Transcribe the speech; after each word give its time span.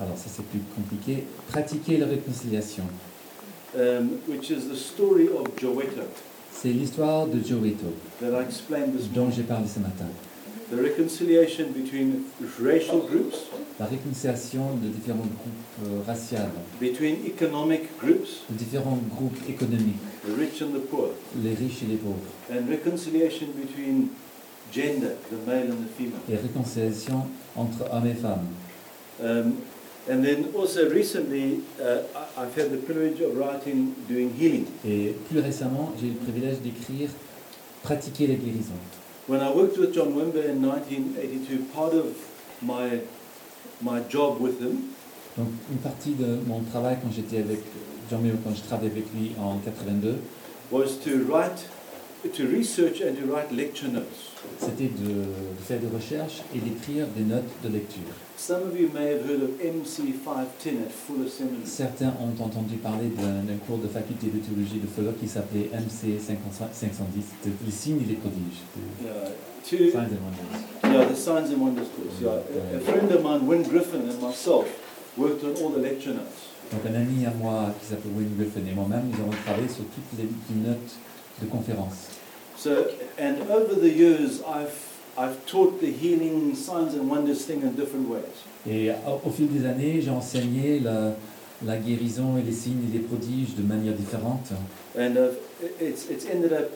Alors 0.00 0.16
ça 0.16 0.26
c'est 0.28 0.44
plus 0.44 0.60
compliqué. 0.76 1.24
Pratiquer 1.48 1.96
la 1.98 2.06
réconciliation. 2.06 2.84
um, 3.76 4.20
which 4.26 4.50
is 4.50 4.68
the 4.68 4.76
story 4.76 5.28
of 5.28 5.46
Joeto 5.56 6.02
C'est 6.52 6.70
l'histoire 6.72 7.26
de 7.26 7.38
Joeto 7.44 7.92
dont 9.14 9.30
j'ai 9.30 9.42
parlé 9.42 9.66
ce 9.68 9.78
matin. 9.78 10.06
The 10.70 10.76
reconciliation 10.76 11.66
between 11.74 12.24
racial 12.62 13.00
groups, 13.00 13.36
La 13.80 13.86
réconciliation 13.86 14.74
de 14.82 14.88
différents 14.88 15.18
groupes 15.20 15.86
euh, 15.86 16.00
raciaux, 16.06 16.50
between 16.80 17.16
economic 17.26 17.82
groups, 17.98 18.42
de 18.50 18.54
différents 18.56 18.98
groupes 19.08 19.38
économiques, 19.48 19.96
the 20.26 20.36
rich 20.38 20.60
and 20.60 20.74
the 20.74 20.80
poor, 20.90 21.10
les 21.42 21.54
riches 21.54 21.82
et 21.84 21.86
les 21.86 21.96
pauvres, 21.96 22.18
and 22.50 22.68
reconciliation 22.70 23.46
between 23.56 24.08
gender, 24.70 25.14
the 25.30 25.46
male 25.46 25.70
and 25.70 25.80
the 25.84 25.96
female. 25.96 26.20
et 26.30 26.36
réconciliation 26.36 27.24
entre 27.56 27.84
hommes 27.90 28.06
et 28.06 28.14
femmes. 28.14 28.46
Um, 29.22 29.52
and 30.10 30.22
then 30.22 30.46
also 30.56 30.88
recently, 30.90 31.60
I- 31.80 32.42
I've 32.42 32.54
had 32.56 32.70
the 32.70 32.78
privilege 32.78 33.20
of 33.20 33.36
writing, 33.36 33.94
doing 34.08 34.30
healing. 34.38 34.66
Et 34.86 35.14
plus 35.28 35.40
récemment, 35.40 35.92
j'ai 36.00 36.08
eu 36.08 36.10
le 36.10 36.16
privilège 36.16 36.58
d'écrire 36.62 37.08
Pratiquer 37.82 38.26
la 38.26 38.34
guérison. 38.34 38.74
When 39.28 39.40
I 39.40 39.50
worked 39.54 39.78
with 39.78 39.92
John 39.94 40.14
Wimber 40.14 40.42
in 40.48 40.60
1982, 40.60 41.58
part 41.74 41.92
of 41.94 42.06
my, 42.62 43.00
my 43.82 44.00
job 44.10 44.40
with 44.40 44.60
him 44.60 44.78
Donc 45.36 45.48
une 45.70 45.78
partie 45.78 46.14
de 46.14 46.38
mon 46.46 46.60
travail 46.62 46.96
quand 47.02 47.12
j'étais 47.14 47.38
avec 47.38 47.60
Jean 48.10 48.18
Méo, 48.18 48.34
quand 48.42 48.54
je 48.56 48.62
travaillais 48.62 48.90
avec 48.90 49.04
lui 49.14 49.32
en 49.38 49.58
82, 49.58 50.16
was 50.72 50.96
to 51.04 51.10
write, 51.30 51.68
to 52.22 52.46
research 52.46 53.00
and 53.00 53.14
to 53.16 53.26
write 53.32 53.50
lecture 53.52 53.88
notes. 53.90 54.32
c'était 54.58 54.88
de 54.90 55.24
faire 55.66 55.78
des 55.80 55.86
recherches 55.94 56.42
et 56.54 56.58
d'écrire 56.58 57.06
des 57.16 57.22
notes 57.24 57.48
de 57.62 57.68
lecture. 57.68 58.02
Some 58.36 58.62
of 58.70 58.78
you 58.78 58.88
may 58.94 59.10
have 59.12 59.26
heard 59.28 59.42
of 59.42 59.50
MC 59.60 60.14
510 60.24 60.86
at 60.86 60.90
Fuller 60.92 61.28
Seminary. 61.28 61.64
Certains 61.66 62.14
ont 62.22 62.34
entendu 62.42 62.76
parler 62.76 63.08
d'un 63.16 63.56
cours 63.66 63.78
de 63.78 63.88
faculté 63.88 64.28
de 64.28 64.38
théologie 64.38 64.78
de 64.78 64.86
Fuller 64.86 65.12
qui 65.20 65.26
s'appelait 65.28 65.70
MC 65.74 66.18
500 66.18 66.68
510, 66.72 67.24
de- 67.44 67.50
les 67.64 67.72
signes 67.72 68.00
et 68.02 68.08
les 68.08 68.14
prodiges. 68.14 68.62
de 68.76 69.06
Yeah, 69.06 69.30
to, 69.64 69.90
Signs 69.90 70.14
and 70.14 70.22
Wonders. 70.22 70.54
yeah, 70.84 71.06
the 71.06 71.16
Signs 71.16 71.50
and 71.54 71.60
Wonders 71.60 71.88
course. 71.94 72.14
Yeah. 72.22 72.38
A, 72.38 72.76
a 72.76 72.80
friend 72.80 73.10
of 73.12 73.22
mine, 73.22 73.46
Win 73.46 73.62
Griffin, 73.62 74.02
and 74.08 74.20
myself 74.22 74.66
worked 75.16 75.42
on 75.44 75.54
all 75.62 75.70
the 75.70 75.82
lecture 75.82 76.14
notes. 76.14 76.46
Donc 76.70 76.82
un 76.86 76.94
ami 76.94 77.26
à 77.26 77.32
moi 77.32 77.74
qui 77.80 77.86
s'appelle 77.88 78.12
Wayne 78.16 78.34
Griffin 78.38 78.60
et 78.70 78.74
moi-même, 78.74 79.08
nous 79.10 79.18
avons 79.20 79.32
travaillé 79.44 79.68
sur 79.68 79.84
toutes 79.84 80.18
les 80.18 80.24
les 80.24 80.68
notes 80.68 80.94
de 81.42 81.46
conférences. 81.46 82.07
So, 82.58 82.88
and 83.18 83.36
over 83.48 83.74
the 83.74 83.88
years, 83.88 84.42
I've 84.42 84.74
I've 85.16 85.46
taught 85.46 85.80
the 85.80 85.92
healing 85.92 86.54
signs 86.54 86.94
and 86.94 87.08
wonders 87.08 87.44
thing 87.44 87.62
in 87.62 87.74
different 87.76 88.08
ways. 88.08 88.44
Et 88.66 88.90
au, 89.06 89.20
au 89.28 89.30
fil 89.30 89.48
des 89.48 89.64
années, 89.64 90.00
j'ai 90.00 90.10
enseigné 90.10 90.80
la, 90.80 91.14
la 91.64 91.76
guérison 91.76 92.36
et 92.36 92.42
les 92.42 92.52
signes 92.52 92.84
et 92.88 92.98
les 92.98 93.04
prodiges 93.04 93.54
de 93.56 93.62
manière 93.62 93.94
différente. 93.94 94.52
And 94.96 95.16
uh, 95.16 95.30
it's, 95.80 96.08
it's 96.10 96.26
ended 96.26 96.52
up 96.52 96.70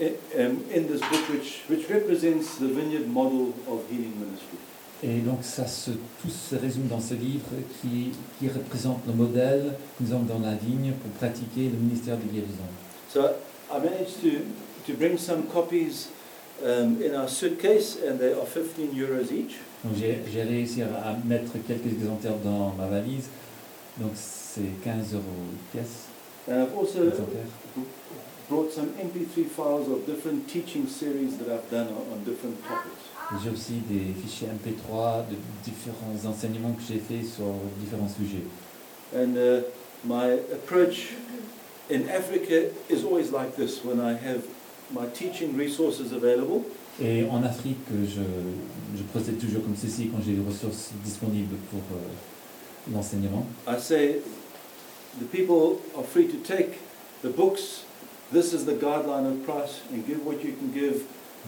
in, 0.00 0.12
um, 0.38 0.64
in 0.74 0.86
this 0.86 1.00
book, 1.00 1.28
which, 1.30 1.64
which 1.68 1.88
represents 1.90 2.56
the 2.58 2.68
vineyard 2.68 3.08
model 3.08 3.54
of 3.68 3.80
healing 3.90 4.12
ministry. 4.18 4.58
Et 5.02 5.20
donc 5.20 5.42
ça 5.42 5.66
se, 5.66 5.90
tout 5.90 6.30
se 6.30 6.56
résume 6.56 6.88
dans 6.88 7.00
ce 7.00 7.14
livre 7.14 7.50
qui, 7.80 8.12
qui 8.38 8.48
représente 8.48 9.00
le 9.06 9.12
modèle 9.12 9.74
que 9.98 10.04
nous 10.04 10.12
avons 10.12 10.24
dans 10.24 10.38
la 10.38 10.54
vigne 10.54 10.92
pour 10.92 11.10
pratiquer 11.12 11.68
le 11.70 11.78
ministère 11.78 12.16
de 12.16 12.24
guérison. 12.32 12.68
So 13.12 13.34
I 13.70 13.78
managed 13.78 14.22
to, 14.22 14.40
to 14.86 14.94
bring 14.94 15.18
some 15.18 15.48
copies 15.48 16.08
um, 16.64 17.02
in 17.02 17.14
our 17.14 17.28
suitcase, 17.28 17.96
and 17.96 18.18
they 18.18 18.32
are 18.32 18.46
15 18.46 18.94
euros 18.94 19.30
each. 19.32 19.56
Donc 19.84 19.94
j'ai 19.96 20.42
réussi 20.42 20.82
à 20.82 21.16
mettre 21.24 21.52
quelques 21.66 21.86
exemplaires 21.86 22.38
dans 22.42 22.72
ma 22.76 22.86
valise. 22.86 23.28
Donc 23.98 24.12
c'est 24.14 24.82
15 24.82 25.14
euros 25.14 25.22
pièce. 25.72 26.06
And 26.48 26.62
I've 26.62 26.76
also 26.76 27.10
brought 28.48 28.72
some 28.72 28.90
MP3 29.00 29.46
files 29.48 29.88
of 29.88 30.06
different 30.06 30.48
teaching 30.48 30.86
series 30.86 31.36
that 31.38 31.52
I've 31.52 31.68
done 31.70 31.88
on, 31.88 32.18
different 32.24 32.56
topics. 32.66 33.42
J'ai 33.42 33.50
aussi 33.50 33.82
des 33.88 34.14
fichiers 34.22 34.48
MP3 34.48 35.24
de 35.28 35.36
différents 35.64 36.30
enseignements 36.30 36.72
que 36.72 36.82
j'ai 36.82 37.00
faits 37.00 37.26
sur 37.26 37.54
différents 37.80 38.08
sujets. 38.08 38.46
And 39.14 39.36
uh, 39.36 39.62
my 40.04 40.38
approach 40.52 41.14
in 41.90 42.08
Africa 42.08 42.70
is 42.88 43.04
always 43.04 43.32
like 43.32 43.56
this 43.56 43.84
when 43.84 44.00
I 44.00 44.14
have 44.14 44.42
my 44.92 45.06
teaching 45.12 45.56
resources 45.58 46.12
available. 46.12 46.62
Et 47.02 47.24
en 47.30 47.42
Afrique, 47.42 47.78
je, 47.90 48.22
je 48.96 49.02
procède 49.12 49.38
toujours 49.38 49.62
comme 49.62 49.76
ceci 49.76 50.08
quand 50.08 50.18
j'ai 50.24 50.32
des 50.32 50.46
ressources 50.46 50.90
disponibles 51.04 51.56
pour 51.70 51.80
euh, 51.92 52.92
l'enseignement. 52.94 53.46
I 53.68 53.78
say 53.78 54.20
the 55.20 55.26
people 55.30 55.80
are 55.96 56.04
free 56.04 56.26
to 56.26 56.36
take 56.38 56.78
the 57.22 57.28
books. 57.28 57.84
This 58.32 58.52
is 58.52 58.64
the 58.64 58.72
guideline 58.72 59.26
of 59.26 59.44
price 59.44 59.82
and 59.92 60.06
give 60.06 60.24
what 60.24 60.42
you 60.42 60.52
can 60.58 60.72
give. 60.72 61.02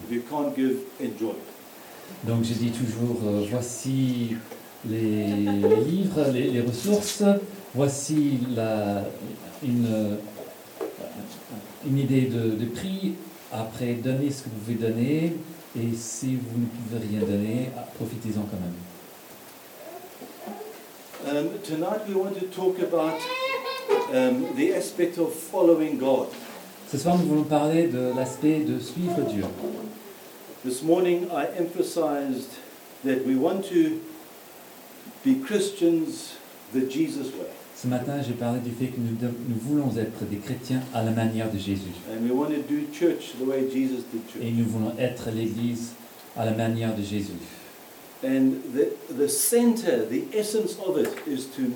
If 0.04 0.12
you 0.12 0.22
can't 0.28 0.54
give, 0.54 0.80
enjoy. 1.00 1.34
Donc 2.24 2.44
je 2.44 2.54
dis 2.54 2.70
toujours, 2.70 3.20
euh, 3.26 3.46
voici 3.50 4.36
les, 4.88 5.26
les 5.26 5.80
livres, 5.84 6.30
les, 6.32 6.50
les 6.50 6.60
ressources, 6.60 7.22
voici 7.74 8.38
la, 8.54 9.04
une, 9.62 9.86
euh, 9.86 10.16
une 11.86 11.98
idée 11.98 12.22
de, 12.26 12.50
de 12.50 12.64
prix. 12.66 13.14
Après, 13.52 13.94
donnez 13.94 14.30
ce 14.30 14.42
que 14.42 14.50
vous 14.50 14.58
pouvez 14.64 14.74
donner. 14.74 15.32
Et 15.76 15.94
si 15.96 16.36
vous 16.36 16.60
ne 16.60 16.66
pouvez 16.66 17.08
rien 17.08 17.20
donner, 17.20 17.70
profitez-en 17.96 18.42
quand 18.42 18.58
même. 18.60 18.74
Um, 21.26 21.58
tonight 21.62 22.08
we 22.08 22.14
want 22.14 22.38
to 22.38 22.46
talk 22.46 22.78
about 22.80 23.20
um, 24.14 24.54
the 24.56 24.72
aspect 24.74 25.18
of 25.18 25.32
following 25.32 25.98
God. 25.98 26.28
Ce 26.90 26.96
soir, 26.96 27.18
nous 27.18 27.26
voulons 27.26 27.44
parler 27.44 27.88
de 27.88 28.12
l'aspect 28.16 28.60
de 28.60 28.78
suivre 28.78 29.20
Dieu. 29.28 29.44
This 30.64 30.82
morning 30.82 31.28
I 31.30 31.46
emphasized 31.58 32.56
that 33.04 33.26
we 33.26 33.36
want 33.36 33.62
to 33.68 34.00
be 35.24 35.34
Christians 35.44 36.36
the 36.72 36.80
Jesus 36.80 37.26
way. 37.34 37.50
Ce 37.80 37.86
matin, 37.86 38.14
j'ai 38.26 38.32
parlé 38.32 38.58
du 38.58 38.72
fait 38.72 38.86
que 38.86 38.98
nous, 38.98 39.16
voulons 39.60 39.96
être 39.96 40.24
des 40.28 40.38
chrétiens 40.38 40.80
à 40.92 41.04
la 41.04 41.12
manière 41.12 41.48
de 41.48 41.58
Jésus. 41.58 41.92
Et 42.10 42.18
nous 44.50 44.64
voulons 44.64 44.92
être 44.98 45.30
l'Église 45.30 45.92
à 46.36 46.44
la 46.44 46.50
manière 46.52 46.96
de 46.96 47.02
Jésus. 47.02 47.34
And 48.24 48.54
the, 48.74 48.88
the 49.16 49.28
center, 49.28 50.04
the 50.10 50.24
essence 50.34 50.76
of 50.84 50.98
it 50.98 51.08
is 51.28 51.46
to, 51.54 51.70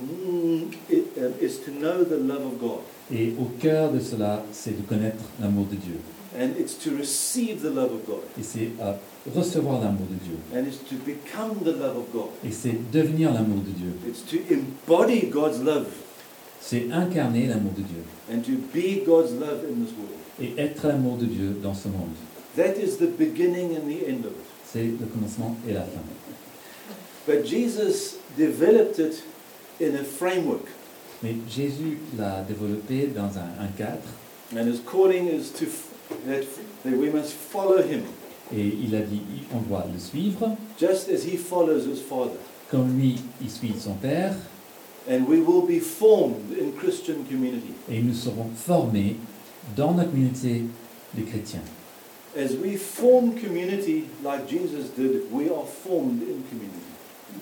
it, 0.90 1.16
um, 1.16 1.34
is 1.40 1.60
to 1.64 1.70
know 1.70 2.02
the 2.02 2.18
love 2.18 2.44
of 2.44 2.58
God. 2.58 2.80
Et 3.12 3.32
au 3.38 3.44
cœur 3.60 3.92
de 3.92 4.00
cela, 4.00 4.44
c'est 4.50 4.76
de 4.76 4.82
connaître 4.82 5.22
l'amour 5.40 5.66
de 5.66 5.76
Dieu. 5.76 6.00
And 6.36 6.58
it's 6.58 6.76
to 6.82 6.90
receive 6.98 7.60
the 7.60 7.70
love 7.72 7.92
of 7.92 8.04
God. 8.08 8.24
Et 8.36 8.42
c'est 8.42 8.72
à 8.80 8.98
recevoir 9.34 9.80
l'amour 9.80 10.06
de 10.10 10.16
Dieu. 10.24 10.36
And 10.54 10.66
it's 10.66 10.78
to 10.88 10.96
become 11.04 11.60
the 11.64 11.76
love 11.78 11.96
of 11.96 12.12
God. 12.12 12.28
Et 12.44 12.50
c'est 12.50 12.74
devenir 12.92 13.32
l'amour 13.32 13.62
de 13.64 13.70
Dieu. 13.70 13.92
It's 14.06 14.22
to 14.26 14.38
embody 14.52 15.26
God's 15.26 15.60
love 15.62 15.86
C'est 16.60 16.90
incarner 16.92 17.46
l'amour 17.48 17.72
de 17.76 17.82
Dieu. 17.82 18.02
and 18.32 18.42
to 18.44 18.52
be 18.72 19.04
God's 19.04 19.32
love 19.32 19.64
in 19.64 19.84
this 19.84 19.92
world. 19.96 20.18
Et 20.40 20.54
être 20.60 20.86
l'amour 20.88 21.16
de 21.16 21.26
Dieu 21.26 21.56
dans 21.62 21.74
ce 21.74 21.88
monde. 21.88 22.10
That 22.56 22.76
is 22.78 22.96
the 22.98 23.06
beginning 23.18 23.76
and 23.76 23.88
the 23.88 24.06
end 24.08 24.24
of 24.24 24.32
it. 24.32 24.46
C'est 24.64 24.84
le 24.84 25.06
commencement 25.12 25.56
et 25.68 25.72
la 25.72 25.82
fin. 25.82 26.00
But 27.26 27.44
Jesus 27.46 28.16
developed 28.36 28.98
it 28.98 29.22
in 29.80 29.94
a 29.96 30.02
framework. 30.04 30.66
Mais 31.22 31.34
Jésus 31.48 31.98
l'a 32.18 32.42
développé 32.42 33.06
dans 33.14 33.38
un, 33.38 33.62
un 33.64 33.68
cadre. 33.76 34.00
And 34.56 34.66
his 34.66 34.80
calling 34.84 35.28
is 35.28 35.50
to 35.52 35.66
that, 36.26 36.42
that 36.84 36.96
we 36.98 37.10
must 37.10 37.32
follow 37.32 37.80
him, 37.80 38.02
Et 38.56 38.74
il 38.84 38.94
a 38.94 39.00
dit, 39.00 39.20
on 39.54 39.60
doit 39.68 39.86
le 39.92 39.98
suivre. 39.98 40.56
just 40.78 41.08
as 41.08 41.24
he 41.24 41.36
follows 41.36 41.86
his 41.86 42.00
Father. 42.00 42.36
Comme 42.70 42.98
lui, 42.98 43.16
il 43.40 43.50
suit 43.50 43.74
son 43.78 43.94
Père. 43.94 44.34
And 45.10 45.26
we 45.28 45.40
will 45.40 45.62
be 45.66 45.80
formed 45.80 46.36
in 46.52 46.70
Christian 46.78 47.24
community. 47.28 47.72
Et 47.90 48.00
nous 48.00 48.14
serons 48.14 48.46
formés 48.54 49.16
dans 49.76 49.96
la 49.96 50.04
communauté 50.04 50.62
des 51.14 51.22
chrétiens. 51.22 51.62
As 52.36 52.54
we 52.62 52.76
form 52.76 53.32
community 53.34 54.04
like 54.24 54.48
Jesus 54.48 54.88
did, 54.96 55.22
we 55.32 55.48
are 55.50 55.66
formed 55.66 56.22
in 56.22 56.42
community. 56.48 56.78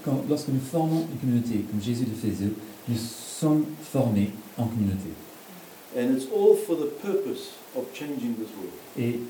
Quand- 0.04 0.24
lorsque 0.28 0.48
nous 0.48 0.60
formons 0.60 1.06
une 1.12 1.18
communauté 1.18 1.64
comme 1.70 1.80
Jésus 1.82 2.06
le 2.06 2.14
faisait, 2.16 2.50
nous 2.88 2.96
sommes 2.96 3.64
formés 3.92 4.30
en 4.56 4.66
communauté. 4.66 5.10
And 5.96 6.14
it's 6.16 6.26
all 6.34 6.54
for 6.56 6.76
the 6.76 6.88
purpose 7.02 7.50
of 7.76 7.84
changing 7.92 8.34
this 8.36 8.48
world. 8.56 8.72
Et 8.98 9.20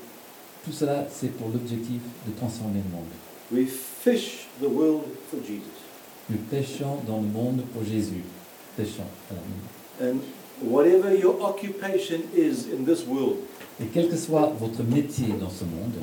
tout 0.65 0.71
cela, 0.71 1.07
c'est 1.11 1.29
pour 1.37 1.49
l'objectif 1.49 2.01
de 2.27 2.31
transformer 2.37 2.81
le 2.85 2.95
monde. 2.95 3.07
We 3.51 3.67
fish 3.69 4.47
the 4.61 4.67
world 4.67 5.03
for 5.29 5.39
Jesus. 5.41 5.65
Nous 6.29 6.37
pêchons 6.49 6.97
dans 7.07 7.17
le 7.17 7.27
monde 7.27 7.63
pour 7.73 7.83
Jésus. 7.83 8.23
Pêchons. 8.77 9.03
And 10.01 10.19
whatever 10.63 11.13
your 11.13 11.35
occupation 11.41 12.21
is 12.35 12.67
in 12.71 12.85
this 12.85 13.05
world, 13.05 13.37
Et 13.81 13.85
quel 13.93 14.09
que 14.09 14.15
soit 14.15 14.53
votre 14.59 14.83
métier 14.83 15.33
dans 15.39 15.49
ce 15.49 15.63
monde, 15.63 15.93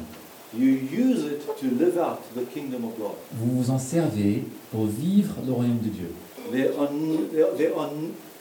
you 0.57 0.79
use 0.93 1.25
it 1.25 1.47
to 1.61 1.67
live 1.79 1.97
out 1.99 2.19
the 2.35 2.45
kingdom 2.53 2.85
of 2.85 2.99
God. 2.99 3.15
vous 3.35 3.63
vous 3.63 3.71
en 3.71 3.79
servez 3.79 4.43
pour 4.73 4.87
vivre 4.87 5.35
le 5.47 5.53
royaume 5.53 5.79
de 5.79 5.89
Dieu. 5.89 6.11
There 6.51 6.71
are, 6.79 6.89
there, 7.33 7.47
there 7.57 7.73
are, 7.77 7.91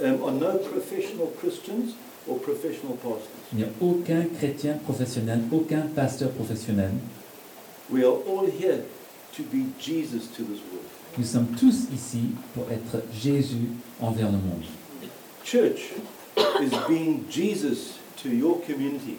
um, 0.02 0.24
are 0.24 0.32
no 0.32 0.58
professional 0.60 1.28
Christians 1.40 1.94
or 2.30 2.40
professional 2.40 2.96
pastors. 2.98 3.30
Il 3.54 3.60
n'y 3.60 3.64
a 3.64 3.70
aucun 3.82 4.26
chrétien 4.38 4.74
professionnel, 4.84 5.42
aucun 5.52 5.82
pasteur 5.96 6.30
professionnel. 6.32 6.92
We 7.90 8.04
are 8.04 8.18
all 8.28 8.46
here 8.48 8.84
to 9.36 9.44
be 9.44 9.66
Jesus 9.80 10.28
to 10.36 10.44
this 10.44 10.60
world. 10.72 10.86
Nous 11.18 11.26
sommes 11.26 11.48
tous 11.60 11.88
ici 11.94 12.32
pour 12.54 12.66
être 12.72 13.04
Jésus 13.14 13.70
envers 14.02 14.28
le 14.28 14.38
monde. 14.38 14.64
Church 15.44 15.94
is 16.62 16.72
being 16.88 17.24
Jesus 17.30 18.00
to 18.22 18.30
your 18.30 18.60
community, 18.66 19.18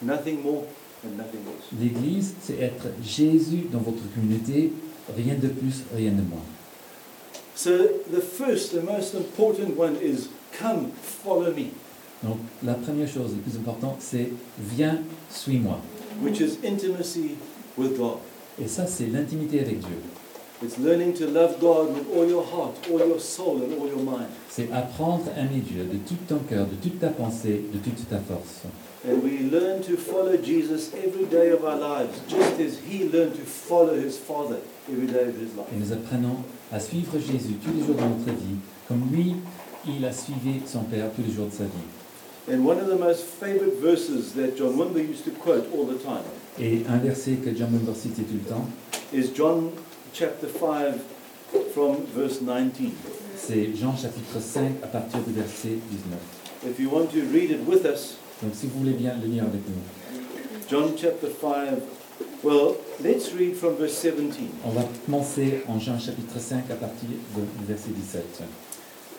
nothing 0.00 0.42
more 0.42 0.64
and 1.04 1.16
nothing 1.16 1.40
less. 1.44 1.80
L'Église, 1.80 2.34
c'est 2.40 2.60
être 2.60 2.86
Jésus 3.02 3.66
dans 3.72 3.80
votre 3.80 4.02
communauté, 4.14 4.72
rien 5.16 5.34
de 5.34 5.48
plus, 5.48 5.82
rien 5.94 6.12
de 6.12 6.22
moins. 6.22 6.44
So 7.54 7.72
the 8.12 8.20
first, 8.20 8.72
the 8.72 8.82
most 8.82 9.14
important 9.14 9.76
one 9.76 9.96
is 9.96 10.28
come, 10.52 10.90
follow 10.92 11.52
me, 11.52 11.72
Donc 12.22 12.38
la 12.64 12.74
première 12.74 13.08
chose, 13.08 13.32
le 13.32 13.42
plus 13.42 13.58
important, 13.58 13.96
c'est 14.00 14.30
viens, 14.58 14.98
suis-moi. 15.30 15.78
which 16.22 16.40
is 16.40 16.58
intimacy 16.64 17.36
with 17.76 17.96
God. 17.96 18.18
Et 18.62 18.68
ça, 18.68 18.86
c'est 18.86 19.06
l'intimité 19.06 19.60
avec 19.60 19.80
Dieu. 19.80 19.98
It's 20.62 20.78
learning 20.78 21.12
to 21.14 21.26
love 21.26 21.60
God 21.60 21.94
with 21.94 22.06
all 22.16 22.26
your 22.26 22.42
heart, 22.42 22.74
all 22.90 23.06
your 23.06 23.20
soul, 23.20 23.60
and 23.60 23.78
all 23.78 23.88
your 23.88 24.02
mind. 24.02 24.28
C'est 24.48 24.72
apprendre 24.72 25.24
à 25.36 25.40
aimer 25.40 25.60
Dieu 25.60 25.84
de 25.84 25.98
tout 25.98 26.16
ton 26.26 26.38
cœur, 26.48 26.66
de 26.66 26.74
toute 26.76 26.98
ta 26.98 27.08
pensée, 27.08 27.62
de 27.72 27.78
toute 27.78 28.08
ta 28.08 28.16
force. 28.16 28.62
And 29.06 29.22
we 29.22 29.50
learn 29.52 29.82
to 29.82 29.98
follow 29.98 30.36
Jesus 30.42 30.92
every 30.94 31.26
day 31.26 31.52
of 31.52 31.62
our 31.62 31.76
lives, 31.78 32.18
just 32.26 32.58
as 32.58 32.78
he 32.88 33.04
learned 33.04 33.34
to 33.34 33.44
follow 33.44 33.94
his 33.94 34.16
Father 34.16 34.56
every 34.90 35.06
day 35.06 35.28
of 35.28 35.36
his 35.36 35.54
life. 35.54 35.68
Et 35.74 35.78
nous 35.78 35.92
apprenons 35.92 36.36
à 36.72 36.80
suivre 36.80 37.18
Jésus 37.18 37.56
tous 37.62 37.72
les 37.78 37.84
jours 37.84 37.94
de 37.94 38.00
notre 38.00 38.40
vie, 38.40 38.56
comme 38.88 39.02
lui, 39.12 39.36
il 39.86 40.02
a 40.06 40.12
suivi 40.12 40.62
son 40.66 40.84
Père 40.84 41.10
tous 41.14 41.22
les 41.22 41.32
jours 41.34 41.48
de 41.48 41.52
sa 41.52 41.64
vie. 41.64 42.05
And 42.48 42.64
one 42.64 42.78
of 42.78 42.86
the 42.86 42.96
most 42.96 43.24
favorite 43.24 43.78
verses 43.80 44.32
that 44.34 44.56
John 44.56 44.76
Wimber 44.76 45.00
used 45.06 45.24
to 45.24 45.32
quote 45.32 45.68
all 45.74 45.84
the 45.84 45.98
time 45.98 46.22
Et 46.60 46.84
un 46.88 46.98
verset 46.98 47.36
que 47.42 47.52
John 47.52 47.70
Member 47.72 47.92
citait 47.94 48.22
tout 48.22 48.34
le 48.34 48.48
temps, 48.48 48.66
is 49.12 49.30
John 49.34 49.72
chapter 50.12 50.46
5 50.48 51.00
from 51.74 51.96
verse 52.14 52.40
19. 52.40 52.92
c'est 53.36 53.74
Jean 53.76 53.96
chapitre 53.96 54.40
5 54.40 54.82
à 54.82 54.86
partir 54.86 55.20
du 55.20 55.32
verset 55.32 55.76
19. 55.90 56.18
If 56.70 56.78
you 56.78 56.88
want 56.88 57.06
to 57.12 57.20
read 57.32 57.50
it 57.50 57.66
with 57.66 57.84
us, 57.84 58.16
Donc 58.42 58.52
si 58.54 58.66
vous 58.68 58.78
voulez 58.78 58.92
bien 58.92 59.14
le 59.20 59.26
lire 59.28 59.44
avec 59.44 59.60
nous. 59.68 60.20
John 60.70 60.92
chapter 60.96 61.28
5, 61.28 61.82
well, 62.44 62.76
let's 63.02 63.32
read 63.32 63.56
from 63.56 63.74
verse 63.76 63.94
17. 63.94 64.48
On 64.64 64.70
va 64.70 64.84
commencer 65.04 65.62
en 65.68 65.78
Jean 65.80 65.98
chapitre 65.98 66.38
5 66.38 66.70
à 66.70 66.74
partir 66.74 67.08
du 67.08 67.66
verset 67.66 67.90
17. 67.90 68.42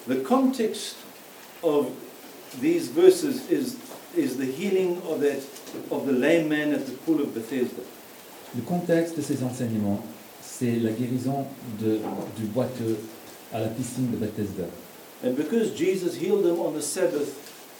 The 0.07 0.23
context 0.23 0.95
of 1.61 1.87
these 2.61 2.89
verses 2.89 3.49
is, 3.49 3.75
is 4.15 4.37
the 4.37 4.45
healing 4.45 4.97
of, 5.09 5.19
that, 5.21 5.39
of 5.91 6.05
the 6.05 6.13
lame 6.13 6.47
man 6.49 6.73
at 6.73 6.85
the 6.85 6.93
pool 7.05 7.19
of 7.21 7.33
Bethesda. 7.33 7.81
Le 8.55 8.61
contexte 8.61 9.15
de 9.17 9.21
ces 9.21 9.43
enseignements, 9.43 10.01
c'est 10.41 10.77
la 10.81 10.91
guérison 10.91 11.45
de- 11.81 11.99
du 12.37 12.45
boiteux 12.53 12.97
à 13.53 13.59
la 13.59 13.67
piscine 13.67 14.09
de 14.11 14.17
Bethesda. 14.17 14.63
And 15.23 15.31
because 15.35 15.73
Jesus 15.75 16.15
healed 16.15 16.45
him 16.45 16.59
on 16.59 16.73
the 16.73 16.81
Sabbath, 16.81 17.33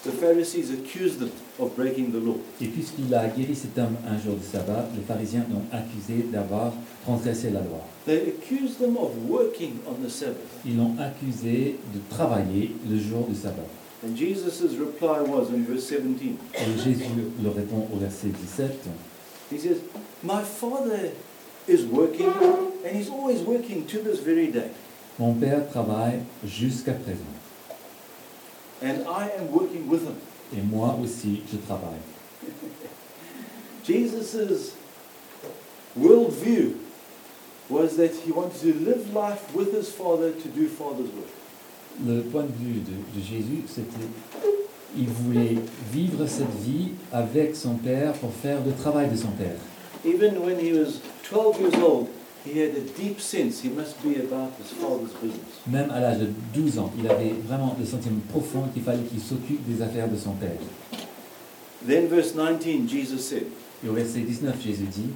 the 0.04 0.10
Pharisees 0.12 0.70
accused 0.70 1.20
him 1.20 1.30
of 1.58 1.74
breaking 1.76 2.12
the 2.12 2.20
law. 2.24 2.36
Et 2.60 2.66
puisqu'il 2.66 3.12
a 3.14 3.26
guéri 3.28 3.54
cet 3.56 3.76
homme 3.78 3.96
un 4.06 4.18
jour 4.18 4.36
de 4.36 4.42
sabbat, 4.44 4.88
les 4.94 5.02
pharisiens 5.02 5.44
l'ont 5.50 5.64
accusé 5.76 6.24
d'avoir 6.32 6.72
transgressé 7.04 7.50
la 7.50 7.60
loi. 7.60 7.80
They 8.06 8.28
accused 8.28 8.80
him 8.80 8.96
of 8.96 9.10
working 9.28 9.72
on 9.88 9.94
the 10.04 10.10
Sabbath. 10.10 10.36
Ils 10.66 10.76
l'ont 10.76 10.94
accusé 11.00 11.76
de 11.94 12.00
travailler 12.10 12.72
le 12.88 12.98
jour 12.98 13.26
du 13.28 13.34
sabbat. 13.34 13.66
And 14.02 14.16
Jesus' 14.16 14.74
reply 14.76 15.20
was 15.20 15.50
in 15.50 15.64
verse 15.66 15.84
17. 15.88 16.38
Et 16.54 16.78
Jésus 16.78 17.04
leur 17.42 17.54
répond 17.54 17.88
au 17.92 17.96
verset 17.98 18.28
17, 18.36 18.92
He 19.50 19.58
says, 19.58 19.78
My 20.22 20.42
Father 20.44 21.10
is 21.66 21.84
working, 21.84 22.28
and 22.84 22.96
he's 22.96 23.08
always 23.08 23.40
working 23.42 23.86
to 23.86 23.98
this 24.02 24.20
very 24.20 24.48
day. 24.52 24.70
Mon 25.18 25.34
Père 25.34 25.68
travaille 25.72 26.20
jusqu'à 26.44 26.92
présent, 26.92 27.24
And 28.80 29.02
I 29.08 29.30
am 29.36 29.50
working 29.50 29.88
with 29.88 30.02
him. 30.04 30.14
et 30.56 30.62
moi 30.62 30.96
aussi 31.02 31.42
je 31.50 31.56
travaille. 31.56 32.00
Jesus' 33.84 34.74
worldview 35.98 36.74
was 37.68 37.96
that 37.96 38.14
he 38.14 38.30
wanted 38.32 38.60
to 38.60 38.72
live 38.74 39.12
life 39.12 39.52
with 39.54 39.72
his 39.72 39.90
Father 39.90 40.30
to 40.32 40.48
do 40.48 40.68
Father's 40.68 41.10
work. 41.10 41.26
Le 42.06 42.20
point 42.22 42.44
de 42.44 42.52
vue 42.64 42.80
de, 42.80 43.18
de 43.18 43.24
Jésus, 43.24 43.62
c'était 43.66 44.06
il 44.96 45.06
voulait 45.08 45.56
vivre 45.92 46.26
cette 46.26 46.54
vie 46.64 46.90
avec 47.12 47.54
son 47.54 47.74
Père 47.74 48.12
pour 48.14 48.32
faire 48.32 48.58
le 48.64 48.72
travail 48.72 49.10
de 49.10 49.16
son 49.16 49.28
Père. 49.28 49.56
Even 50.04 50.38
when 50.42 50.58
he 50.58 50.72
was 50.72 51.00
12 51.28 51.60
years 51.60 51.74
old, 51.82 52.06
he 52.44 52.58
had 52.60 52.70
a 52.76 52.80
deep 52.96 53.20
sense 53.20 53.60
he 53.60 53.68
must 53.68 54.00
be 54.02 54.16
about 54.16 54.52
his 54.58 54.70
Father's 54.72 55.12
business. 55.20 55.60
Même 55.66 55.90
à 55.90 56.00
l'âge 56.00 56.18
de 56.18 56.28
12 56.54 56.78
ans, 56.78 56.92
il 56.98 57.08
avait 57.08 57.34
vraiment 57.46 57.76
le 57.78 57.84
sentiment 57.84 58.20
profond 58.30 58.64
qu'il 58.72 58.82
fallait 58.82 59.02
qu'il 59.02 59.20
s'occupe 59.20 59.60
des 59.68 59.82
affaires 59.82 60.08
de 60.08 60.16
son 60.16 60.32
Père. 60.32 60.58
Then, 61.86 62.08
verse 62.08 62.32
19, 62.34 62.88
Jesus 62.88 63.18
said, 63.18 63.46
Et 63.84 63.88
au 63.88 63.92
verset 63.92 64.20
19, 64.20 64.60
Jésus 64.62 64.84
dit, 64.84 65.10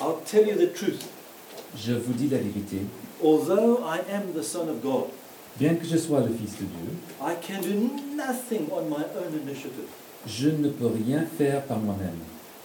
I'll 0.00 0.16
tell 0.24 0.46
you 0.46 0.54
the 0.56 0.72
truth. 0.74 1.06
Je 1.76 1.92
vous 1.92 2.12
dis 2.12 2.28
la 2.28 2.38
vérité, 2.38 2.78
Although 3.22 3.78
I 3.82 4.00
am 4.12 4.32
the 4.34 4.42
Son 4.42 4.68
of 4.68 4.82
God, 4.82 5.06
bien 5.58 5.74
que 5.74 5.86
je 5.86 5.96
sois 5.96 6.20
le 6.20 6.28
Fils 6.28 6.52
de 6.58 6.64
Dieu, 6.64 6.92
I 7.20 7.34
can 7.40 7.60
do 7.62 7.90
nothing 8.16 8.66
on 8.72 8.88
my 8.88 9.04
own 9.16 9.32
initiative. 9.42 9.88
je 10.26 10.48
ne 10.50 10.68
peux 10.68 10.86
rien 10.88 11.24
faire 11.38 11.62
par 11.62 11.78
moi-même, 11.78 12.14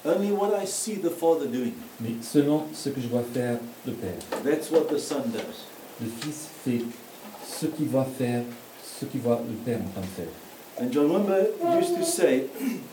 Only 0.04 0.32
what 0.32 0.52
I 0.60 0.66
see 0.66 0.96
the 0.98 1.10
Father 1.12 1.46
doing. 1.48 1.74
mais 2.00 2.10
selon 2.22 2.64
ce 2.74 2.90
que 2.90 3.00
je 3.00 3.08
vois 3.08 3.24
faire 3.34 3.58
le 3.86 3.94
Père. 3.94 4.18
That's 4.44 4.72
what 4.72 4.86
the 4.94 4.98
Son 4.98 5.20
does. 5.32 5.66
Le 6.02 6.08
Fils 6.22 6.48
fait 6.66 6.82
ce 7.48 7.68
qu'il 7.68 7.86
voit 7.88 8.08
faire, 8.18 8.42
ce 9.00 9.06
qu'il 9.06 9.22
voit 9.22 9.42
le 9.48 9.54
Père 9.64 9.78
en 9.80 9.90
train 9.92 10.02
de 10.02 10.08
faire. 10.08 10.34
And 10.82 10.92
John 10.92 11.12
Wimber 11.12 11.50
used 11.80 11.96
to 12.00 12.04
say 12.04 12.46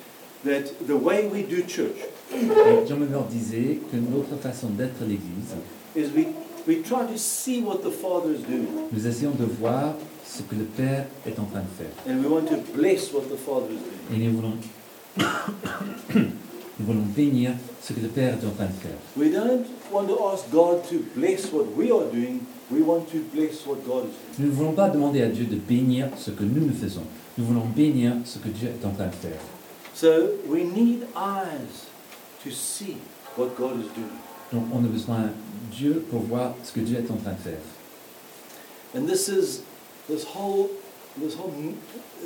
that 0.44 0.64
the 0.86 0.94
way 0.96 1.26
we 1.26 1.44
do 1.44 1.62
church 1.66 1.96
Et 2.34 2.86
John 2.86 2.98
Member 2.98 3.22
disait 3.30 3.78
que 3.90 3.96
notre 3.96 4.36
façon 4.42 4.68
d'être 4.68 5.00
l'Église, 5.00 5.54
is 5.96 6.10
we, 6.14 6.26
we 6.66 6.82
try 6.82 7.06
to 7.06 7.18
see 7.18 7.62
what 7.62 7.82
the 7.82 7.90
Father 7.90 8.32
is 8.32 8.42
doing. 8.42 8.66
nous 8.92 9.06
essayons 9.06 9.32
de 9.32 9.44
voir 9.44 9.94
ce 10.24 10.42
que 10.42 10.54
le 10.54 10.64
Père 10.64 11.06
est 11.26 11.38
en 11.38 11.44
train 11.44 11.60
de 11.60 11.72
faire. 11.76 11.92
And 12.06 12.22
we 12.22 12.28
want 12.28 12.46
to 12.48 12.56
bless 12.74 13.12
what 13.12 13.22
the 13.30 13.36
Father 13.36 13.72
is 13.72 13.78
doing. 13.78 14.22
Et 14.22 14.26
nous 14.26 14.36
voulons, 14.36 14.56
nous 16.14 16.86
voulons 16.86 17.04
bénir 17.16 17.52
ce 17.82 17.92
que 17.92 18.00
le 18.00 18.08
Père 18.08 18.34
est 18.34 18.46
en 18.46 18.50
train 18.50 18.66
de 18.66 18.80
faire. 18.80 18.98
We 19.16 19.30
don't 19.32 19.64
want 19.92 20.06
to 20.08 20.18
ask 20.28 20.50
God 20.50 20.82
to 20.90 20.96
bless 21.16 21.52
what 21.52 21.66
we 21.76 21.90
are 21.90 22.04
doing. 22.12 22.40
We 22.70 22.82
want 22.82 23.10
to 23.12 23.18
bless 23.32 23.66
what 23.66 23.78
God 23.86 24.04
is 24.04 24.36
doing. 24.36 24.38
Nous 24.38 24.46
ne 24.48 24.52
voulons 24.52 24.72
pas 24.72 24.90
demander 24.90 25.22
à 25.22 25.28
Dieu 25.28 25.46
de 25.46 25.56
bénir 25.56 26.08
ce 26.16 26.30
que 26.30 26.44
nous 26.44 26.66
nous 26.66 26.74
faisons. 26.74 27.04
Nous 27.38 27.44
voulons 27.46 27.66
bénir 27.74 28.12
ce 28.24 28.38
que 28.38 28.48
Dieu 28.48 28.68
est 28.68 28.84
en 28.84 28.90
train 28.90 29.06
de 29.06 29.14
faire. 29.14 29.40
So 29.94 30.36
we 30.46 30.62
need 30.64 31.06
eyes 31.16 31.86
to 32.44 32.50
see 32.50 32.96
what 33.36 33.56
God 33.56 33.80
is 33.80 33.88
doing. 33.94 34.27
Donc 34.52 34.64
on 34.72 34.78
a 34.84 34.88
besoin 34.88 35.18
de 35.22 35.28
Dieu 35.76 36.04
pour 36.10 36.20
voir 36.22 36.54
ce 36.64 36.72
que 36.72 36.80
Dieu 36.80 36.98
est 36.98 37.10
en 37.10 37.16
train 37.16 37.32
de 37.32 37.38
faire. 37.50 37.60
And 38.96 39.06
this 39.06 39.28
is 39.28 39.62
this 40.08 40.24
whole 40.34 40.68
this 41.20 41.34
whole 41.36 41.52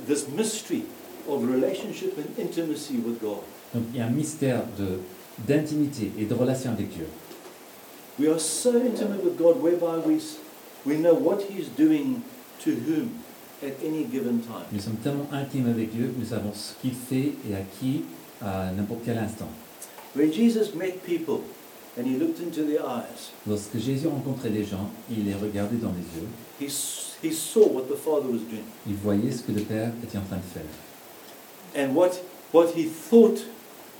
this 0.06 0.28
mystery 0.28 0.84
of 1.28 1.42
relationship 1.44 2.16
and 2.18 2.38
intimacy 2.40 2.98
with 3.04 3.20
God. 3.20 3.40
Donc 3.74 3.84
il 3.92 3.98
y 3.98 4.00
a 4.02 4.06
un 4.06 4.10
mystère 4.10 4.62
de- 4.78 5.00
d'intimité 5.46 6.12
et 6.18 6.24
de 6.24 6.34
relation 6.34 6.70
avec 6.70 6.88
Dieu. 6.90 7.06
We 8.18 8.28
are 8.28 8.38
so 8.38 8.70
intimate 8.76 9.24
with 9.24 9.36
God 9.38 9.60
whereby 9.62 9.98
we 10.06 10.20
we 10.86 10.96
know 10.98 11.14
what 11.14 11.40
He's 11.50 11.68
doing 11.76 12.22
to 12.62 12.70
whom 12.70 13.10
at 13.62 13.72
any 13.84 14.04
given 14.04 14.40
time. 14.40 14.66
Nous 14.72 14.80
sommes 14.80 14.96
tellement 15.02 15.26
intimes 15.32 15.68
avec 15.70 15.90
Dieu, 15.92 16.12
nous 16.18 16.26
savons 16.26 16.52
ce 16.52 16.74
qu'il 16.80 16.92
fait 16.94 17.32
et 17.48 17.54
à 17.54 17.60
qui 17.80 18.02
à 18.40 18.70
n'importe 18.76 19.00
quel 19.04 19.18
instant. 19.18 19.48
When 20.14 20.30
Jesus 20.32 20.74
met 20.76 21.02
people 21.04 21.40
and 21.98 22.06
He 22.06 22.16
looked 22.18 22.40
into 22.40 22.62
their 22.64 22.82
eyes, 22.86 23.32
Lorsque 23.46 23.76
Jésus 23.78 24.06
rencontrait 24.08 24.50
les 24.50 24.64
gens, 24.64 24.88
il 25.10 25.24
les 25.26 25.34
regardait 25.34 25.76
dans 25.76 25.92
les 25.92 26.20
yeux, 26.20 26.28
He 26.60 26.66
s- 26.66 27.16
He 27.22 27.32
saw 27.32 27.66
what 27.68 27.82
the 27.82 27.96
Father 27.96 28.26
was 28.28 28.40
doing 28.50 28.64
il 28.86 28.94
voyait 28.96 29.30
ce 29.30 29.42
que 29.42 29.52
le 29.52 29.60
Père 29.62 29.92
était 30.02 30.18
en 30.18 30.22
train 30.22 30.38
de 30.38 30.42
faire. 30.42 30.64
and 31.76 31.94
what 31.94 32.10
what 32.52 32.68
He 32.76 32.84
thought 32.84 33.44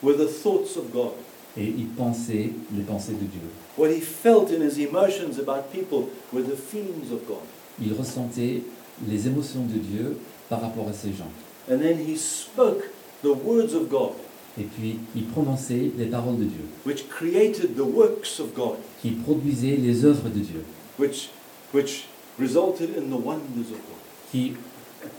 were 0.03 0.15
the 0.17 0.27
thoughts 0.29 0.77
of 0.77 0.91
God. 0.93 1.13
Et 1.57 1.67
il 1.67 1.87
pensait 1.89 2.51
les 2.75 2.83
pensées 2.83 3.13
de 3.13 3.27
Dieu. 3.27 3.41
What 3.77 3.91
He 3.91 4.01
felt 4.01 4.51
in 4.51 4.63
His 4.63 4.79
emotions 4.81 5.39
about 5.39 5.71
people 5.71 6.09
were 6.33 6.43
the 6.43 6.57
feelings 6.57 7.13
of 7.13 7.27
God. 7.29 7.43
Il 7.81 7.93
ressentait 7.95 8.63
les 9.07 9.27
émotions 9.29 9.65
de 9.67 9.79
Dieu 9.79 10.17
par 10.49 10.61
rapport 10.63 10.89
à 10.89 10.93
ces 10.93 11.13
gens. 11.13 11.31
And 11.71 11.79
then 11.79 11.99
He 11.99 12.17
spoke 12.17 12.91
the 13.23 13.33
words 13.45 13.75
of 13.75 13.89
God, 13.89 14.13
Et 14.61 14.65
puis, 14.65 14.99
il 15.17 15.25
prononçait 15.25 15.91
les 15.97 16.07
paroles 16.07 16.37
de 16.39 16.45
Dieu, 16.45 16.61
which 16.85 17.09
created 17.09 17.75
the 17.75 17.81
works 17.81 18.39
of 18.39 18.53
God, 18.55 18.75
qui 19.01 19.13
produisaient 19.13 19.77
les 19.77 20.05
œuvres 20.05 20.29
de 20.29 20.41
Dieu, 20.41 20.63
which 20.99 21.31
which 21.73 22.05
resulted 22.39 22.91
in 22.99 23.09
the 23.09 23.19
wonders 23.25 23.71
of 23.71 23.79
God. 23.79 23.99
qui 24.31 24.53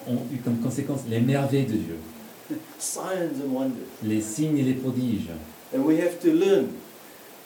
ont 0.07 0.19
eu 0.31 0.37
comme 0.37 0.57
conséquence 0.57 1.01
les 1.09 1.19
merveilles 1.19 1.65
de 1.65 1.73
Dieu, 1.77 1.97
Signs 2.77 3.41
and 3.43 3.51
wonders. 3.51 3.87
les 4.03 4.21
signes 4.21 4.57
et 4.59 4.63
les 4.63 4.73
prodiges. 4.73 5.29
And 5.75 5.79
we 5.83 5.97
have 5.99 6.19
to 6.19 6.31
learn 6.31 6.67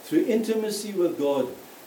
through 0.03 0.25
intimacy 0.29 0.91
with 0.91 1.17
God 1.17 1.45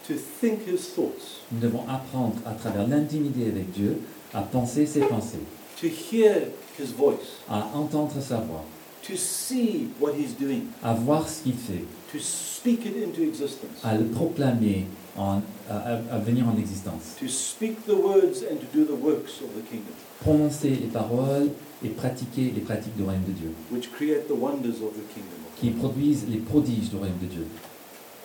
to 0.09 0.15
think 0.15 0.61
his 0.67 0.95
thoughts, 0.95 1.43
Nous 1.53 1.61
devons 1.61 1.85
apprendre 1.89 2.37
à 2.47 2.53
travers 2.53 2.89
l'intimité 2.89 3.43
avec 3.49 3.71
Dieu 3.73 3.99
à 4.33 4.41
penser 4.41 4.87
ses 4.87 5.01
pensées, 5.01 5.41
to 5.79 5.87
hear 5.89 6.49
his 6.79 6.93
voice, 6.97 7.43
à 7.51 7.69
entendre 7.75 8.13
sa 8.21 8.37
voix, 8.37 8.65
to 9.07 9.17
see 9.17 9.89
what 10.01 10.13
he's 10.15 10.35
doing, 10.39 10.63
à 10.83 10.95
voir 10.95 11.29
ce 11.29 11.43
qu'il 11.43 11.55
fait, 11.55 11.85
to 12.13 12.19
speak 12.19 12.85
it 12.87 12.95
into 13.05 13.23
existence, 13.23 13.79
à 13.83 13.97
le 13.97 14.05
proclamer, 14.07 14.87
en- 15.17 15.41
à, 15.71 16.19
venir 16.19 16.47
en 16.49 16.57
existence, 16.59 17.17
to 17.19 17.27
speak 17.29 17.85
the 17.87 17.95
words 17.95 18.43
and 18.51 18.57
to 18.57 18.67
do 18.73 18.85
the 18.85 18.99
works 19.03 19.41
of 19.41 19.49
the 19.57 19.65
kingdom, 19.71 19.93
prononcer 20.21 20.71
les 20.71 20.89
paroles 20.93 21.49
et 21.85 21.89
pratiquer 21.89 22.53
les 22.55 22.61
pratiques 22.61 22.97
du 22.97 23.03
royaume 23.03 23.25
de 23.25 23.33
Dieu, 23.33 23.53
which 23.73 23.91
create 23.93 24.29
the 24.29 24.37
wonders 24.39 24.83
of 24.83 24.93
the 24.95 25.07
kingdom. 25.15 25.39
of 25.47 25.61
qui 25.61 25.71
produisent 25.71 26.27
les 26.29 26.39
prodiges 26.39 26.91
du 26.91 26.97
royaume 26.97 27.19
de 27.23 27.27
Dieu. 27.27 27.47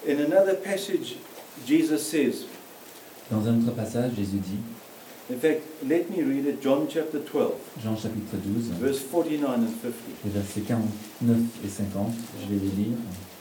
God. 0.05 0.11
In 0.19 0.19
another 0.31 0.55
passage, 0.61 1.15
Jesus 1.67 1.99
says, 1.99 2.45
Dans 3.31 3.47
un 3.47 3.57
autre 3.59 3.71
passage, 3.75 4.11
Jésus 4.15 4.37
dit, 4.37 4.59
in 5.29 5.37
fact, 5.39 5.61
let 5.87 6.09
me 6.09 6.21
read 6.23 6.45
it, 6.45 6.61
John 6.61 6.87
chapter 6.89 7.19
12, 7.19 7.53
Jean 7.83 7.95
chapitre 7.95 8.37
12, 8.37 8.79
verse 8.79 8.99
49 8.99 9.49
and 9.49 9.67
50. 9.67 9.93
les 10.25 10.31
versets 10.31 10.61
49 10.61 11.37
et 11.63 11.67
50, 11.69 12.11
je 12.41 12.53
vais 12.53 12.59
les 12.65 12.83
lire. 12.83 12.97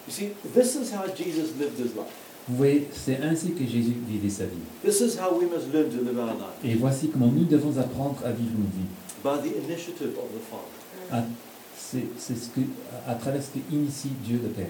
You 0.06 0.12
see, 0.12 0.28
this 0.54 0.74
is 0.76 0.92
how 0.92 1.06
Jesus 1.14 1.52
lived 1.58 1.78
his 1.78 1.94
life. 1.94 2.12
Vous 2.46 2.56
voyez, 2.56 2.86
c'est 2.92 3.18
ainsi 3.22 3.52
que 3.52 3.64
Jésus 3.66 3.94
vivait 4.06 4.28
sa 4.28 4.44
vie. 4.44 4.58
This 4.84 5.00
is 5.00 5.18
how 5.18 5.32
we 5.38 5.46
must 5.50 5.72
learn 5.72 5.88
to 5.90 5.96
live 6.04 6.18
our 6.18 6.34
life, 6.34 6.60
Et 6.62 6.74
voici 6.74 7.08
comment 7.08 7.28
nous 7.32 7.44
devons 7.44 7.78
apprendre 7.78 8.18
à 8.24 8.32
vivre 8.32 8.52
nos 8.58 8.68
vies. 8.76 8.88
by 9.22 9.38
the 9.48 9.56
initiative 9.64 10.12
of 10.18 10.28
the 10.32 10.42
Father. 10.50 11.10
À, 11.10 11.24
c'est, 11.78 12.04
c'est 12.18 12.36
ce 12.36 12.48
que, 12.50 12.60
à, 13.06 13.12
à 13.12 13.14
travers 13.14 13.42
ce 13.42 13.48
que 13.48 13.74
initie 13.74 14.10
Dieu 14.22 14.38
le 14.42 14.50
Père. 14.50 14.66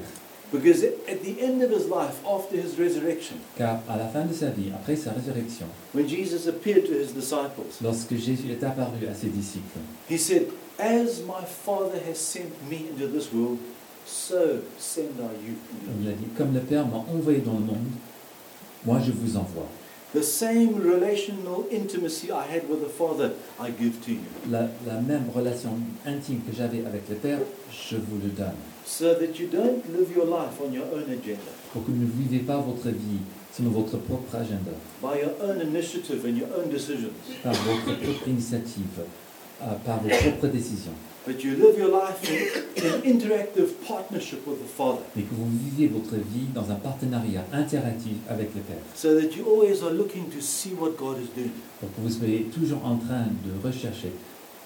Because 0.55 0.85
at 0.85 1.21
the 1.25 1.41
end 1.43 1.63
of 1.65 1.71
his 1.73 1.89
life, 1.89 2.21
after 2.25 2.57
his 2.57 2.79
resurrection, 2.79 3.37
Car 3.59 3.81
à 3.89 3.97
la 3.97 4.07
fin 4.07 4.25
de 4.25 4.33
sa 4.33 4.51
vie, 4.51 4.71
après 4.73 4.95
sa 4.95 5.11
résurrection, 5.11 5.67
when 5.93 6.07
Jesus 6.07 6.47
appeared 6.49 6.87
to 6.87 6.93
his 6.93 7.13
disciples, 7.13 7.67
lorsque 7.83 8.15
Jésus 8.15 8.53
est 8.53 8.63
apparu 8.63 9.05
à 9.11 9.15
ses 9.15 9.29
disciples, 9.31 9.81
he 10.09 10.17
said, 10.17 10.47
As 10.79 11.21
my 11.27 11.45
Father 11.45 11.99
has 12.09 12.19
sent 12.19 12.53
me 12.71 12.87
into 12.91 13.09
this 13.09 13.33
world, 13.33 13.59
so 14.07 14.61
send 14.79 15.19
I 15.19 15.35
you. 15.45 15.55
il 16.01 16.09
a 16.09 16.13
dit, 16.13 16.27
comme 16.39 16.55
le 16.55 16.61
Père 16.61 16.87
m'a 16.87 17.05
envoyé 17.13 17.39
dans 17.41 17.55
le 17.55 17.67
monde, 17.67 17.91
moi 18.87 19.01
je 19.05 19.11
vous 19.11 19.37
envoie. 19.37 19.67
The 20.15 20.23
same 20.23 20.77
relational 20.77 21.65
intimacy 21.73 22.31
I 22.31 22.45
had 22.49 22.69
with 22.71 22.81
the 22.81 22.89
Father, 22.89 23.33
I 23.61 23.71
give 23.73 24.01
to 24.05 24.13
you, 24.13 24.21
La, 24.49 24.69
la 24.87 25.01
même 25.01 25.25
relation 25.35 25.71
intime 26.07 26.43
que 26.49 26.55
j'avais 26.57 26.85
avec 26.87 27.09
le 27.09 27.17
Père, 27.17 27.41
je 27.73 27.97
vous 27.97 28.19
le 28.23 28.29
donne. 28.31 28.55
So 28.85 29.15
that 29.15 29.39
you 29.39 29.49
don't 29.49 29.83
live 29.97 30.11
your 30.15 30.27
life 30.27 30.61
on 30.65 30.73
your 30.73 30.85
own 30.93 31.05
agenda, 31.11 31.51
Pour 31.73 31.85
que 31.85 31.91
vous 31.91 31.97
ne 32.03 32.07
vivez 32.07 32.41
pas 32.45 32.59
votre 32.59 32.89
vie 32.89 33.21
selon 33.57 33.71
votre 33.71 33.97
propre 33.99 34.35
agenda, 34.37 34.73
by 35.01 35.21
your 35.21 35.33
own 35.43 35.61
initiative 35.61 36.25
and 36.27 36.37
your 36.37 36.49
own 36.59 36.69
decisions, 36.71 37.11
par 37.43 37.53
votre 37.55 37.99
propre 37.99 38.29
initiative, 38.29 39.01
euh, 39.63 39.67
par 39.87 40.03
vos 40.03 40.09
propres 40.09 40.49
décisions, 40.49 40.93
but 41.27 41.43
you 41.43 41.55
live 41.55 41.79
your 41.79 41.89
life 41.91 42.21
in, 42.29 42.85
in 42.85 43.15
interactive 43.15 43.73
partnership 43.87 44.47
with 44.47 44.59
the 44.61 44.69
Father, 44.77 45.01
mais 45.17 45.23
que 45.23 45.35
vous 45.35 45.47
viviez 45.65 45.87
votre 45.89 46.17
vie 46.17 46.47
dans 46.55 46.71
un 46.71 46.75
partenariat 46.75 47.45
interactif 47.53 48.17
avec 48.29 48.55
le 48.55 48.61
Père. 48.61 48.77
so 48.95 49.15
that 49.19 49.35
you 49.37 49.45
always 49.49 49.83
are 49.83 49.93
looking 49.93 50.29
to 50.29 50.41
see 50.41 50.75
what 50.79 50.91
God 50.99 51.17
is 51.23 51.29
doing. 51.35 51.51
pour 51.81 51.89
que 51.95 52.01
vous 52.03 52.11
soyez 52.11 52.43
toujours 52.53 52.85
en 52.85 52.97
train 52.97 53.25
de 53.47 53.67
rechercher 53.67 54.13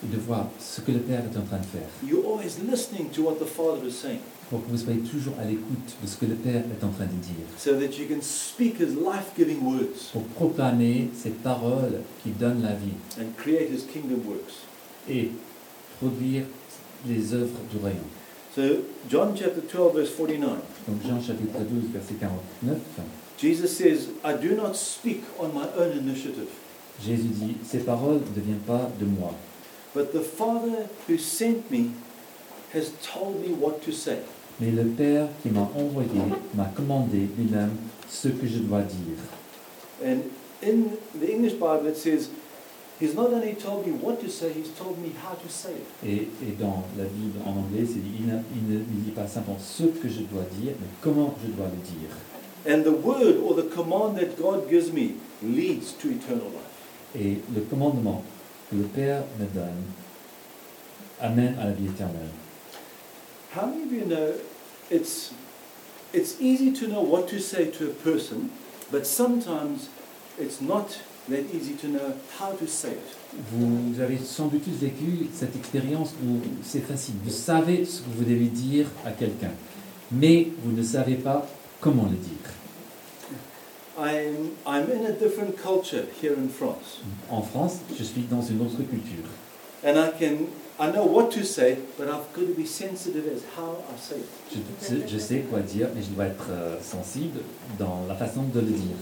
de 0.03 0.17
voir 0.17 0.47
ce 0.61 0.81
que 0.81 0.93
le 0.93 1.01
Père 1.01 1.21
est 1.21 1.37
en 1.37 1.43
train 1.43 1.59
de 1.59 1.67
faire, 1.67 1.89
You're 2.07 2.25
always 2.27 2.59
listening 2.69 3.09
to 3.11 3.23
what 3.23 3.35
the 3.41 3.47
Father 3.47 3.87
is 3.87 3.93
saying, 3.93 4.21
pour 4.51 4.65
que 4.65 4.71
vous 4.71 4.77
soyez 4.79 5.01
toujours 5.01 5.35
à 5.41 5.45
l'écoute 5.45 5.97
de 6.03 6.07
ce 6.07 6.17
que 6.17 6.27
le 6.27 6.35
Père 6.37 6.63
est 6.63 6.85
en 6.85 6.91
train 6.91 7.05
de 7.07 7.21
dire, 7.21 7.45
so 7.59 7.73
that 7.75 7.99
you 7.99 8.07
can 8.09 8.23
speak 8.23 8.79
His 8.81 8.95
life-giving 8.95 9.63
words 9.65 10.11
pour 10.13 10.23
proclamer 10.37 11.11
ces 11.15 11.31
paroles 11.31 12.01
qui 12.23 12.31
donnent 12.31 12.63
la 12.63 12.75
vie 12.75 12.95
and 13.21 13.27
create 13.37 13.71
His 13.71 13.85
kingdom 13.93 14.21
works. 14.27 14.65
et 15.09 15.31
produire 16.01 16.45
les 17.07 17.33
œuvres 17.35 17.59
du 17.71 17.79
royaume. 17.79 17.99
So 18.55 18.63
John 19.09 19.35
chapter 19.37 19.61
12, 19.63 19.95
verse 19.95 20.11
49. 20.11 20.51
Donc 20.89 21.03
Jean 21.07 21.21
chapitre 21.21 21.59
12, 21.59 21.93
verset 21.93 22.15
49, 22.15 22.79
Jesus 23.37 23.69
says, 23.69 24.09
I 24.25 24.33
do 24.35 24.57
not 24.57 24.75
speak 24.75 25.23
on 25.39 25.49
my 25.55 25.67
own 25.79 25.97
initiative, 25.99 26.49
Jésus 27.05 27.29
dit, 27.29 27.57
ces 27.65 27.79
paroles 27.79 28.21
ne 28.37 28.41
viennent 28.43 28.59
pas 28.67 28.91
de 28.99 29.05
moi, 29.05 29.33
but 29.95 30.13
the 30.13 30.21
Father 30.21 30.89
who 31.07 31.17
sent 31.19 31.71
me 31.71 31.91
has 32.73 32.91
told 33.03 33.41
me 33.41 33.55
what 33.55 33.81
to 33.85 33.93
say. 33.93 34.19
mais 34.61 34.71
le 34.73 34.85
Père 34.85 35.29
qui 35.43 35.51
m'a 35.51 35.69
envoyé 35.77 36.09
m'a 36.55 36.67
commandé 36.75 37.29
lui-même 37.39 37.71
ce 38.09 38.29
que 38.29 38.47
je 38.47 38.59
dois 38.59 38.83
dire. 38.83 39.19
And 40.05 40.23
in 40.63 40.91
the 41.21 41.31
English 41.31 41.55
Bible, 41.55 41.87
it 41.89 41.97
says, 41.97 42.29
He's 43.01 43.15
not 43.15 43.33
only 43.33 43.55
told 43.55 43.87
me 43.87 43.93
what 43.93 44.21
to 44.23 44.29
say, 44.29 44.51
He's 44.53 44.71
told 44.77 44.99
me 44.99 45.11
how 45.23 45.35
to 45.37 45.49
say 45.49 45.71
it. 45.73 45.87
Et, 46.05 46.29
et 46.43 46.53
dans 46.59 46.83
la 46.97 47.05
Bible 47.05 47.39
en 47.47 47.51
anglais, 47.51 47.87
c'est 47.87 48.03
dit, 48.03 48.11
il, 48.21 48.27
ne- 48.27 48.41
il 48.57 48.75
ne 48.75 48.81
il 48.81 49.05
dit 49.05 49.11
pas 49.13 49.29
simplement 49.29 49.59
ce 49.61 49.85
que 49.85 50.09
je 50.09 50.23
dois 50.23 50.43
dire, 50.61 50.73
mais 50.81 50.87
comment 51.01 51.35
je 51.45 51.53
dois 51.53 51.67
le 51.67 51.81
dire. 51.83 52.11
And 52.69 52.83
the 52.83 52.91
word 52.93 53.37
or 53.49 53.55
the 53.55 53.69
command 53.73 54.17
that 54.19 54.37
God 54.37 54.69
gives 54.69 54.93
me 54.93 55.15
leads 55.45 55.93
to 56.03 56.09
eternal 56.09 56.49
life. 56.51 57.15
Et 57.23 57.39
le 57.55 57.61
commandement 57.71 58.25
que 58.71 58.77
le 58.77 58.85
Père 58.85 59.23
me 59.39 59.47
donne 59.47 59.85
amène 61.21 61.57
à 61.61 61.67
la 61.67 61.73
vie 61.73 61.87
éternelle. 61.87 62.31
How 63.57 63.67
many 63.67 63.85
of 63.85 63.93
you 63.93 64.05
know 64.05 64.35
it's, 64.91 65.33
it's 66.13 66.37
easy 66.41 66.73
to 66.73 66.87
know 66.87 67.03
what 67.03 67.27
to 67.29 67.39
say 67.39 67.71
to 67.71 67.87
a 67.87 67.95
person, 68.05 68.51
but 68.93 69.07
sometimes 69.07 69.89
it's 70.39 70.61
not 70.61 71.01
that 71.29 71.45
easy 71.53 71.75
to 71.81 71.89
know 71.89 72.15
how 72.39 72.53
to 72.53 72.67
say 72.67 72.93
it? 72.93 73.17
Vous 73.53 74.01
avez 74.01 74.19
sans 74.19 74.49
doute 74.49 74.65
tous 74.65 74.85
vécu 74.85 75.29
cette 75.35 75.57
expérience 75.57 76.15
où 76.25 76.41
c'est 76.63 76.81
facile. 76.81 77.15
Vous 77.25 77.31
savez 77.31 77.85
ce 77.85 78.01
que 78.01 78.11
vous 78.17 78.25
devez 78.25 78.47
dire 78.47 78.87
à 79.05 79.11
quelqu'un, 79.11 79.53
mais 80.13 80.49
vous 80.63 80.73
ne 80.73 80.83
savez 80.83 81.17
pas 81.17 81.47
comment 81.81 82.05
le 82.05 82.17
dire. 82.17 82.53
I'm, 83.99 84.53
I'm 84.65 84.89
in 84.91 85.07
a 85.07 85.13
different 85.13 85.57
culture 85.61 86.07
here 86.23 86.35
in 86.35 86.49
France, 86.49 87.01
En 87.31 87.43
France, 87.43 87.79
je 87.99 88.05
suis 88.05 88.23
dans 88.31 88.43
une 88.43 88.61
autre 88.63 88.77
culture. 88.89 89.27
and 89.85 89.99
I 89.99 90.11
can 90.19 90.47
I 90.81 90.93
know 90.93 91.05
what 91.05 91.33
to 91.33 91.43
say, 91.45 91.79
but 91.99 92.07
I've 92.09 92.33
got 92.33 92.47
to 92.47 92.55
be 92.55 92.65
sensitive 92.65 93.27
as 93.27 93.43
how 93.57 93.83
I 93.93 93.99
say 93.99 94.19
it. 94.19 94.63
Je, 94.81 95.07
je 95.09 95.19
sais 95.19 95.41
quoi 95.51 95.59
dire, 95.61 95.89
mais 95.95 96.03
je 96.03 96.11
dois 96.11 96.27
être 96.27 96.47
euh, 96.51 96.77
sensible 96.81 97.41
dans 97.81 98.05
la 98.09 98.15
façon 98.15 98.45
de 98.55 98.61
le 98.61 98.67
dire. 98.67 98.97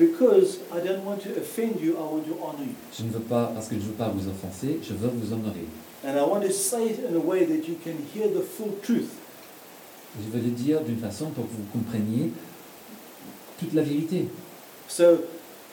Because 0.00 0.58
I 0.74 0.80
don't 0.84 1.04
want 1.04 1.18
to 1.22 1.30
offend 1.38 1.80
you, 1.80 1.92
I 1.96 2.00
want 2.02 2.24
to 2.26 2.34
honor 2.42 2.64
you. 2.66 2.74
Je 2.98 3.04
ne 3.04 3.10
veux 3.10 3.20
pas, 3.20 3.52
parce 3.54 3.68
que 3.68 3.76
je 3.76 3.80
ne 3.82 3.86
veux 3.86 3.92
pas 3.92 4.08
vous 4.08 4.26
offenser, 4.28 4.80
je 4.82 4.94
veux 4.94 5.10
vous 5.14 5.32
honorer. 5.32 5.66
And 6.04 6.16
I 6.18 6.22
want 6.28 6.40
to 6.40 6.50
say 6.50 6.86
it 6.88 6.98
in 7.08 7.14
a 7.14 7.20
way 7.20 7.44
that 7.46 7.68
you 7.68 7.76
can 7.84 7.94
hear 8.12 8.26
the 8.28 8.42
full 8.42 8.72
truth. 8.82 9.10
Je 10.20 10.28
veux 10.36 10.42
le 10.44 10.50
dire 10.50 10.80
d'une 10.80 10.98
façon 10.98 11.26
pour 11.30 11.44
que 11.44 11.50
vous 11.52 11.64
compreniez 11.72 12.32
toute 13.62 13.74
la 13.74 13.82
vérité. 13.82 14.26
So, 14.88 15.20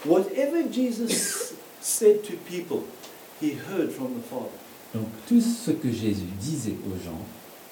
whatever 0.06 0.64
Jesus 0.72 1.54
said 1.82 2.24
to 2.24 2.34
people, 2.48 2.84
he 3.42 3.52
heard 3.52 3.92
from 3.92 4.14
the 4.14 4.24
Father. 4.30 4.50
Donc 4.94 5.08
tout 5.28 5.42
ce 5.42 5.72
que 5.72 5.92
Jésus 5.92 6.26
disait 6.40 6.76
aux 6.88 7.04
gens, 7.04 7.20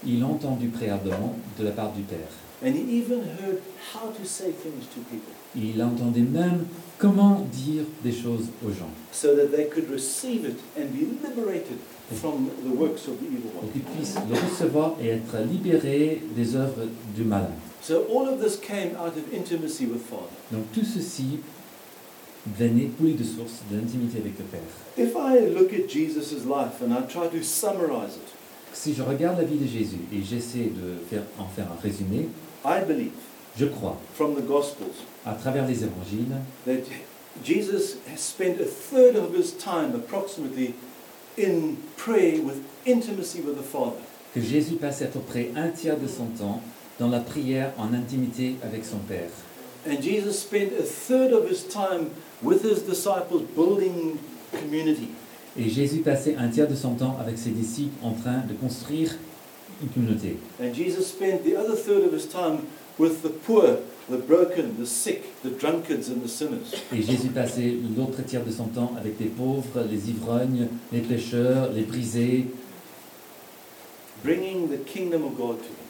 il 0.06 0.24
entendu 0.24 0.68
préalablement 0.68 1.36
de 1.58 1.64
la 1.64 1.72
part 1.72 1.92
du 1.94 2.04
Père. 2.04 2.30
And 2.64 2.74
he 2.74 3.00
even 3.00 3.22
heard 3.22 3.62
how 3.94 4.10
to 4.10 4.26
say 4.26 4.52
things 4.52 4.88
to 4.94 5.02
people 5.12 5.34
Il 5.56 5.82
entendait 5.82 6.22
même 6.22 6.66
comment 6.98 7.46
dire 7.52 7.84
des 8.04 8.12
choses 8.12 8.48
aux 8.66 8.72
gens, 8.72 8.90
so 9.12 9.36
that 9.36 9.56
they 9.56 9.68
could 9.68 9.90
receive 9.92 10.46
it 10.46 10.58
and 10.76 10.88
be 10.92 11.06
liberated 11.24 11.78
from 12.16 12.50
the 12.64 12.76
works 12.76 13.08
of 13.08 13.20
the 13.20 13.26
evil 13.26 13.50
pour 13.54 13.64
one. 13.64 13.72
qu'ils 13.72 13.82
puissent 13.82 14.16
le 14.30 14.36
recevoir 14.36 14.96
et 15.02 15.08
être 15.10 15.38
libérés 15.52 16.24
des 16.36 16.56
œuvres 16.56 16.86
du 17.16 17.24
malin. 17.24 17.52
So, 17.82 18.06
all 18.06 18.28
of 18.28 18.42
this 18.42 18.58
came 18.60 18.96
out 18.96 19.16
of 19.16 19.34
intimacy 19.34 19.86
with 19.86 20.02
Father. 20.02 20.34
Donc 20.52 20.66
tout 20.74 20.84
ceci 20.84 21.40
venait 22.58 22.90
coulé 22.98 23.14
de 23.14 23.24
source 23.24 23.62
de 23.72 23.78
l'intimité 23.78 24.20
avec 24.20 24.34
le 24.38 24.46
Père. 24.46 24.62
If 24.98 25.14
I 25.16 25.48
look 25.54 25.74
at 25.74 25.88
Jesus' 25.88 26.46
life 26.46 26.82
and 26.82 26.92
I 26.92 27.02
try 27.08 27.28
to 27.28 27.44
summarize 27.44 28.16
it, 28.16 28.34
Si 28.74 28.94
je 28.94 29.02
regarde 29.02 29.40
la 29.40 29.46
vie 29.46 29.58
de 29.58 29.66
Jésus 29.66 29.98
et 30.14 30.22
j'essaie 30.22 30.70
de 30.70 30.98
faire, 31.10 31.24
en 31.40 31.46
faire 31.48 31.66
un 31.66 31.82
résumé, 31.82 32.28
I 32.66 32.82
believe 32.88 33.12
je 33.58 33.66
crois, 33.66 33.98
from 34.14 34.36
the 34.36 34.46
Gospels 34.46 34.94
à 35.26 35.34
travers 35.34 35.66
les 35.66 35.84
évangiles, 35.84 36.36
that 36.66 36.84
Jesus 37.44 37.98
has 38.12 38.20
spent 38.20 38.60
a 38.62 38.66
third 38.66 39.16
of 39.16 39.34
his 39.36 39.52
time 39.58 39.96
approximately 39.96 40.74
in 41.38 41.78
prayer 41.96 42.40
with 42.42 42.58
intimacy 42.86 43.42
with 43.42 43.58
the 43.58 43.64
Father. 43.64 43.98
que 44.34 44.42
Jésus 44.42 44.76
passe 44.76 45.02
à 45.02 45.08
peu 45.08 45.20
près 45.20 45.50
un 45.56 45.70
tiers 45.70 45.98
de 45.98 46.08
son 46.08 46.26
temps 46.38 46.62
dans 47.00 47.10
la 47.10 47.20
prière 47.20 47.72
en 47.78 47.94
intimité 47.94 48.56
avec 48.64 48.86
son 48.86 48.98
Père. 48.98 49.30
And 49.88 50.02
Jesus 50.02 50.34
spent 50.34 50.74
a 50.78 50.84
third 50.84 51.32
of 51.32 51.50
his 51.50 51.64
time 51.64 52.10
with 52.42 52.64
his 52.64 52.82
disciples 52.82 53.42
building 53.56 54.18
community. 54.52 55.10
Et 55.58 55.70
Jésus 55.70 56.00
passait 56.00 56.36
un 56.38 56.50
tiers 56.50 56.68
de 56.68 56.76
son 56.76 56.96
temps 56.96 57.18
avec 57.20 57.38
ses 57.38 57.52
disciples 57.52 57.96
en 58.04 58.12
train 58.12 58.44
de 58.48 58.54
construire 58.54 59.16
une 59.82 59.90
communauté. 59.90 60.38
And 60.62 60.74
Jesus 60.74 61.04
spent 61.04 61.44
the 61.44 61.56
other 61.56 61.76
third 61.76 62.04
of 62.04 62.14
his 62.14 62.28
time 62.28 62.66
with 63.00 63.22
the 63.22 63.30
poor, 63.30 63.80
the 64.10 64.18
broken, 64.18 64.76
the 64.80 64.86
sick, 64.86 65.24
the 65.44 65.50
drunkards, 65.50 66.10
and 66.10 66.22
the 66.24 66.28
sinners. 66.28 66.74
Et 66.94 67.02
Jésus 67.02 67.30
passait 67.30 67.76
l'autre 67.96 68.24
tiers 68.24 68.44
de 68.44 68.52
son 68.52 68.66
temps 68.66 68.92
avec 68.98 69.20
les 69.20 69.28
pauvres, 69.28 69.84
les 69.90 70.10
ivrognes, 70.10 70.68
les 70.92 71.02
pécheurs, 71.02 71.72
les 71.74 71.84
brisés, 71.84 72.48
bringing 74.24 74.68
the 74.70 74.84
kingdom 74.86 75.24
of 75.24 75.36
God 75.38 75.58
to 75.58 75.64
them. 75.64 75.87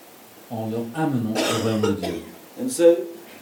En 0.51 0.69
leur 0.69 0.85
amenant 0.95 1.33
au 1.33 1.61
royaume 1.61 1.81
de 1.81 2.01
Dieu. 2.01 2.21
And 2.61 2.69
so, 2.69 2.95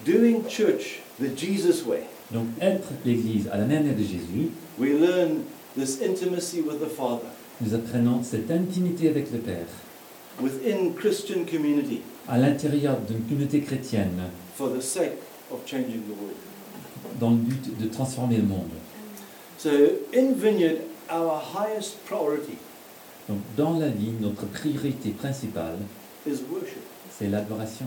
doing 0.06 0.44
church 0.48 1.00
the 1.20 1.36
Jesus 1.38 1.86
way, 1.86 2.04
Donc 2.32 2.48
être 2.60 2.90
l'Église 3.06 3.48
à 3.52 3.58
la 3.58 3.66
manière 3.66 3.96
de 3.96 4.04
Jésus, 4.04 4.50
we 4.80 4.90
learn 4.94 5.44
this 5.78 6.02
intimacy 6.02 6.62
with 6.62 6.80
the 6.80 6.90
Father 6.90 7.28
nous 7.62 7.74
apprenons 7.74 8.22
cette 8.22 8.52
intimité 8.52 9.08
avec 9.08 9.32
le 9.32 9.40
Père 9.40 9.68
within 10.42 10.92
Christian 10.94 11.46
community 11.50 12.02
à 12.28 12.38
l'intérieur 12.38 12.98
d'une 13.08 13.22
communauté 13.22 13.62
chrétienne 13.62 14.24
for 14.56 14.70
the 14.74 14.82
sake 14.82 15.20
of 15.52 15.60
changing 15.66 16.02
the 16.02 16.16
world. 16.20 16.36
dans 17.20 17.30
le 17.30 17.38
but 17.38 17.78
de 17.80 17.88
transformer 17.88 18.38
le 18.38 18.44
monde. 18.44 18.72
So, 19.58 19.70
in 20.14 20.34
Vineyard, 20.34 20.80
our 21.10 21.40
highest 21.40 22.04
priority 22.06 22.58
Donc 23.30 23.38
dans 23.56 23.80
la 23.80 23.88
vie, 23.88 24.12
notre 24.20 24.46
priorité 24.48 25.12
principale, 25.12 25.78
is 26.28 26.42
worship. 26.52 26.84
C'est 27.18 27.28
l'adoration. 27.28 27.86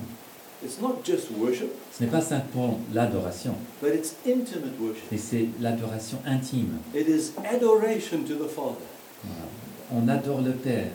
It's 0.64 0.80
not 0.80 1.04
just 1.04 1.30
worship, 1.38 1.70
Ce 1.96 2.02
n'est 2.02 2.10
pas 2.10 2.20
simplement 2.20 2.80
l'adoration, 2.92 3.54
but 3.80 3.94
it's 3.94 4.14
intimate 4.26 4.78
worship. 4.80 5.04
mais 5.12 5.18
c'est 5.18 5.46
l'adoration 5.60 6.18
intime. 6.26 6.78
It 6.94 7.08
is 7.08 7.32
adoration 7.44 8.24
to 8.24 8.34
the 8.34 8.48
Father. 8.48 8.82
Voilà. 9.24 9.46
On 9.92 10.08
adore 10.08 10.40
le 10.42 10.52
Père. 10.52 10.90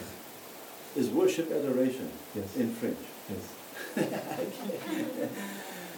Is 0.98 1.08
worship 1.16 1.50
adoration 1.52 2.06
Yes, 2.36 2.46
in 2.60 2.68
French? 2.80 2.98
yes. 3.30 4.04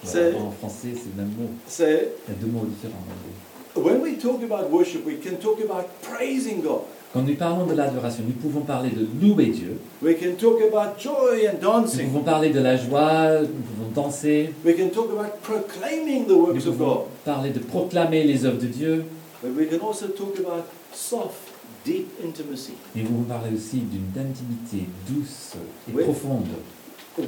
Voilà, 0.03 0.37
en 0.37 0.51
français, 0.51 0.89
c'est 0.93 1.09
le 1.17 1.23
même 1.23 1.33
mot. 1.35 1.49
So, 1.67 1.83
Il 1.83 1.89
y 1.89 1.95
a 1.95 2.39
deux 2.39 2.47
mots 2.47 2.65
différents. 2.65 2.99
en 2.99 3.11
anglais. 3.11 3.91
when 3.91 4.01
we 4.01 4.17
talk 4.17 4.41
about 4.43 4.69
worship, 4.71 5.03
we 5.05 5.17
can 5.19 5.37
talk 5.37 5.59
about 5.61 5.87
praising 6.01 6.61
God. 6.61 6.81
Quand 7.15 7.21
nous 7.21 7.35
parlons 7.35 7.65
de 7.65 7.73
l'adoration, 7.73 8.25
nous 8.27 8.33
pouvons 8.33 8.59
parler 8.65 8.89
de 8.89 9.07
louer 9.25 9.45
Dieu, 9.45 9.79
We 10.03 10.17
can 10.19 10.33
talk 10.37 10.59
about 10.61 10.99
joy 11.01 11.47
and 11.47 11.61
nous 11.61 12.03
pouvons 12.09 12.23
parler 12.23 12.49
de 12.49 12.59
la 12.59 12.75
joie, 12.75 13.39
nous 13.39 13.47
pouvons 13.47 13.89
danser, 13.95 14.49
We 14.65 14.75
can 14.75 14.89
talk 14.89 15.09
about 15.11 15.39
proclaiming 15.41 16.25
the 16.25 16.31
nous 16.31 16.49
of 16.67 16.75
pouvons 16.77 16.85
God. 16.95 17.03
parler 17.23 17.51
de 17.51 17.59
proclamer 17.59 18.25
les 18.25 18.43
œuvres 18.43 18.59
de 18.59 18.67
Dieu, 18.67 19.05
But 19.41 19.51
we 19.57 19.65
can 19.69 19.79
also 19.87 20.07
talk 20.07 20.37
about 20.39 20.65
soft, 20.93 21.53
deep 21.85 22.05
intimacy, 22.21 22.73
et 22.97 23.03
nous 23.03 23.07
pouvons 23.07 23.23
parler 23.23 23.55
aussi 23.55 23.77
d'une 23.77 24.11
intimité 24.21 24.85
douce 25.07 25.53
et 25.87 25.93
profonde, 26.03 26.47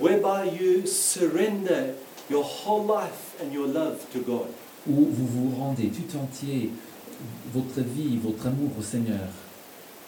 whereby 0.02 0.50
you 0.60 0.86
surrender 0.86 1.94
your 2.30 2.44
whole 2.44 2.84
life 2.86 3.38
and 3.42 3.54
your 3.54 3.68
love 3.68 4.00
to 4.12 4.20
God. 4.20 4.48
où 4.86 5.08
vous 5.10 5.28
vous 5.28 5.56
rendez 5.58 5.88
tout 5.88 6.18
entier, 6.18 6.72
votre 7.54 7.80
vie, 7.80 8.18
votre 8.22 8.48
amour 8.48 8.72
au 8.78 8.84
Seigneur, 8.84 9.30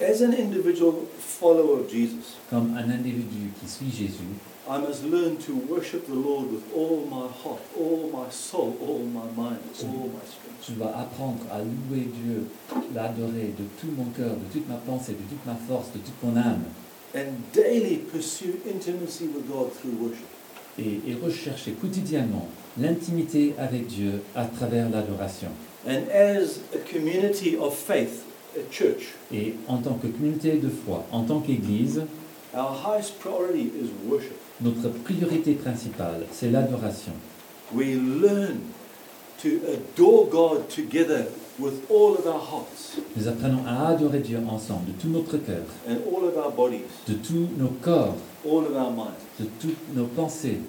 As 0.01 0.21
an 0.21 0.33
individual 0.33 0.93
follower 1.17 1.81
of 1.81 1.89
Jesus, 1.89 2.37
comme 2.49 2.73
un 2.77 2.89
individu 2.89 3.51
qui 3.59 3.67
suit 3.67 3.91
Jésus. 3.91 4.23
I 4.69 4.77
must 4.77 5.03
learn 5.03 5.35
to 5.37 5.53
worship 5.67 6.05
the 6.07 6.13
Lord 6.13 6.51
with 6.51 6.63
all 6.73 7.05
my 7.09 7.27
heart, 7.43 7.59
all 7.77 8.09
my 8.13 8.29
soul, 8.29 8.77
all 8.81 8.99
my 8.99 9.25
mind, 9.35 9.59
all 9.81 10.07
my 10.07 10.23
strength. 10.23 10.63
Je 10.67 10.73
dois 10.73 10.93
apprendre 10.95 11.39
à 11.51 11.57
louer 11.59 12.05
Dieu, 12.23 12.45
l'adorer 12.95 13.53
de 13.57 13.65
tout 13.81 13.91
mon 13.97 14.05
cœur, 14.15 14.35
de 14.35 14.53
toute 14.53 14.69
ma 14.69 14.75
pensée, 14.75 15.13
de 15.13 15.27
toute 15.27 15.45
ma 15.45 15.55
force, 15.55 15.87
de 15.91 15.99
toute 15.99 16.23
mon 16.23 16.37
âme, 16.37 16.63
And 17.15 17.41
daily 17.53 17.97
pursue 17.97 18.59
intimacy 18.71 19.25
with 19.27 19.47
God 19.49 19.73
through 19.73 19.95
worship. 19.99 20.27
et, 20.77 21.01
et 21.07 21.15
rechercher 21.21 21.71
quotidiennement 21.73 22.47
l'intimité 22.79 23.53
avec 23.57 23.87
Dieu 23.87 24.21
à 24.35 24.45
travers 24.45 24.89
l'adoration. 24.89 25.49
And 25.87 26.07
as 26.13 26.59
a 26.73 26.77
community 26.89 27.57
of 27.57 27.73
faith, 27.75 28.23
church, 28.71 29.13
Et 29.33 29.55
en 29.67 29.77
tant 29.77 29.93
que 29.95 30.07
communauté 30.07 30.53
de 30.53 30.69
foi, 30.69 31.05
en 31.11 31.23
tant 31.23 31.39
qu'Église, 31.39 32.03
our 32.53 32.71
highest 32.85 33.19
priority 33.19 33.71
is 33.81 33.89
worship. 34.09 34.35
notre 34.61 34.89
priorité 35.03 35.53
principale, 35.53 36.25
c'est 36.31 36.49
l'adoration. 36.49 37.13
We 37.73 37.95
learn 37.95 38.61
to 39.41 39.49
adore 39.71 40.25
God 40.29 40.67
together 40.69 41.27
with 41.59 41.83
all 41.89 42.13
of 42.17 42.25
our 42.25 42.39
hearts 42.41 42.97
Nous 43.15 43.27
apprenons 43.27 43.63
à 43.67 43.89
adorer 43.89 44.19
Dieu 44.19 44.39
ensemble, 44.49 44.87
de 44.87 45.01
tout 45.01 45.09
notre 45.09 45.37
cœur, 45.37 45.63
and 45.87 45.97
all 46.11 46.27
of 46.27 46.35
our 46.37 46.51
bodies, 46.51 46.81
de 47.07 47.13
tous 47.13 47.47
nos 47.57 47.69
corps, 47.81 48.15
all 48.45 48.65
of 48.65 48.75
our 48.75 48.91
minds. 48.91 49.19
de 49.39 49.45
toutes 49.61 49.95
nos 49.95 50.05
pensées. 50.07 50.59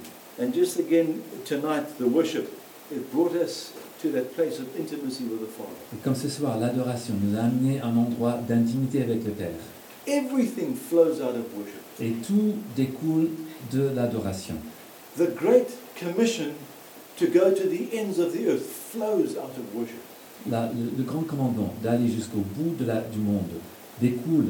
And 0.40 0.52
just 0.54 0.78
again 0.78 1.20
tonight, 1.44 1.84
the 1.98 2.04
worship, 2.06 2.48
it 2.92 3.10
brought 3.12 3.34
us 3.34 3.72
to 4.02 4.08
that 4.12 4.34
place 4.34 4.58
of 4.58 4.66
intimacy 4.78 5.24
with 5.24 5.40
the 5.40 5.50
Father. 5.50 5.76
Et 5.94 5.96
comme 6.02 6.14
ce 6.14 6.28
soir, 6.28 6.58
l'adoration 6.58 7.14
nous 7.22 7.36
a 7.38 7.42
amené 7.42 7.80
à 7.80 7.86
un 7.86 7.96
endroit 7.96 8.38
d'intimité 8.48 9.02
avec 9.02 9.24
le 9.24 9.30
Père. 9.32 9.48
Everything 10.06 10.74
flows 10.74 11.20
out 11.20 11.36
of 11.36 11.44
worship. 11.56 11.80
Et 12.00 12.12
tout 12.26 12.54
découle 12.76 13.28
de 13.72 13.90
l'adoration. 13.94 14.54
The 15.18 15.34
Great 15.36 15.68
Commission 15.98 16.52
to 17.18 17.26
go 17.26 17.50
to 17.50 17.68
the 17.68 17.92
ends 17.94 18.18
of 18.18 18.32
the 18.32 18.46
earth 18.48 18.64
flows 18.90 19.36
out 19.36 19.52
of 19.58 19.74
worship. 19.74 19.98
La- 20.50 20.66
le, 20.72 20.96
le 20.96 21.04
grand 21.04 21.20
commandement 21.22 21.74
d'aller 21.82 22.08
jusqu'au 22.08 22.38
bout 22.56 22.74
de 22.78 22.86
la- 22.86 23.02
du 23.02 23.18
monde 23.18 23.42
découle 24.00 24.46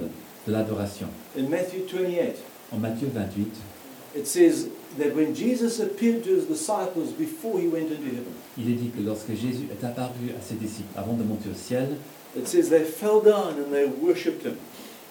de 0.47 0.53
l'adoration. 0.53 1.09
In 1.37 1.49
Matthew 1.49 1.83
28, 1.93 2.37
En 2.73 2.79
Matthieu 2.79 3.09
28, 3.13 3.49
it 4.15 4.27
says 4.27 4.69
that 4.99 5.15
when 5.15 5.35
Jesus 5.35 5.81
appeared 5.81 6.25
to 6.25 6.31
his 6.31 6.47
disciples 6.47 7.13
before 7.13 7.61
he 7.61 7.69
went 7.69 7.91
into 7.91 8.11
heaven, 8.11 8.35
il 8.59 8.71
est 8.71 8.77
dit 8.77 8.91
que 8.91 9.03
lorsque 9.03 9.35
Jésus 9.35 9.69
est 9.71 9.85
apparu 9.85 10.31
à 10.37 10.43
ses 10.43 10.55
disciples 10.55 10.93
avant 10.97 11.15
de 11.15 11.23
monter 11.23 11.49
au 11.51 11.57
ciel, 11.57 11.97
it 12.37 12.47
says 12.47 12.69
they 12.69 12.85
fell 12.85 13.21
down 13.21 13.55
and 13.59 13.73
they 13.73 13.87
worshipped 13.87 14.45
him. 14.45 14.57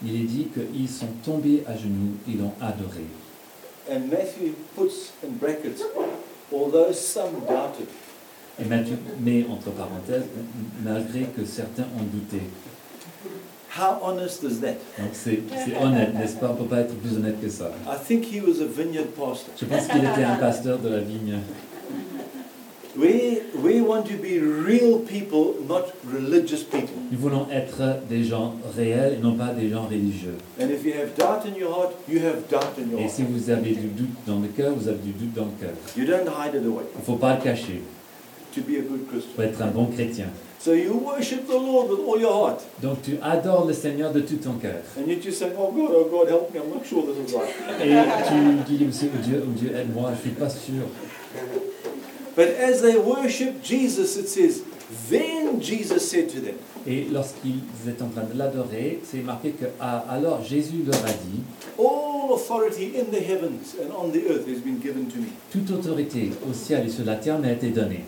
il 0.04 0.16
est 0.16 0.26
dit 0.26 0.48
qu'ils 0.54 0.90
sont 0.90 1.12
tombés 1.24 1.64
à 1.68 1.76
genoux 1.76 2.16
et 2.28 2.38
l'ont 2.38 2.54
adoré. 2.62 3.06
And 3.92 4.10
Matthew 4.10 4.54
puts 4.76 5.14
in 5.24 5.32
brackets, 5.40 5.82
although 6.52 6.92
some 6.94 7.42
doubted. 7.48 7.88
Et 8.62 8.66
Matthieu 8.66 8.98
met 9.22 9.46
entre 9.50 9.72
parenthèses, 9.72 10.28
malgré 10.84 11.22
que 11.36 11.46
certains 11.46 11.88
ont 11.98 12.04
douté. 12.04 12.42
How 13.78 14.00
honest 14.02 14.44
is 14.44 14.60
that? 14.62 14.76
Donc 14.98 15.10
c'est 15.14 15.40
honnête, 15.82 16.14
n'est-ce 16.16 16.36
pas? 16.38 16.48
On 16.50 16.54
ne 16.54 16.58
peut 16.60 16.76
pas 16.76 16.80
être 16.82 16.96
plus 16.96 17.16
honnête 17.18 17.40
que 17.42 17.50
ça. 17.50 17.72
I 17.88 17.96
think 18.04 18.26
he 18.26 18.42
was 18.42 18.62
a 18.62 18.66
vineyard 18.66 19.06
pastor. 19.16 19.54
Je 19.60 19.66
pense 19.66 19.88
qu'il 19.88 20.00
était 20.04 20.24
un 20.24 20.36
pasteur 20.36 20.80
de 20.80 20.90
la 20.90 21.00
vigne. 21.00 21.38
We, 22.98 23.44
we 23.64 23.80
want 23.82 24.04
to 24.08 24.18
be 24.18 24.40
real 24.42 25.00
people, 25.00 25.54
not 25.68 25.94
religious 26.12 26.64
people. 26.64 26.90
Nous 27.12 27.20
voulons 27.20 27.46
être 27.52 28.00
des 28.10 28.24
gens 28.24 28.56
réels 28.76 29.14
et 29.20 29.24
non 29.24 29.34
pas 29.36 29.54
des 29.54 29.70
gens 29.70 29.84
religieux. 29.84 30.36
And 30.60 30.70
if 30.70 30.84
you 30.84 30.94
have 30.94 31.16
doubt 31.16 31.46
in 31.46 31.56
your 31.58 31.70
heart, 31.72 31.94
you 32.10 32.20
have 32.20 32.48
doubt 32.50 32.78
in 32.78 32.90
your 32.92 33.00
Et 33.00 33.04
heart. 33.04 33.14
si 33.16 33.24
vous 33.24 33.50
avez 33.52 33.72
du 33.76 33.88
doute 33.88 34.10
dans 34.26 34.40
le 34.40 34.48
cœur, 34.48 34.74
vous 34.76 34.88
avez 34.88 34.98
du 34.98 35.12
doute 35.12 35.34
dans 35.36 35.46
le 35.46 35.52
cœur. 35.62 35.76
You 35.96 36.06
don't 36.06 36.28
hide 36.28 36.56
it 36.56 36.66
away 36.66 36.84
Il 36.96 37.00
ne 37.00 37.06
faut 37.06 37.16
pas 37.16 37.36
le 37.36 37.42
cacher 37.44 37.82
to 38.56 38.62
be 38.62 38.78
a 38.78 38.82
good 38.82 39.06
pour 39.06 39.20
Christian. 39.20 39.44
être 39.44 39.62
un 39.62 39.68
bon 39.72 39.86
chrétien. 39.86 40.26
So 40.60 40.74
you 40.74 40.94
worship 40.98 41.48
the 41.48 41.58
Lord 41.58 41.90
with 41.90 42.00
all 42.00 42.20
your 42.20 42.34
heart. 42.34 42.62
Donc 42.82 43.02
tu 43.02 43.18
adores 43.22 43.66
le 43.66 43.74
Seigneur 43.74 44.12
de 44.12 44.20
tout 44.20 44.36
ton 44.36 44.54
cœur. 44.54 44.82
And 44.98 45.08
you 45.08 45.16
just 45.22 45.40
say, 45.40 45.52
oh 45.58 45.72
God, 45.72 45.92
oh 45.94 46.10
God, 46.12 46.28
help 46.28 46.54
me, 46.54 46.60
I'm 46.60 46.70
not 46.70 46.86
sure 46.86 47.04
this 47.06 47.32
is 47.32 47.34
right. 47.34 47.50
Et 47.82 48.68
tu 48.68 48.78
dis 48.78 48.86
aussi, 48.86 49.10
oh 49.14 49.22
Dieu, 49.24 49.42
oh 49.42 49.52
Dieu, 49.56 49.72
aide-moi, 49.74 50.12
je 50.12 50.16
ne 50.18 50.22
suis 50.22 50.30
pas 50.32 50.50
sûr. 50.50 50.84
But 52.36 52.50
as 52.60 52.82
they 52.82 52.98
worship 52.98 53.64
Jesus, 53.64 54.18
it 54.18 54.28
says, 54.28 54.64
then 55.10 55.62
Jesus 55.62 56.10
said 56.10 56.30
to 56.30 56.42
them, 56.42 56.56
Et 56.86 57.08
lorsqu'ils 57.12 57.62
étaient 57.88 58.02
en 58.02 58.10
train 58.10 58.24
de 58.24 58.38
l'adorer, 58.38 59.00
c'est 59.04 59.22
marqué 59.22 59.52
que 59.52 59.66
ah, 59.80 60.06
alors 60.10 60.44
Jésus 60.44 60.84
leur 60.86 61.04
a 61.06 61.12
dit, 61.12 61.42
All 61.78 62.32
authority 62.34 62.94
in 62.98 63.06
the 63.12 63.22
heavens 63.22 63.76
and 63.82 63.94
on 63.98 64.10
the 64.12 64.26
earth 64.30 64.48
has 64.48 64.60
been 64.60 64.80
given 64.82 65.08
to 65.08 65.20
me. 65.20 65.28
toute 65.52 65.72
autorité 65.72 66.32
au 66.50 66.54
ciel 66.54 66.86
et 66.88 66.90
sur 66.90 67.06
la 67.06 67.16
terre 67.16 67.40
m'a 67.40 67.52
été 67.52 67.70
donnée. 67.70 68.04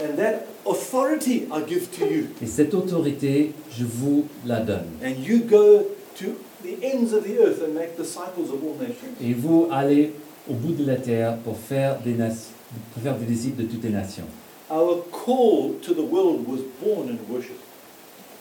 And 0.00 0.16
that 0.16 0.46
authority 0.66 1.46
I 1.52 1.62
give 1.66 1.90
to 1.98 2.06
you. 2.06 2.26
Et 2.42 2.46
cette 2.46 2.74
autorité, 2.74 3.52
je 3.70 3.84
vous 3.84 4.26
la 4.46 4.60
donne. 4.60 4.86
And 5.02 5.22
you 5.22 5.40
go 5.40 5.84
to 6.18 6.26
the 6.62 6.82
ends 6.82 7.12
of 7.12 7.24
the 7.24 7.38
earth 7.38 7.62
and 7.62 7.74
make 7.74 7.96
disciples 7.96 8.50
of 8.50 8.62
all 8.62 8.76
nations. 8.78 9.14
Et 9.22 9.34
vous 9.34 9.68
allez 9.70 10.12
au 10.48 10.54
bout 10.54 10.72
de 10.72 10.84
la 10.84 10.96
terre 10.96 11.36
pour 11.38 11.56
faire 11.58 12.00
des, 12.00 12.12
nations, 12.12 12.52
pour 12.92 13.02
faire 13.02 13.16
des 13.16 13.26
disciples 13.26 13.62
de 13.62 13.68
toutes 13.68 13.84
les 13.84 13.90
nations. 13.90 14.24
Our 14.70 15.04
call 15.12 15.74
to 15.82 15.94
the 15.94 16.04
world 16.04 16.46
was 16.48 16.60
born 16.82 17.08
in 17.08 17.18
worship. 17.30 17.58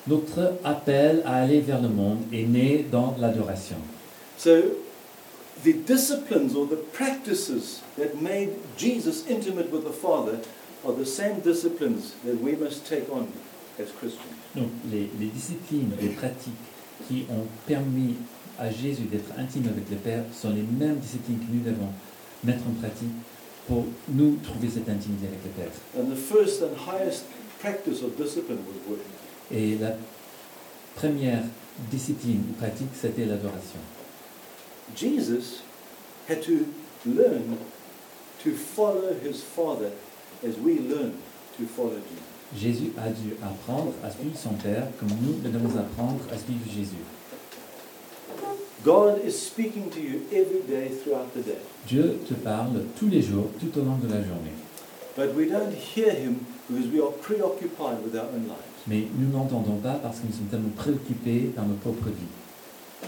Notre 0.07 0.55
appel 0.63 1.21
à 1.25 1.35
aller 1.43 1.61
vers 1.61 1.81
le 1.81 1.87
monde 1.87 2.19
est 2.33 2.43
né 2.43 2.85
dans 2.91 3.15
l'adoration. 3.19 3.77
So 4.37 4.51
the 5.63 5.73
disciplines 5.85 6.55
or 6.55 6.67
the 6.67 6.79
practices 6.91 7.81
that 7.97 8.21
made 8.21 8.49
Jesus 8.77 9.25
intimate 9.29 9.71
with 9.71 9.85
the 9.85 9.93
Father 9.93 10.39
are 10.85 10.93
the 10.93 11.05
same 11.05 11.39
disciplines 11.41 12.15
that 12.25 12.41
we 12.41 12.55
must 12.55 12.85
take 12.85 13.09
on 13.11 13.27
as 13.79 13.91
Christians. 13.91 14.33
Donc 14.55 14.69
les, 14.91 15.09
les 15.19 15.27
disciplines, 15.27 15.91
les 16.01 16.09
pratiques 16.09 16.53
qui 17.07 17.25
ont 17.29 17.47
permis 17.67 18.15
à 18.59 18.69
Jésus 18.69 19.03
d'être 19.03 19.31
intime 19.37 19.67
avec 19.67 19.89
le 19.89 19.97
Père 19.97 20.23
sont 20.31 20.51
les 20.51 20.61
mêmes 20.61 20.97
disciplines 20.97 21.39
que 21.39 21.51
nous 21.51 21.63
devons 21.63 21.89
mettre 22.43 22.63
en 22.67 22.73
pratique 22.79 23.09
pour 23.67 23.85
nous 24.09 24.37
trouver 24.43 24.69
cette 24.69 24.89
intimité 24.89 25.27
avec 25.27 25.39
le 25.43 25.49
Père. 25.51 25.71
And 25.97 26.09
the 26.11 26.17
first 26.17 26.61
and 26.61 26.75
highest 26.75 27.25
practice 27.59 28.03
of 28.03 28.15
discipline 28.17 28.59
was 28.67 28.77
worship. 28.87 29.07
Et 29.51 29.77
la 29.77 29.95
première 30.95 31.43
discipline 31.89 32.43
ou 32.49 32.53
pratique, 32.53 32.89
c'était 32.93 33.25
l'adoration. 33.25 33.79
Jesus 34.95 35.63
had 36.29 36.41
to 36.41 36.65
learn 37.05 37.57
to 38.43 38.51
follow 38.51 39.13
his 39.23 39.41
Father 39.41 39.91
as 40.47 40.57
we 40.63 40.79
learn 40.79 41.13
to 41.57 41.65
follow 41.65 41.97
Jesus. 41.97 42.33
Jésus 42.55 42.91
a 42.97 43.09
dû 43.09 43.33
apprendre 43.41 43.93
à 44.03 44.11
suivre 44.11 44.37
son 44.37 44.53
Père 44.53 44.87
comme 44.99 45.09
nous 45.21 45.33
devons 45.49 45.77
apprendre 45.79 46.19
à 46.31 46.37
suivre 46.37 46.65
Jésus. 46.71 47.01
God 48.83 49.21
is 49.25 49.31
speaking 49.31 49.89
to 49.89 49.99
you 49.99 50.21
every 50.31 50.61
day 50.67 50.89
throughout 50.89 51.33
the 51.33 51.41
day, 51.43 51.57
Dieu 51.87 52.19
te 52.27 52.33
parle 52.33 52.83
tous 52.99 53.07
les 53.07 53.21
jours, 53.21 53.49
tout 53.59 53.79
au 53.79 53.83
long 53.83 53.97
de 53.97 54.07
la 54.07 54.21
journée. 54.21 54.51
but 55.15 55.33
we 55.35 55.45
don't 55.47 55.73
hear 55.73 56.11
him 56.11 56.45
because 56.69 56.87
we 56.87 56.99
are 56.99 57.11
preoccupied 57.21 58.03
with 58.03 58.15
our 58.15 58.25
own 58.33 58.47
lives. 58.47 58.69
Mais 58.87 59.03
nous 59.17 59.31
n'entendons 59.31 59.77
pas 59.77 59.93
parce 60.03 60.19
que 60.19 60.27
nous 60.27 60.33
sommes 60.33 60.47
tellement 60.47 60.73
préoccupés 60.75 61.51
par 61.55 61.65
nos 61.65 61.75
propres 61.75 62.09
vies. 62.09 62.27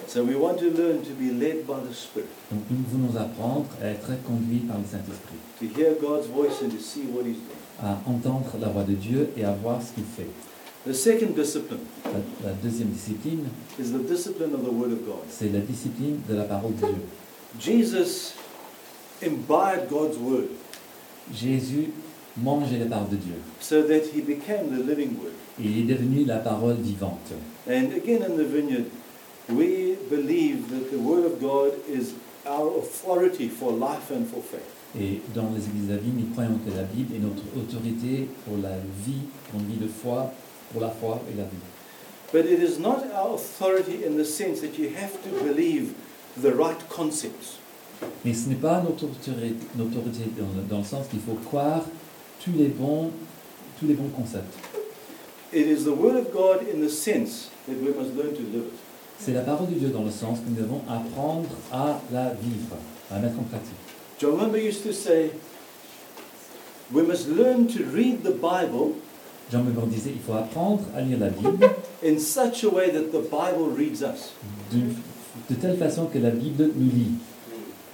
So 0.08 0.24
we 0.24 0.36
want 0.36 0.58
to 0.60 0.70
learn 0.70 1.02
to 1.04 1.14
be 1.20 1.32
led 1.32 1.66
by 1.68 1.80
the 1.88 1.94
Spirit, 1.94 2.28
Donc 2.52 2.62
nous 2.70 2.86
voulons 2.90 3.20
apprendre 3.20 3.66
à 3.82 3.88
être 3.88 4.12
conduits 4.26 4.60
par 4.68 4.78
le 4.78 4.86
Saint-Esprit, 4.86 5.38
to 5.60 5.66
hear 5.80 5.94
God's 6.00 6.28
voice 6.28 6.62
and 6.64 6.70
to 6.70 6.80
see 6.80 7.02
what 7.14 7.24
he's 7.26 7.38
doing. 7.38 7.60
à 7.84 8.00
entendre 8.10 8.56
la 8.62 8.70
voix 8.70 8.84
de 8.84 8.94
Dieu 8.94 9.30
et 9.36 9.44
à 9.44 9.52
voir 9.52 9.82
ce 9.82 9.94
qu'il 9.94 10.04
fait. 10.06 10.30
The 10.88 10.94
second 10.94 11.34
discipline 11.36 11.80
La, 12.06 12.50
la 12.50 12.54
deuxième 12.64 12.90
discipline, 12.90 13.46
is 13.80 13.92
the 13.92 14.08
discipline 14.08 14.54
of 14.54 14.64
the 14.64 14.72
Word 14.72 14.92
of 14.94 15.06
God. 15.06 15.26
c'est 15.30 15.52
la 15.52 15.60
discipline 15.60 16.20
de 16.30 16.36
la 16.36 16.44
parole 16.44 16.74
de 16.76 16.86
Dieu. 16.86 16.96
Jesus 17.60 18.34
imbibed 19.24 19.90
God's 19.90 20.18
Word 20.18 20.48
Jésus 21.34 21.90
mangeait 22.38 22.78
la 22.80 22.86
parole 22.86 23.10
de 23.10 23.16
Dieu. 23.16 23.34
so 23.60 23.82
that 23.82 24.02
he 24.14 24.22
became 24.22 24.70
the 24.70 24.84
living 24.86 25.18
Word. 25.22 25.34
Il 25.60 25.80
est 25.80 25.94
devenu 25.94 26.26
la 26.26 26.38
parole 26.38 26.76
vivante. 26.76 27.34
And 27.68 27.94
again 27.96 28.22
in 28.24 28.36
the 28.38 28.44
vineyard, 28.46 28.86
we 29.50 29.96
believe 30.10 30.70
that 30.70 30.92
the 30.92 31.00
Word 31.00 31.26
of 31.26 31.40
God 31.40 31.74
is 31.88 32.14
our 32.46 32.78
authority 32.78 33.50
for 33.50 33.72
life 33.72 34.12
and 34.12 34.28
for 34.28 34.42
faith. 34.42 34.72
Et 34.98 35.20
dans 35.34 35.52
les 35.54 35.66
églises 35.66 35.88
de 35.88 35.94
la 35.94 36.00
vie, 36.00 36.12
nous 36.16 36.32
croyons 36.34 36.58
que 36.66 36.74
la 36.74 36.84
Bible 36.84 37.16
est 37.16 37.20
notre 37.20 37.44
autorité 37.58 38.30
pour 38.46 38.58
la 38.58 38.78
vie, 39.06 39.28
pour 39.50 39.60
une 39.60 39.68
vie 39.68 39.78
de 39.78 39.90
foi, 39.90 40.32
pour 40.72 40.82
la 40.82 40.90
foi 40.90 41.22
et 41.32 41.38
la 41.38 41.44
vie. 41.44 41.58
But 42.32 42.46
it 42.46 42.60
is 42.60 42.80
not 42.80 43.04
our 43.14 43.36
authority 43.36 44.06
in 44.06 44.18
the 44.18 44.26
sense 44.26 44.62
that 44.62 44.78
you 44.80 44.90
have 44.96 45.12
to 45.24 45.30
believe 45.44 45.94
the 46.42 46.54
right 46.54 46.80
concepts. 46.90 47.60
Mais 48.24 48.34
ce 48.34 48.50
n'est 48.50 48.56
pas 48.56 48.82
notre 48.82 49.06
autorité, 49.06 49.56
notre 49.78 49.98
autorité 49.98 50.26
dans, 50.38 50.48
le, 50.56 50.68
dans 50.68 50.80
le 50.80 50.84
sens 50.84 51.08
qu'il 51.10 51.20
faut 51.20 51.38
croire 51.46 51.84
tous 52.44 52.52
les 52.58 52.68
bons, 52.68 53.12
tous 53.80 53.88
les 53.88 53.94
bons 53.94 54.10
concepts. 54.16 54.58
It 55.54 55.68
is 55.68 55.84
the 55.84 55.96
Word 55.96 56.18
of 56.18 56.34
God 56.34 56.68
in 56.68 56.82
the 56.82 56.90
sense 56.90 57.50
that 57.68 57.76
we 57.82 57.94
must 57.94 58.16
learn 58.16 58.34
to 58.34 58.42
live 58.42 58.66
it. 58.68 58.85
C'est 59.20 59.34
la 59.34 59.42
parole 59.42 59.68
de 59.70 59.76
Dieu 59.76 59.90
dans 59.90 60.04
le 60.04 60.12
sens 60.12 60.40
que 60.40 60.50
nous 60.50 60.56
devons 60.62 60.82
apprendre 60.90 61.50
à 61.72 62.00
la 62.12 62.30
vivre, 62.42 62.76
à 63.12 63.16
la 63.16 63.22
mettre 63.22 63.40
en 63.40 63.44
pratique. 63.44 63.74
John 64.20 64.38
Wimber 64.40 64.60
used 64.60 64.84
to 64.84 64.92
say, 64.94 65.32
we 66.92 67.04
must 67.06 67.28
learn 67.28 67.68
to 67.68 67.84
read 67.94 68.24
the 68.24 68.32
Bible 68.34 68.94
Jean 69.52 69.64
Weber 69.64 69.86
disait 69.88 70.12
il 70.16 70.22
faut 70.22 70.34
apprendre 70.34 70.82
à 70.96 71.02
lire 71.02 71.20
la 71.20 71.30
Bible 71.30 71.70
in 72.04 72.18
such 72.18 72.64
a 72.64 72.70
way 72.70 72.90
that 72.92 73.12
the 73.12 73.22
Bible 73.30 73.70
reads 73.78 74.02
us. 74.02 74.34
de 74.72 75.56
telle 75.56 75.78
façon 75.78 76.06
que 76.08 76.18
la 76.18 76.32
Bible 76.32 76.72
nous 76.76 76.92
lit. 76.92 77.12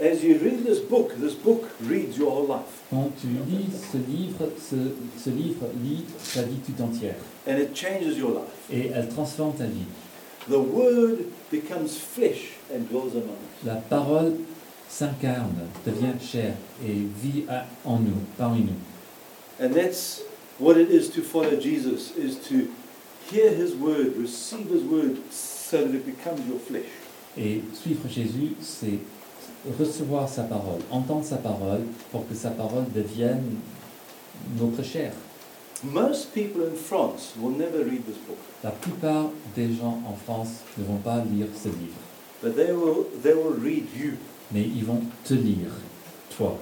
As 0.01 0.23
you 0.23 0.37
read 0.41 0.63
this 0.65 0.79
book, 0.79 1.11
this 1.21 1.33
book 1.33 1.63
reads 1.87 2.17
your 2.17 2.31
whole 2.31 2.47
life. 2.47 2.81
Quand 2.89 3.09
tu 3.19 3.27
lis 3.27 3.67
ce 3.91 3.97
livre, 3.97 4.49
ce, 4.57 4.75
ce 5.21 5.29
livre 5.29 5.65
lit 5.83 6.05
ta 6.33 6.43
vie 6.43 6.57
tout 6.65 6.81
entière 6.81 7.15
And 7.47 7.57
it 7.57 7.75
changes 7.75 8.17
your 8.17 8.29
life. 8.31 8.69
et 8.71 8.89
elle 8.95 9.09
transforme 9.09 9.53
ta 9.53 9.65
vie. 9.65 9.85
The 10.51 10.59
Word 10.59 11.31
becomes 11.49 11.97
flesh 11.97 12.57
and 12.73 12.89
dwells 12.89 13.13
among 13.13 13.37
us. 13.37 13.63
La 13.63 13.75
parole 13.75 14.33
s'incarne, 14.89 15.69
devient 15.85 16.19
chair 16.19 16.57
et 16.85 17.07
vit 17.23 17.45
en 17.85 17.99
nous, 17.99 18.19
parmi 18.37 18.65
nous. 18.65 18.75
And 19.61 19.73
that's 19.73 20.23
what 20.59 20.75
it 20.75 20.91
is 20.91 21.09
to 21.11 21.21
follow 21.21 21.55
Jesus, 21.55 22.11
is 22.17 22.35
to 22.49 22.67
hear 23.29 23.51
His 23.51 23.75
Word, 23.75 24.17
receive 24.17 24.67
His 24.67 24.83
Word, 24.83 25.19
so 25.31 25.85
that 25.85 25.95
it 25.95 26.05
becomes 26.05 26.45
your 26.45 26.59
flesh. 26.59 26.91
Et 27.37 27.61
suivre 27.73 28.09
Jésus, 28.09 28.57
c'est 28.59 28.99
recevoir 29.79 30.27
sa 30.27 30.43
parole, 30.43 30.81
entendre 30.91 31.23
sa 31.23 31.37
parole 31.37 31.83
pour 32.11 32.27
que 32.27 32.35
sa 32.35 32.49
parole 32.51 32.91
devienne 32.93 33.55
notre 34.59 34.83
chair. 34.83 35.13
Most 35.83 36.33
people 36.35 36.63
in 36.63 36.75
France 36.75 37.33
will 37.39 37.49
never 37.51 37.83
read 37.83 38.05
this 38.05 38.17
book, 38.27 38.37
La 38.63 38.69
plupart 38.71 39.31
des 39.55 39.73
gens 39.73 39.99
en 40.07 40.15
France 40.15 40.61
ne 40.77 40.83
vont 40.85 40.97
pas 41.03 41.23
lire 41.25 41.47
ce 41.55 41.69
livre, 41.69 41.97
but 42.43 42.55
they 42.55 42.71
will, 42.71 43.05
they 43.23 43.33
will 43.33 43.53
read 43.59 43.85
you. 43.97 44.17
mais 44.51 44.61
ils 44.61 44.85
vont 44.85 45.01
te 45.23 45.33
lire, 45.33 45.71
toi. 46.37 46.57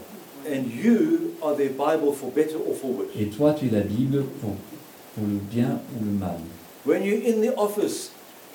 And 0.47 0.71
you 0.71 1.35
are 1.41 1.53
their 1.53 1.71
Bible 1.71 2.13
for 2.13 2.31
better 2.31 2.55
or 2.65 2.73
for 2.73 2.91
worse. 2.91 3.09
Et 3.19 3.25
toi, 3.25 3.53
tu 3.53 3.67
es 3.67 3.71
la 3.71 3.81
Bible 3.81 4.23
pour, 4.39 4.55
pour 5.15 5.27
le 5.27 5.37
bien 5.51 5.81
ou 5.99 6.05
le 6.05 6.11
mal. 6.11 6.39
When 6.85 7.03
you're 7.03 7.21
in 7.21 7.41
the 7.41 7.53
office, 7.57 8.11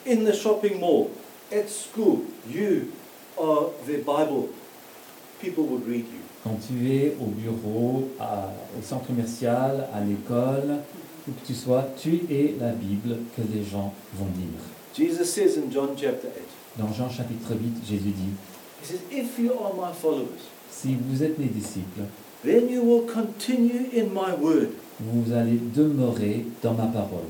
in 0.07 0.25
the 0.25 0.33
shopping 0.33 0.81
mall, 0.81 1.11
at 1.53 1.69
school, 1.69 2.23
you 2.49 2.91
are 3.39 3.69
their 3.87 3.99
Bible. 3.99 4.49
People 5.43 5.65
would 5.65 5.87
read 5.87 6.07
you. 6.07 6.23
Quand 6.45 6.57
tu 6.69 6.91
es 6.93 7.17
au 7.21 7.27
bureau, 7.27 8.11
à- 8.21 8.53
au 8.79 8.83
centre 8.83 9.07
commercial, 9.07 9.89
à 9.95 10.01
l'école, 10.05 10.77
où 11.27 11.33
que 11.33 11.47
tu 11.47 11.55
sois, 11.55 11.87
tu 12.01 12.21
es 12.31 12.55
la 12.61 12.73
Bible 12.73 13.17
que 13.35 13.41
les 13.53 13.65
gens 13.65 13.95
vont 14.15 14.27
lire. 14.37 14.61
Jesus 14.95 15.25
says 15.25 15.57
in 15.59 15.71
John 15.73 15.91
chapter 15.97 16.29
8, 16.29 16.43
Dans 16.79 16.93
Jean 16.93 17.09
chapitre 17.09 17.55
8, 17.55 17.89
Jésus 17.89 18.11
dit, 18.11 18.35
He 18.83 18.87
says, 18.87 19.01
If 19.11 19.39
you 19.39 19.53
are 19.53 19.73
my 19.75 19.93
followers, 19.95 20.51
si 20.71 20.95
vous 21.09 21.23
êtes 21.23 21.39
mes 21.39 21.47
disciples, 21.47 22.05
then 22.45 22.69
you 22.71 22.83
will 22.83 23.07
continue 23.07 23.89
in 23.97 24.09
my 24.13 24.35
word, 24.39 24.69
vous 25.01 25.33
allez 25.33 25.59
demeurer 25.75 26.45
dans 26.63 26.75
ma 26.75 26.87
parole, 26.87 27.25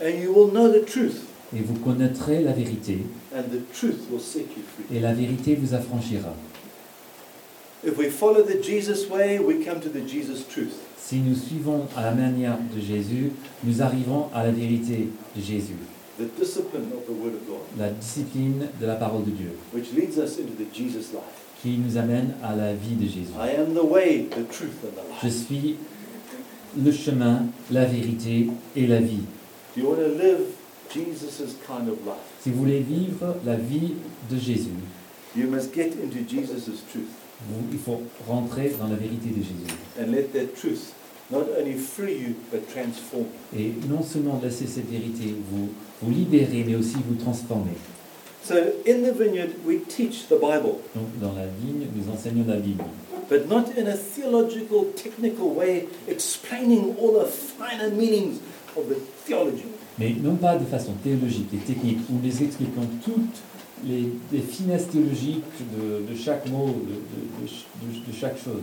and 0.00 0.22
you 0.22 0.32
will 0.32 0.50
know 0.52 0.68
the 0.68 0.84
truth, 0.86 1.22
et 1.54 1.60
vous 1.60 1.74
connaîtrez 1.80 2.40
la 2.42 2.52
vérité, 2.52 2.98
and 3.34 3.42
the 3.50 3.60
truth 3.74 3.98
will 4.12 4.20
set 4.20 4.42
you 4.56 4.62
free. 4.76 4.96
et 4.96 5.00
la 5.00 5.12
vérité 5.12 5.56
vous 5.56 5.74
affranchira. 5.74 6.32
If 7.82 7.96
we 7.96 8.10
follow 8.10 8.42
the 8.42 8.60
Jesus 8.60 9.08
way, 9.08 9.38
we 9.38 9.64
come 9.64 9.80
to 9.80 9.88
the 9.88 10.00
Jesus 10.06 10.44
truth. 10.46 10.74
Si 10.98 11.16
nous 11.18 11.34
suivons 11.34 11.86
à 11.96 12.02
la 12.04 12.12
manière 12.12 12.58
de 12.74 12.80
Jésus, 12.80 13.32
nous 13.64 13.80
arrivons 13.82 14.28
à 14.34 14.44
la 14.44 14.50
vérité 14.52 15.08
de 15.34 15.40
Jésus, 15.40 15.76
The 16.18 16.28
discipline 16.38 16.92
of 16.92 17.06
the 17.06 17.10
Word 17.18 17.32
of 17.34 17.46
God, 17.48 17.78
la 17.78 17.88
discipline 17.90 18.68
de 18.78 18.86
la 18.86 18.96
parole 18.96 19.24
de 19.24 19.30
Dieu, 19.30 19.52
which 19.72 19.92
leads 19.96 20.18
us 20.18 20.38
into 20.38 20.52
the 20.58 20.66
Jesus 20.72 21.12
life. 21.12 21.22
qui 21.62 21.78
nous 21.78 21.96
amène 21.96 22.34
à 22.42 22.54
la 22.54 22.74
vie 22.74 22.94
de 22.96 23.06
Jésus. 23.06 23.32
I 23.38 23.56
am 23.58 23.72
the 23.74 23.82
way, 23.84 24.26
the 24.30 24.46
truth, 24.50 24.76
and 24.84 24.92
the 24.94 25.22
Je 25.22 25.26
life. 25.28 25.46
suis 25.46 25.76
le 26.78 26.92
chemin, 26.92 27.46
la 27.70 27.86
vérité 27.86 28.48
et 28.76 28.86
la 28.86 29.00
vie. 29.00 29.24
Do 29.74 29.80
you 29.82 29.88
want 29.88 29.96
to 29.96 30.08
live 30.08 30.40
Jesus' 30.92 31.56
kind 31.66 31.88
of 31.88 31.96
life? 32.04 32.20
Si 32.42 32.50
vous 32.50 32.58
voulez 32.58 32.80
vivre 32.80 33.36
la 33.46 33.56
vie 33.56 33.94
de 34.30 34.36
Jésus, 34.38 34.68
You 35.36 35.46
must 35.48 35.72
get 35.74 35.92
into 36.02 36.18
Jesus' 36.28 36.82
truth 36.92 37.08
il 37.72 37.78
faut 37.78 38.02
rentrer 38.28 38.72
dans 38.78 38.88
la 38.88 38.96
vérité 38.96 39.28
de 39.30 39.42
Jésus. 39.42 39.74
and 40.00 40.10
let 40.12 40.32
that 40.32 40.54
truth 40.56 40.92
not 41.30 41.46
only 41.58 41.74
free 41.74 42.14
you, 42.18 42.34
but 42.52 42.66
transform 42.72 43.26
you. 43.52 43.60
Et 43.60 43.72
non 43.88 44.02
seulement 44.02 44.40
laisser 44.42 44.66
cette 44.66 44.90
vérité 44.90 45.34
vous, 45.50 45.68
vous 46.02 46.10
libérer, 46.10 46.64
mais 46.66 46.74
aussi 46.74 46.96
vous 47.08 47.14
transformer. 47.22 47.76
So 48.42 48.54
in 48.86 49.02
the 49.02 49.12
vineyard, 49.12 49.50
we 49.66 49.80
teach 49.86 50.26
the 50.28 50.40
Bible, 50.40 50.76
Donc 50.94 51.06
dans 51.20 51.32
la 51.34 51.46
vigne, 51.46 51.86
nous 51.94 52.12
enseignons 52.12 52.44
la 52.48 52.56
Bible. 52.56 52.84
but 53.28 53.48
not 53.48 53.66
in 53.78 53.86
a 53.86 53.94
theological, 53.96 54.86
technical 54.96 55.50
way, 55.54 55.86
explaining 56.08 56.96
all 57.00 57.12
the 57.12 57.26
finer 57.26 57.90
meanings 57.90 58.40
of 58.76 58.88
the 58.88 58.96
theology. 59.26 59.64
Mais 59.98 60.14
non 60.22 60.34
pas 60.36 60.56
de 60.56 60.64
façon 60.64 60.92
théologique 61.04 61.48
et 61.54 61.58
technique, 61.58 61.98
où 62.10 62.14
nous 62.20 62.42
expliquons 62.42 62.86
toutes 63.04 63.40
les, 63.86 64.08
les 64.32 64.40
finesses 64.40 64.88
théologiques 64.88 65.44
de, 65.72 66.10
de 66.12 66.18
chaque 66.18 66.48
mot, 66.48 66.66
de, 66.66 66.72
de- 66.72 67.42
de 67.42 67.46
ch- 67.48 67.66
de- 67.82 68.10
de 68.12 68.16
chaque 68.16 68.36
chose. 68.42 68.62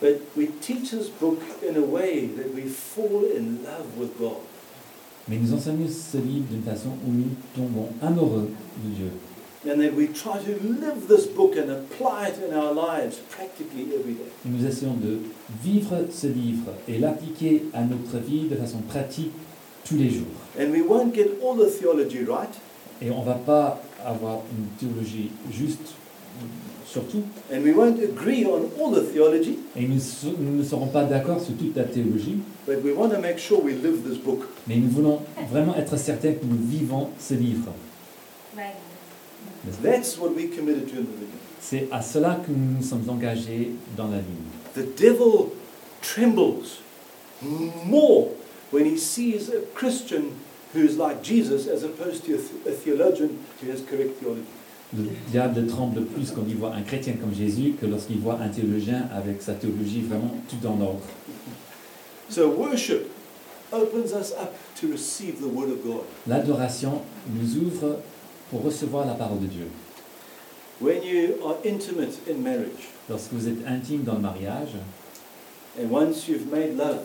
But 0.00 0.20
we 0.36 0.48
teach 0.60 0.90
this 0.90 1.08
book 1.20 1.40
in 1.68 1.76
a 1.76 1.84
way 1.84 2.28
that 2.36 2.54
we 2.54 2.62
fall 2.68 3.24
in 3.36 3.58
love 3.64 3.86
with 3.98 4.16
God. 4.18 4.36
Mais 5.28 5.36
nous 5.36 5.52
enseignons 5.52 5.88
ce 5.88 6.16
livre 6.18 6.46
d'une 6.50 6.62
façon 6.62 6.90
où 7.06 7.10
nous 7.12 7.30
tombons 7.54 7.88
amoureux 8.00 8.48
de 8.84 8.90
Dieu. 8.94 9.10
and 9.66 9.80
we 9.96 10.06
try 10.14 10.38
to 10.38 10.52
live 10.62 11.08
this 11.08 11.26
book 11.26 11.56
and 11.56 11.68
apply 11.68 12.28
it 12.28 12.36
in 12.48 12.54
our 12.56 12.72
lives 12.72 13.16
practically 13.28 13.88
every 13.92 14.14
day. 14.14 14.30
Et 14.46 14.48
nous 14.48 14.64
essayons 14.66 14.94
de 14.94 15.18
vivre 15.62 16.06
ce 16.10 16.28
livre 16.28 16.72
et 16.86 16.98
l'appliquer 16.98 17.64
à 17.74 17.82
notre 17.82 18.18
vie 18.24 18.42
de 18.48 18.54
façon 18.54 18.78
pratique 18.88 19.32
tous 19.84 19.96
les 19.96 20.08
jours. 20.10 20.26
And 20.58 20.70
we 20.70 20.80
won't 20.80 21.12
get 21.12 21.26
all 21.42 21.56
the 21.56 21.68
theology 21.68 22.24
right, 22.24 22.48
Et 23.02 23.10
on 23.10 23.20
ne 23.20 23.26
va 23.26 23.34
pas 23.34 23.82
avoir 24.04 24.40
une 24.52 24.66
théologie 24.78 25.30
juste 25.52 25.94
sur 26.86 27.04
tout. 27.08 27.22
and 27.52 27.62
we 27.62 27.72
won't 27.74 27.98
agree 28.02 28.46
on 28.46 28.68
all 28.80 28.90
the 28.92 29.12
theology, 29.12 29.58
Et 29.76 29.86
nous, 29.86 30.00
nous 30.38 30.56
ne 30.58 30.62
serons 30.62 30.86
pas 30.86 31.04
d'accord 31.04 31.40
sur 31.40 31.54
toute 31.54 31.76
la 31.76 31.84
théologie. 31.84 32.38
but 32.66 32.82
we 32.84 32.92
want 32.94 33.10
to 33.10 33.20
make 33.20 33.38
sure 33.38 33.58
we 33.62 33.74
live 33.74 34.02
this 34.08 34.18
book. 34.18 34.44
Mais 34.66 34.76
nous 34.76 34.88
voulons 34.88 35.20
vraiment 35.50 35.74
être 35.76 35.96
certains 35.98 36.32
que 36.32 36.44
nous 36.44 36.58
vivons 36.60 37.08
ce 37.18 37.34
livre. 37.34 37.72
pas? 38.54 38.62
That's 39.82 40.16
what 40.18 40.30
we 40.34 40.48
committed 40.48 40.86
to 40.88 40.98
in 40.98 41.02
the 41.02 41.18
beginning. 41.18 41.38
C'est 41.60 41.88
à 41.90 42.00
cela 42.00 42.40
que 42.46 42.50
nous 42.52 42.76
nous 42.78 42.82
sommes 42.84 43.04
engagés 43.10 43.72
dans 43.96 44.06
la 44.08 44.18
ligne. 44.18 44.74
The 44.74 44.96
devil 44.98 45.50
trembles 46.00 46.78
more 47.84 48.28
when 48.72 48.86
he 48.86 48.96
sees 48.96 49.48
a 49.50 49.60
Christian 49.74 50.22
who's 50.74 50.96
like 50.96 51.22
Jesus 51.22 51.66
as 51.66 51.82
opposed 51.84 52.24
to 52.26 52.34
a, 52.34 52.38
th- 52.38 52.66
a 52.66 52.72
theologian 52.72 53.38
who 53.60 53.70
has 53.70 53.80
correct 53.82 54.18
theology. 54.20 54.44
Le 54.96 55.04
diable 55.30 55.66
tremble 55.66 56.02
plus 56.06 56.30
quand 56.30 56.44
il 56.48 56.56
voit 56.56 56.72
un 56.74 56.80
chrétien 56.82 57.14
comme 57.20 57.34
Jésus 57.34 57.74
que 57.78 57.84
lorsqu'il 57.86 58.18
voit 58.20 58.38
un 58.40 58.48
théologien 58.48 59.08
avec 59.14 59.42
sa 59.42 59.52
théologie 59.52 60.00
vraiment 60.02 60.34
tout 60.48 60.66
en 60.66 60.80
ordre. 60.80 61.02
So 62.30 62.48
worship 62.50 63.10
opens 63.72 64.12
us 64.12 64.32
up 64.32 64.54
to 64.80 64.88
receive 64.90 65.40
the 65.40 65.48
word 65.52 65.70
of 65.70 65.82
God. 65.84 66.04
L'adoration 66.26 67.02
nous 67.28 67.56
ouvre 67.58 67.98
pour 68.50 68.62
recevoir 68.62 69.06
la 69.06 69.12
parole 69.14 69.40
de 69.40 69.46
Dieu. 69.46 69.66
When 70.80 71.02
you 71.02 71.34
are 71.44 71.56
intimate 71.66 72.18
in 72.30 72.40
marriage, 72.42 72.88
Lorsque 73.10 73.32
vous 73.32 73.48
êtes 73.48 73.66
intime 73.66 74.04
dans 74.04 74.14
le 74.14 74.20
mariage, 74.20 74.76
and 75.78 75.90
once 75.90 76.28
you've 76.28 76.50
made 76.50 76.76
love 76.76 77.00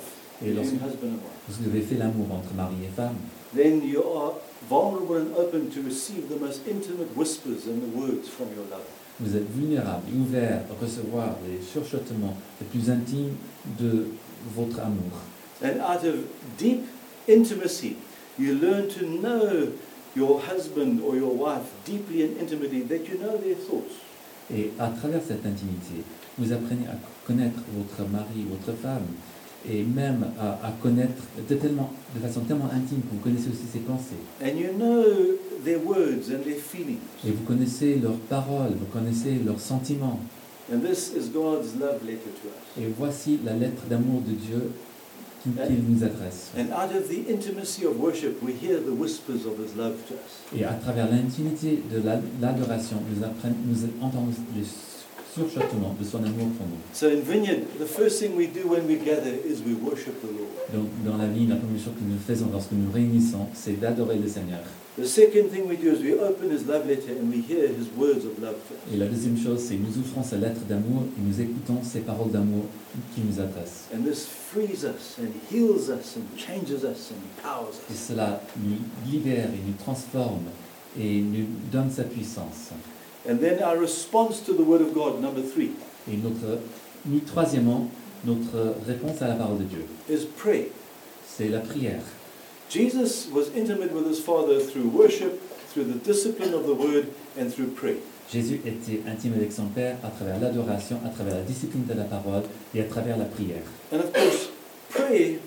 et 0.46 0.52
lorsque 0.52 0.74
husband 0.74 1.08
and 1.08 1.20
wife, 1.24 1.50
vous 1.50 1.66
avez 1.70 1.82
fait 1.82 1.96
l'amour 1.96 2.28
entre 2.32 2.54
mari 2.56 2.76
et 2.86 2.90
femme, 2.96 3.16
then 3.54 3.82
you 3.82 4.04
are 4.04 4.34
vulnerable 4.70 5.18
and 5.18 5.36
open 5.36 5.70
to 5.72 5.82
receive 5.82 6.30
the 6.30 6.38
most 6.38 6.68
intimate 6.68 7.16
whispers 7.16 7.66
and 7.68 7.82
the 7.82 7.98
words 7.98 8.30
from 8.30 8.48
your 8.56 8.66
lover. 8.70 8.92
vous 9.20 9.36
êtes 9.36 9.50
vulnérable 9.56 10.04
et 10.10 10.18
ouvert 10.18 10.62
à 10.70 10.84
recevoir 10.84 11.38
les 11.48 11.60
les 11.60 12.68
plus 12.68 12.90
intimes 12.90 13.36
de 13.80 14.08
votre 14.56 14.80
amour. 14.80 15.22
And 15.64 15.80
out 15.80 16.04
of 16.04 16.26
deep 16.58 16.84
intimacy, 17.28 17.96
you 18.38 18.54
learn 18.56 18.88
to 18.90 19.06
know 19.06 19.70
your 20.16 20.42
husband 20.42 21.00
or 21.06 21.16
your 21.16 21.34
wife 21.34 21.72
deeply 21.86 22.24
and 22.24 22.38
intimately, 22.40 22.82
that 22.82 23.08
you 23.08 23.18
know 23.20 23.38
their 23.38 23.56
thoughts. 23.56 23.96
Et 24.54 24.72
à 24.80 24.88
travers 24.90 25.22
cette 25.26 25.46
intimité, 25.46 26.04
vous 26.38 26.52
apprenez 26.52 26.86
à 26.88 26.96
connaître 27.26 27.60
votre 27.76 28.10
mari, 28.10 28.46
votre 28.50 28.78
femme, 28.78 29.06
et 29.70 29.84
même 29.84 30.26
à, 30.40 30.68
à 30.68 30.72
connaître 30.82 31.22
de, 31.50 31.56
tellement, 31.56 31.92
de 32.16 32.20
façon 32.20 32.42
tellement 32.42 32.66
intime 32.74 33.00
que 33.02 33.14
vous 33.14 33.22
connaissez 33.24 33.48
aussi 33.50 33.66
ses 33.72 33.80
pensées. 33.80 34.22
And 34.44 34.58
you 34.58 34.74
know 34.78 35.04
their 35.64 35.80
words 35.86 36.30
and 36.30 36.44
their 36.44 36.58
feelings. 36.58 37.00
Et 37.26 37.32
vous 37.32 37.44
connaissez 37.44 37.96
leurs 37.96 38.18
paroles, 38.30 38.72
vous 38.80 38.86
connaissez 38.92 39.40
leurs 39.46 39.60
sentiments. 39.60 40.20
And 40.74 40.80
this 40.80 41.12
is 41.16 41.30
God's 41.34 41.76
love 41.80 42.02
letter 42.06 42.32
to 42.42 42.48
us. 42.48 42.84
Et 42.84 42.88
voici 42.98 43.40
la 43.46 43.54
lettre 43.54 43.84
d'amour 43.90 44.22
de 44.22 44.32
Dieu 44.34 44.72
qui- 45.44 45.50
qu'il 45.52 45.84
nous 45.90 46.04
adresse. 46.04 46.52
And 46.58 46.72
out 46.72 46.96
of 46.96 47.10
the 47.10 47.30
intimacy 47.30 47.86
of 47.86 48.00
worship, 48.00 48.42
we 48.42 48.54
hear 48.62 48.80
the 48.80 48.92
whispers 48.98 49.46
of 49.46 49.54
His 49.60 49.76
love 49.78 49.96
to 50.08 50.14
us. 50.14 50.58
Et 50.60 50.64
à 50.64 50.74
travers 50.74 51.10
l'intimité 51.12 51.82
de 51.94 52.02
la- 52.06 52.22
l'adoration, 52.42 52.98
nous, 53.10 53.26
nous 53.68 53.86
entendons 54.02 54.28
les 54.56 54.64
de 55.38 56.06
son 56.06 56.18
amour 56.20 56.48
pour 56.58 56.68
nous. 56.68 56.78
So 56.94 57.08
in 57.08 57.22
Vineyard, 57.22 57.66
the 57.80 57.86
first 57.86 58.20
thing 58.20 58.36
we 58.36 58.48
do 58.48 58.68
when 58.68 58.88
we 58.88 58.98
gather 58.98 59.34
is 59.46 59.62
we 59.66 59.74
worship 59.74 60.22
the 60.22 60.28
Lord. 60.28 60.50
Donc, 60.74 60.90
dans 61.06 61.18
la 61.18 61.28
vie, 61.28 61.48
la 61.48 61.56
première 61.56 61.82
chose 61.82 61.94
que 61.98 62.06
nous 62.06 62.20
faisons 62.20 62.50
lorsque 62.52 62.72
nous 62.72 62.92
réunissons, 62.92 63.48
c'est 63.54 63.80
d'adorer 63.80 64.18
le 64.18 64.28
Seigneur. 64.28 64.60
The 64.96 65.06
second 65.06 65.50
thing 65.50 65.68
we 65.68 65.76
do 65.76 65.92
is 65.92 66.04
we 66.04 66.14
open 66.14 66.52
His 66.52 66.68
love 66.68 66.86
letter 66.86 67.14
and 67.20 67.32
we 67.32 67.42
hear 67.42 67.68
His 67.68 67.90
words 67.98 68.26
of 68.26 68.40
love 68.40 68.56
to 68.68 68.76
us. 68.76 68.94
Et 68.94 68.98
la 68.98 69.08
deuxième 69.08 69.38
chose, 69.38 69.60
c'est 69.60 69.76
nous 69.76 69.98
ouvrons 69.98 70.24
sa 70.24 70.38
lettre 70.38 70.62
d'amour 70.70 71.04
et 71.18 71.22
nous 71.22 71.42
écoutons 71.42 71.82
ses 71.82 72.02
paroles 72.02 72.30
d'amour 72.32 72.66
qui 73.16 73.22
nous 73.22 73.40
adressent. 73.40 73.90
And 73.94 74.04
this 74.04 74.28
frees 74.28 74.84
us 74.84 75.18
and 75.20 75.34
heals 75.52 75.90
us 75.90 76.16
and 76.16 76.38
changes 76.38 76.84
us 76.84 77.10
and 77.12 77.18
empowers 77.42 77.74
Et 77.90 77.96
cela 77.96 78.40
nous 78.62 78.78
libère 79.12 79.46
et 79.46 79.68
nous 79.68 79.74
transforme 79.84 80.46
et 81.00 81.22
nous 81.22 81.48
donne 81.72 81.90
sa 81.90 82.04
puissance. 82.04 82.70
And 83.28 83.38
then 83.40 83.64
our 83.64 83.78
response 83.78 84.42
to 84.46 84.54
the 84.54 84.64
Word 84.64 84.82
of 84.82 84.94
God, 84.94 85.22
number 85.22 85.42
three, 85.42 85.72
Et 86.12 86.18
notre, 86.18 86.60
troisièmement, 87.26 87.88
notre 88.26 88.76
réponse 88.86 89.22
à 89.22 89.28
la 89.30 89.36
parole 89.36 89.60
de 89.60 89.64
Dieu, 89.64 89.86
is 90.10 90.26
pray. 90.38 90.70
c'est 91.26 91.48
la 91.50 91.60
prière. 91.60 92.02
Jesus 92.70 93.30
was 93.32 93.50
intimate 93.56 93.94
with 93.94 94.08
His 94.08 94.20
Father 94.20 94.60
through 94.60 94.90
worship, 94.90 95.40
through 95.72 95.86
the 95.86 96.00
discipline 96.04 96.54
of 96.54 96.66
the 96.66 96.74
Word, 96.74 97.06
and 97.40 97.50
through 97.50 97.68
prayer. 97.76 97.98
Jésus 98.32 98.62
était 98.66 99.02
intime 99.08 99.34
avec 99.36 99.52
son 99.52 99.66
Père 99.68 99.98
à 100.04 100.10
travers 100.10 100.40
l'adoration, 100.40 100.98
à 101.06 101.10
travers 101.10 101.36
la 101.36 101.42
discipline 101.42 101.86
de 101.86 101.94
la 101.94 102.06
parole 102.06 102.44
et 102.74 102.82
à 102.82 102.86
travers 102.86 103.18
la 103.18 103.26
prière. 103.26 103.62
And 103.92 103.98
of 104.00 104.12
course, 104.12 104.50
prayer 104.90 105.40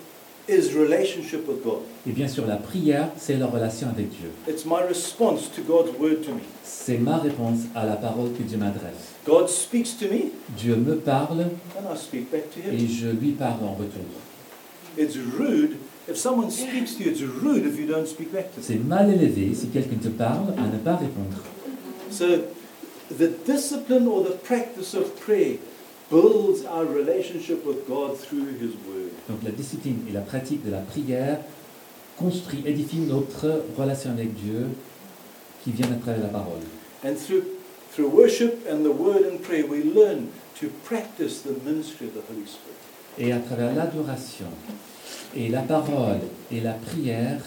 is 0.47 0.73
relationship 0.73 1.47
with 1.47 1.63
God. 1.63 1.81
Et 2.07 2.11
bien 2.11 2.27
sûr, 2.27 2.45
la 2.47 2.55
prière, 2.55 3.09
c'est 3.17 3.35
la 3.37 3.47
relation 3.47 3.87
avec 3.89 4.09
Dieu. 4.09 4.29
It's 4.47 4.65
my 4.65 4.81
response 4.87 5.49
to 5.55 5.61
God's 5.61 5.91
Word 5.99 6.21
to 6.25 6.31
me. 6.31 6.41
C'est 6.63 6.97
ma 6.97 7.17
réponse 7.17 7.59
à 7.75 7.85
la 7.85 7.95
parole 7.95 8.31
que 8.37 8.43
Dieu 8.43 8.57
m'adresse. 8.57 9.13
God 9.25 9.49
speaks 9.49 9.97
to 9.99 10.05
me, 10.05 10.31
Dieu 10.57 10.75
me 10.75 10.95
parle 10.95 11.41
and 11.41 11.93
I 11.93 11.97
speak 11.97 12.31
back 12.31 12.49
to 12.51 12.59
et 12.59 12.77
Him. 12.77 12.87
je 12.87 13.07
lui 13.09 13.31
parle 13.31 13.63
en 13.63 13.73
retour. 13.73 14.05
It's 14.97 15.15
rude. 15.17 15.77
If 16.09 16.15
someone 16.15 16.49
speaks 16.49 16.95
to 16.95 17.03
you, 17.03 17.11
it's 17.11 17.21
rude 17.21 17.65
if 17.65 17.77
you 17.77 17.85
don't 17.85 18.07
speak 18.07 18.31
back 18.31 18.51
to 18.55 18.61
them. 18.61 18.63
C'est 18.63 18.87
mal 18.87 19.11
élevé 19.13 19.53
si 19.53 19.67
quelqu'un 19.67 19.97
te 20.01 20.07
parle 20.07 20.53
à 20.57 20.61
ne 20.73 20.77
pas 20.77 20.95
répondre. 20.95 21.43
So, 22.09 22.25
the 23.09 23.29
discipline 23.45 24.07
or 24.07 24.23
the 24.23 24.37
practice 24.43 24.93
of 24.93 25.13
prayer 25.19 25.57
builds 26.09 26.63
our 26.65 26.85
relationship 26.85 27.65
with 27.65 27.85
God 27.87 28.17
through 28.17 28.47
His 28.61 28.71
Word. 28.87 29.06
Donc 29.29 29.39
la 29.43 29.51
discipline 29.51 29.99
et 30.09 30.13
la 30.13 30.21
pratique 30.21 30.65
de 30.65 30.71
la 30.71 30.79
prière 30.79 31.39
construit, 32.17 32.63
édifie 32.65 32.97
notre 32.99 33.63
relation 33.77 34.11
avec 34.11 34.33
Dieu 34.33 34.67
qui 35.63 35.71
vient 35.71 35.91
à 35.91 35.95
travers 35.95 36.23
la 36.23 36.29
parole. 36.29 36.61
And 37.05 37.15
through, 37.15 37.43
through 37.93 38.09
worship 38.13 38.65
and 38.71 38.83
the 38.83 38.93
Word 38.93 39.25
and 39.31 39.41
prayer, 39.43 39.65
we 39.67 39.83
learn 39.83 40.29
to 40.59 40.67
practice 40.85 41.41
the 41.41 41.53
ministry 41.65 42.07
of 42.07 42.13
the 42.13 42.23
Holy 42.29 42.45
Spirit. 42.45 42.77
Et 43.19 43.31
à 43.31 43.39
travers 43.39 43.73
l'adoration 43.73 44.45
et 45.35 45.49
la 45.49 45.61
parole 45.61 46.19
et 46.51 46.59
la 46.61 46.73
prière, 46.73 47.41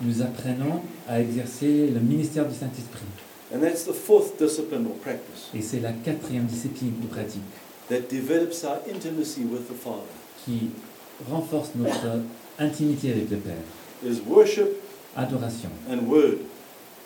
nous 0.00 0.22
apprenons 0.22 0.80
à 1.08 1.20
exercer 1.20 1.88
le 1.88 2.00
ministère 2.00 2.46
du 2.46 2.54
Saint-Esprit. 2.54 3.06
And 3.54 3.60
that's 3.60 3.84
the 3.84 3.94
fourth 3.94 4.38
discipline 4.38 4.86
or 4.86 4.94
practice 4.96 5.48
Et 5.54 5.62
c'est 5.62 5.80
la 5.80 5.92
quatrième 5.92 6.44
discipline 6.44 6.92
ou 7.02 7.06
pratique 7.06 7.42
that 7.88 8.10
develops 8.10 8.64
our 8.64 8.78
intimacy 8.92 9.44
with 9.44 9.66
the 9.68 9.74
Father. 9.74 10.02
qui 10.44 10.70
renforce 11.30 11.70
notre 11.76 12.20
intimité 12.58 13.12
avec 13.12 13.30
le 13.30 13.36
Père. 13.38 13.54
Is 14.04 14.20
worship 14.26 14.68
Adoration 15.16 15.70
and 15.90 16.06
word 16.06 16.38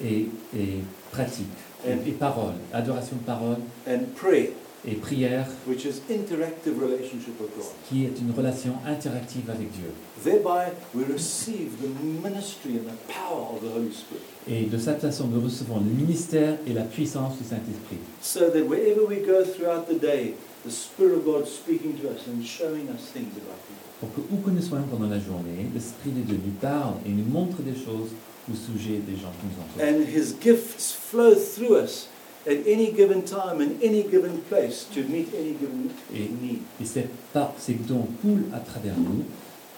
et, 0.05 0.27
et 0.55 0.81
pratique 1.11 1.47
et, 1.87 1.93
et 1.93 2.13
parole. 2.13 2.55
Adoration, 2.73 3.17
parole 3.25 3.57
and 3.89 4.01
prayer, 4.15 4.51
et 4.87 4.97
prière 4.97 5.47
which 5.67 5.87
is 5.87 6.03
interactive 6.11 6.79
relationship 6.79 7.41
with 7.41 7.55
God. 7.57 7.65
qui 7.89 8.05
est 8.05 8.19
une 8.21 8.33
relation 8.37 8.73
interactive 8.87 9.49
avec 9.49 9.71
Dieu. 9.73 9.93
Thereby, 10.23 10.73
we 10.95 11.05
receive 11.11 11.81
the 11.81 11.89
ministry 12.23 12.73
and 12.77 12.85
the 12.87 13.13
power 13.13 13.47
of 13.55 13.63
the 13.63 13.73
Holy 13.75 13.93
Spirit. 13.93 14.23
Et 14.47 14.67
de 14.67 14.77
cette 14.77 15.01
façon, 15.01 15.29
nous 15.29 15.41
recevons 15.41 15.79
le 15.79 15.91
ministère 15.91 16.57
et 16.67 16.73
la 16.75 16.83
puissance 16.83 17.39
du 17.39 17.45
Saint-Esprit. 17.45 17.99
So 18.21 18.51
that 18.51 18.67
wherever 18.67 19.07
we 19.09 19.21
go 19.25 19.43
throughout 19.45 19.87
the 19.89 19.99
day, 19.99 20.35
the 20.67 20.71
Spirit 20.71 21.15
of 21.15 21.25
God 21.25 21.47
speaking 21.47 21.95
to 22.03 22.09
us 22.09 22.27
and 22.27 22.45
showing 22.45 22.89
us 22.91 23.11
things 23.13 23.33
about 23.37 23.57
people. 23.67 23.92
Pour 24.03 24.13
que 24.15 24.21
où 24.33 24.37
que 24.39 24.51
nous 24.51 24.61
soyons 24.61 24.87
pendant 24.91 25.07
la 25.07 25.21
journée, 25.21 25.71
l'Esprit 25.73 26.11
de 26.11 26.23
Dieu 26.23 26.41
nous 26.45 26.55
parle 26.61 26.95
et 27.07 27.11
nous 27.11 27.25
montre 27.25 27.63
des 27.63 27.71
choses 27.75 28.11
au 28.51 28.55
sujet 28.57 28.99
des 28.99 29.15
gens 29.15 29.31
qui 29.39 29.47
nous 29.47 29.63
entourent. 29.63 29.81
And 29.81 30.03
His 30.11 30.35
gifts 30.43 30.93
flow 30.93 31.37
through 31.37 31.77
us 31.77 32.09
at 32.45 32.67
any 32.67 32.91
given 32.91 33.23
time 33.23 33.61
and 33.61 33.81
any 33.81 34.03
given 34.03 34.39
place 34.49 34.89
to 34.93 35.03
meet 35.09 35.29
any 35.39 35.53
given 35.53 35.89
Et, 36.13 36.29
need. 36.43 36.63
et 36.81 36.85
ces, 36.85 37.07
par, 37.33 37.53
ces 37.57 37.75
dons 37.75 38.09
coulent 38.21 38.47
à 38.53 38.59
travers 38.59 38.97
nous, 38.99 39.23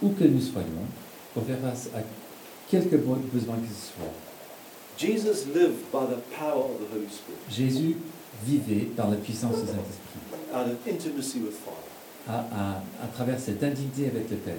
où 0.00 0.14
que 0.14 0.24
nous 0.24 0.40
soyons, 0.40 0.88
pour 1.34 1.44
faire 1.44 1.58
face 1.58 1.90
à 1.94 1.98
quelque 2.70 2.96
besoin 2.96 3.56
que 3.56 3.68
ce 3.68 3.92
soit. 3.92 4.14
Jesus 4.96 5.44
lived 5.54 5.92
by 5.92 6.06
the 6.06 6.22
power 6.34 6.64
of 6.64 6.80
the 6.80 6.94
Holy 6.94 7.10
Spirit, 7.10 7.36
Jésus 7.50 7.96
vivait 8.42 8.86
par 8.96 9.10
la 9.10 9.16
puissance 9.16 9.56
du 9.56 9.66
Saint-Esprit, 9.66 10.54
out 10.54 10.66
of 10.68 10.88
intimacy 10.88 11.40
with 11.40 11.52
Father. 11.52 11.83
À, 12.28 12.38
à, 12.38 12.82
à 13.02 13.06
travers 13.12 13.38
cette 13.38 13.62
intimité 13.62 14.06
avec 14.06 14.30
le 14.30 14.36
Père. 14.36 14.54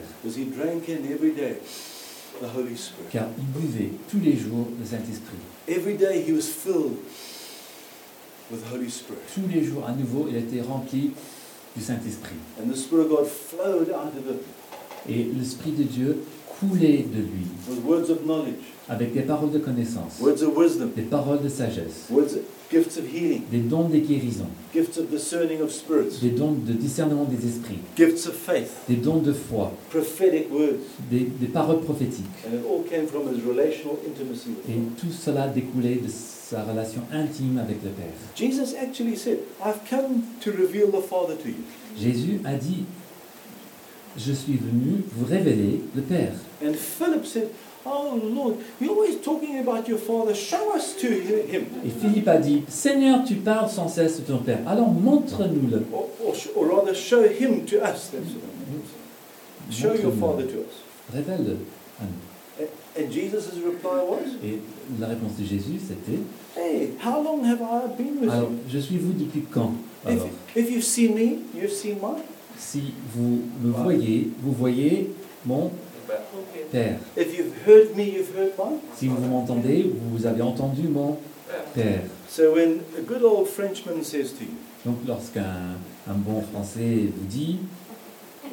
Car 3.12 3.28
il 3.38 3.62
buvait 3.62 3.92
tous 4.10 4.20
les 4.20 4.36
jours 4.36 4.68
le 4.80 4.86
Saint-Esprit. 4.86 5.38
Every 5.68 5.96
day 5.96 6.24
He 6.28 6.32
was 6.32 6.48
filled 6.48 6.98
with 8.52 8.62
the 8.64 8.74
Holy 8.74 8.90
Spirit. 8.90 9.20
Tous 9.34 9.48
les 9.52 9.64
jours, 9.64 9.86
à 9.88 9.94
nouveau, 9.94 10.28
il 10.30 10.36
était 10.38 10.62
rempli 10.62 11.12
du 11.76 11.82
Saint-Esprit. 11.82 12.36
And 12.62 12.70
the 12.70 12.76
Spirit 12.76 13.06
of 13.06 13.10
God 13.10 13.28
flowed 13.28 13.90
out 13.90 14.14
of 14.18 14.30
him 14.30 14.40
Et 15.08 15.24
l'Esprit 15.24 15.72
de 15.72 15.84
Dieu 15.84 16.24
coulait 16.60 17.06
de 17.12 17.20
lui, 17.22 17.48
with 17.70 17.84
words 17.86 18.10
of 18.10 18.24
knowledge, 18.26 18.56
avec 18.88 19.14
des 19.14 19.22
paroles 19.22 19.52
de 19.52 19.60
connaissance, 19.60 20.20
words 20.22 20.42
of 20.44 20.56
wisdom, 20.58 20.90
des 20.96 21.04
paroles 21.04 21.42
de 21.42 21.50
sagesse, 21.50 22.08
words, 22.10 22.38
gifts 22.72 22.98
of 22.98 23.06
healing, 23.14 23.42
des 23.52 23.60
dons 23.60 23.90
de 23.90 23.98
guérison, 24.00 24.48
gifts 24.74 24.98
of 24.98 25.10
discerning 25.10 25.62
of 25.62 25.72
spirits, 25.72 26.20
des 26.22 26.30
dons 26.30 26.52
de 26.54 26.74
discernement 26.74 27.26
des 27.26 27.48
esprits, 27.48 27.80
gifts 27.98 28.28
of 28.28 28.34
faith, 28.34 28.70
des 28.88 28.96
dons 28.96 29.22
de 29.22 29.34
foi, 29.34 29.72
prophetic 29.90 30.52
words. 30.52 30.80
des, 31.10 31.28
des 31.40 31.48
paroles 31.48 31.82
prophétiques. 31.82 32.26
And 32.46 32.56
it 32.56 32.66
all 32.66 32.84
came 32.90 33.08
from 33.08 33.28
his 33.34 33.42
relational 33.44 33.98
intimacy 34.08 34.50
with 34.50 34.70
Et 34.70 34.80
tout 35.00 35.12
cela 35.12 35.48
découlait 35.48 35.96
de 35.96 36.10
sa 36.10 36.64
relation 36.64 37.02
intime 37.12 37.58
avec 37.58 37.78
le 37.84 37.90
Père. 37.90 38.14
Jesus 38.36 38.76
actually 38.80 39.16
said, 39.16 39.40
I've 39.64 39.80
come 39.90 40.24
to 40.42 40.52
reveal 40.52 40.92
the 40.92 41.02
Father 41.02 41.36
to 41.36 41.48
you. 41.50 41.64
Jésus 42.00 42.40
a 42.44 42.54
dit, 42.56 42.84
je 44.18 44.32
suis 44.32 44.58
venu 44.58 45.04
vous 45.16 45.26
révéler 45.26 45.82
le 45.96 46.02
Père. 46.02 46.34
And 46.64 46.74
Philip 46.76 47.26
said, 47.26 47.50
Oh 47.86 48.20
Lord, 48.24 48.56
you're 48.80 48.92
always 48.92 49.18
talking 49.22 49.60
about 49.60 49.88
your 49.88 50.00
Father. 50.00 50.34
Show 50.34 50.76
us 50.76 50.96
to 50.96 51.08
him. 51.08 51.66
Et 51.86 51.90
Philippe 51.90 52.28
a 52.28 52.38
dit, 52.38 52.64
Seigneur, 52.68 53.24
tu 53.26 53.36
parles 53.36 53.70
sans 53.70 53.88
cesse 53.88 54.20
de 54.22 54.26
ton 54.26 54.40
Père. 54.40 54.60
Alors 54.68 54.92
montre-nous-le. 54.92 55.86
Or, 55.94 56.10
or, 56.26 56.34
or 56.56 56.66
rather, 56.68 56.96
show 56.96 57.24
him 57.24 57.66
to 57.66 57.78
us. 57.84 58.10
That's 58.10 58.34
what 58.34 58.44
I. 59.70 59.72
Show 59.72 59.94
your. 59.94 60.12
Father 60.14 60.46
to 60.48 60.60
us. 60.62 60.84
Révèle-le 61.14 61.58
à 62.00 62.04
nous. 62.04 62.68
And 62.98 63.12
Jesus' 63.12 63.50
reply 63.66 64.02
was, 64.08 64.30
Et 64.44 64.60
la 65.00 65.08
réponse 65.08 65.36
de 65.38 65.44
Jésus, 65.44 65.80
c'était, 65.86 66.20
Hey, 66.56 66.92
how 67.04 67.22
long 67.22 67.44
have 67.44 67.60
I 67.62 67.88
been 67.98 68.22
with 68.22 68.30
alors, 68.32 68.50
you? 68.50 68.58
je 68.70 68.80
suis 68.80 68.98
vous 68.98 69.12
depuis 69.12 69.42
quand 69.52 69.74
If, 70.06 70.12
Alors, 70.12 70.30
if 70.56 70.72
you've 70.72 70.84
seen 70.84 71.14
me, 71.14 71.40
you've 71.54 71.74
seen 71.74 71.96
mine. 72.02 72.24
si 72.58 72.94
vous 73.14 73.42
me 73.62 73.72
voyez, 73.74 74.30
vous 74.42 74.54
voyez 74.54 75.12
mon 75.46 75.70
Père. 76.76 76.98
If 77.16 77.38
you've 77.38 77.54
heard 77.66 77.96
me, 77.96 78.04
you've 78.04 78.36
heard 78.36 78.52
mine. 78.58 78.80
Si 78.98 79.08
vous 79.08 79.16
m'entendez, 79.26 79.90
vous 80.12 80.26
avez 80.26 80.42
entendu 80.42 80.90
mon 80.90 81.18
Père. 81.74 82.02
So 82.28 82.54
when 82.54 82.80
a 82.98 83.02
good 83.02 83.24
old 83.24 83.48
Frenchman 83.48 84.04
says 84.04 84.34
to 84.34 84.44
you, 84.44 84.52
Donc 84.86 84.98
lorsqu'un 85.08 85.78
un 86.08 86.14
bon 86.16 86.42
Français 86.52 87.08
vous 87.16 87.26
dit, 87.28 87.60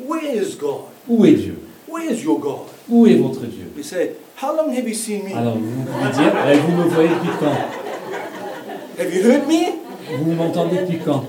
Where 0.07 0.23
is 0.37 0.57
God? 0.57 0.85
où 1.09 1.25
est 1.25 1.33
Dieu? 1.33 1.59
Where 1.89 2.11
is 2.13 2.23
your 2.23 2.39
God? 2.39 2.69
Où 2.89 3.07
est 3.09 3.17
votre 3.17 3.41
Dieu? 3.47 3.67
You 3.77 3.83
say, 3.83 4.13
How 4.41 4.55
long 4.57 4.73
have 4.73 4.87
you 4.89 4.95
seen 4.95 5.25
me? 5.25 5.35
Alors 5.35 5.57
vous 5.57 5.83
pouvez 5.85 6.13
dire, 6.13 6.33
Eh, 6.49 6.59
vous 6.59 6.77
me 6.77 6.89
voyez 6.91 7.09
depuis 7.09 7.31
quand? 7.41 9.01
Have 9.03 9.13
you 9.13 9.23
heard 9.25 9.49
me? 9.49 9.82
Vous 10.11 10.33
m'entendez 10.33 10.77
depuis 10.81 10.99
quand. 10.99 11.25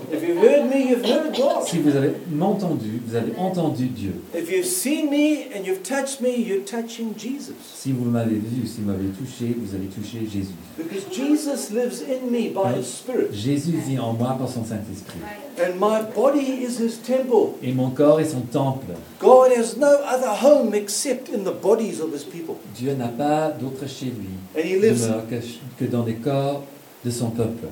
Si 1.65 1.79
vous 1.79 1.95
avez 1.95 2.11
m'entendu, 2.31 3.01
vous 3.05 3.15
avez 3.15 3.33
entendu 3.37 3.87
Dieu. 3.87 4.15
If 4.35 4.51
you've 4.51 4.65
seen 4.65 5.09
me 5.09 5.47
and 5.55 5.65
you've 5.65 5.83
touched 5.83 6.21
me, 6.21 6.29
you're 6.29 6.65
touching 6.65 7.13
Jesus. 7.17 7.55
Si 7.75 7.91
vous 7.91 8.05
m'avez 8.05 8.35
vu, 8.35 8.67
si 8.67 8.81
vous 8.81 8.91
m'avez 8.91 9.09
touché, 9.09 9.55
vous 9.57 9.75
avez 9.75 9.87
touché 9.87 10.27
Jésus. 10.31 10.53
Because 10.77 11.05
Jesus 11.11 11.71
lives 11.71 12.03
in 12.03 12.31
me 12.31 12.49
by 12.49 12.77
his 12.79 12.85
Spirit. 12.85 13.33
Jésus 13.33 13.77
vit 13.87 13.99
en 13.99 14.13
moi 14.13 14.35
par 14.37 14.49
son 14.49 14.63
Saint-Esprit. 14.65 15.19
And 15.59 15.79
my 15.79 16.01
body 16.15 16.63
is 16.63 16.79
his 16.79 16.97
temple. 17.05 17.55
Et 17.61 17.73
mon 17.73 17.89
corps 17.91 18.19
est 18.19 18.31
son 18.31 18.41
temple. 18.41 18.95
God 19.19 19.51
has 19.55 19.77
no 19.77 19.87
other 19.87 20.29
home 20.41 20.73
except 20.73 21.29
in 21.29 21.43
the 21.43 21.53
bodies 21.53 22.01
of 22.01 22.13
his 22.13 22.23
people. 22.23 22.55
Dieu 22.75 22.93
n'a 22.93 23.09
pas 23.09 23.49
d'autre 23.49 23.87
chez 23.87 24.05
lui 24.05 24.29
And 24.55 24.65
he 24.65 24.79
lives, 24.79 25.07
demeure 25.07 25.27
que, 25.29 25.35
que 25.77 25.89
dans 25.89 26.03
les 26.03 26.15
corps 26.15 26.63
de 27.05 27.11
son 27.11 27.29
peuple. 27.29 27.67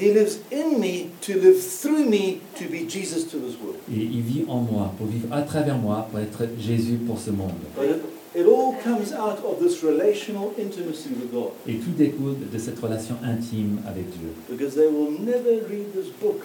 He 0.00 0.12
lives 0.12 0.40
in 0.50 0.80
me 0.80 1.10
to 1.22 1.38
live 1.38 1.62
through 1.62 2.06
me 2.06 2.40
to 2.56 2.64
be 2.68 2.86
Jesus 2.86 3.24
to 3.30 3.38
this 3.38 3.56
world. 3.60 3.76
Et 3.92 4.00
il 4.00 4.22
vit 4.22 4.44
en 4.48 4.60
moi, 4.60 4.92
pour 4.96 5.06
vivre 5.06 5.32
à 5.32 5.42
travers 5.42 5.76
moi, 5.76 6.08
pour 6.10 6.20
être 6.20 6.48
Jésus 6.58 6.98
pour 7.06 7.18
ce 7.18 7.30
monde. 7.30 7.52
But 7.76 7.90
it, 7.90 8.02
it 8.34 8.46
all 8.46 8.74
comes 8.82 9.12
out 9.12 9.44
of 9.44 9.60
this 9.60 9.82
relational 9.82 10.52
intimacy 10.58 11.10
with 11.10 11.30
God. 11.32 11.50
Et 11.66 11.74
tout 11.74 11.92
découle 11.96 12.36
de 12.50 12.58
cette 12.58 12.78
relation 12.78 13.16
intime 13.22 13.78
avec 13.86 14.06
Dieu. 14.10 14.30
Because 14.48 14.74
they 14.74 14.86
will 14.86 15.20
never 15.20 15.60
read 15.68 15.92
this 15.92 16.10
book, 16.20 16.42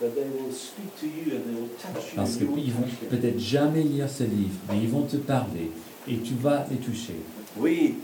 but 0.00 0.14
they 0.14 0.24
will 0.24 0.52
speak 0.52 0.94
to 1.00 1.06
you 1.06 1.36
and 1.36 1.44
they 1.44 1.54
will 1.54 1.70
touch 1.78 2.12
you. 2.12 2.16
Parce 2.16 2.36
qu'ils 2.36 2.46
vont 2.46 2.82
touch 2.82 3.08
them. 3.08 3.18
peut-être 3.20 3.38
jamais 3.38 3.82
lire 3.82 4.08
ce 4.08 4.24
livre, 4.24 4.56
mais 4.68 4.78
ils 4.82 4.88
vont 4.88 5.02
te 5.02 5.16
parler 5.16 5.70
et 6.08 6.16
tu 6.18 6.34
vas 6.40 6.66
les 6.70 6.78
toucher. 6.78 7.16
We 7.56 7.94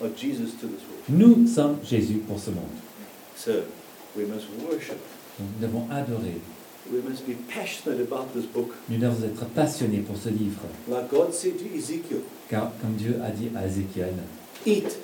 are 0.00 0.10
Jesus 0.16 0.52
to 0.60 0.68
this 0.68 0.82
world. 0.86 1.08
Nous 1.08 1.46
sommes 1.46 1.78
Jésus 1.84 2.20
pour 2.26 2.38
ce 2.38 2.50
monde. 2.50 2.64
So 3.36 3.50
we 4.16 4.24
must 4.24 4.46
worship. 4.68 4.98
Donc, 5.38 5.48
nous 5.60 5.66
devons 5.66 5.86
adorer. 5.90 6.40
We 6.92 7.02
must 7.02 7.26
be 7.26 7.34
passionate 7.52 8.00
about 8.00 8.32
this 8.32 8.46
book. 8.46 8.70
Nous 8.88 8.98
devons 8.98 9.22
être 9.24 9.44
passionnés 9.46 9.98
pour 9.98 10.16
ce 10.16 10.28
livre. 10.28 10.60
Like 10.88 11.10
God 11.10 11.34
said 11.34 11.58
to 11.58 11.64
Ezekiel, 11.76 12.20
Car, 12.48 12.70
comme 12.80 12.94
Dieu 12.94 13.20
a 13.24 13.30
dit 13.30 13.50
à 13.56 13.66
Ézéchiel, 13.66 14.14
eat 14.64 14.96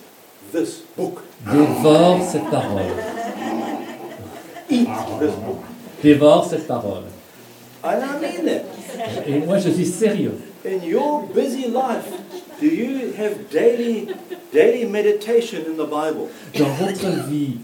this 0.52 0.82
book. 0.96 1.18
dévore 1.50 2.22
cette 2.22 2.48
parole. 2.50 2.82
Eat 4.70 4.88
this 5.20 5.34
book. 5.44 5.60
Dévore 6.02 6.46
cette 6.48 6.66
parole. 6.68 7.04
And 7.82 8.00
I 8.00 8.20
mean 8.20 8.44
that. 8.46 8.64
Et 9.26 9.40
moi, 9.40 9.58
je 9.58 9.70
suis 9.70 9.86
sérieux. 9.86 10.38
In 10.64 10.84
your 10.86 11.22
busy 11.34 11.66
life, 11.66 12.12
do 12.62 12.68
you 12.68 13.12
have 13.18 13.34
daily, 13.50 14.08
daily 14.52 14.86
meditation 14.86 15.60
in 15.66 15.76
the 15.76 15.86
Bible? 15.86 16.28
Dans 16.58 16.72
votre 16.86 17.28
vie 17.28 17.56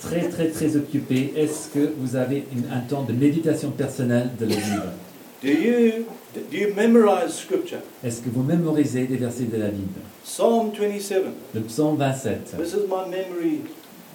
très, 0.00 0.28
très, 0.28 0.48
très 0.50 0.76
occupée, 0.76 1.32
est-ce 1.36 1.68
que 1.74 1.92
vous 1.98 2.14
avez 2.16 2.44
une- 2.52 2.70
un 2.72 2.80
temps 2.80 3.02
de 3.02 3.12
méditation 3.12 3.70
personnelle 3.70 4.30
de 4.38 4.46
la 4.46 4.54
Bible? 4.54 4.92
Do 5.42 5.48
you, 5.48 6.04
do 6.34 6.56
you 6.56 6.68
memorize 6.76 7.32
scripture? 7.34 7.80
Est-ce 8.04 8.20
que 8.20 8.28
vous 8.30 8.44
mémorisez 8.44 9.06
des 9.06 9.16
versets 9.16 9.44
de 9.50 9.56
la 9.56 9.68
Bible? 9.68 10.00
Psalm 10.24 10.70
27. 10.78 11.24
Le 11.54 11.60
psaume 11.62 11.96
27. 11.96 12.56
This 12.56 12.74
is 12.74 12.86
my 12.88 13.10
memory 13.10 13.62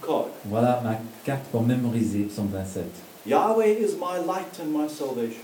card. 0.02 0.28
Voilà 0.45 0.82
ma 0.86 1.00
carte 1.26 1.43
pour 1.52 1.63
mémoriser 1.63 2.19
psaume 2.30 2.47
27. 2.54 2.84
Yahweh 3.26 3.73
is 3.82 3.95
my 4.00 4.26
light 4.26 4.58
and 4.62 4.69
my 4.71 4.88
salvation. 4.88 5.41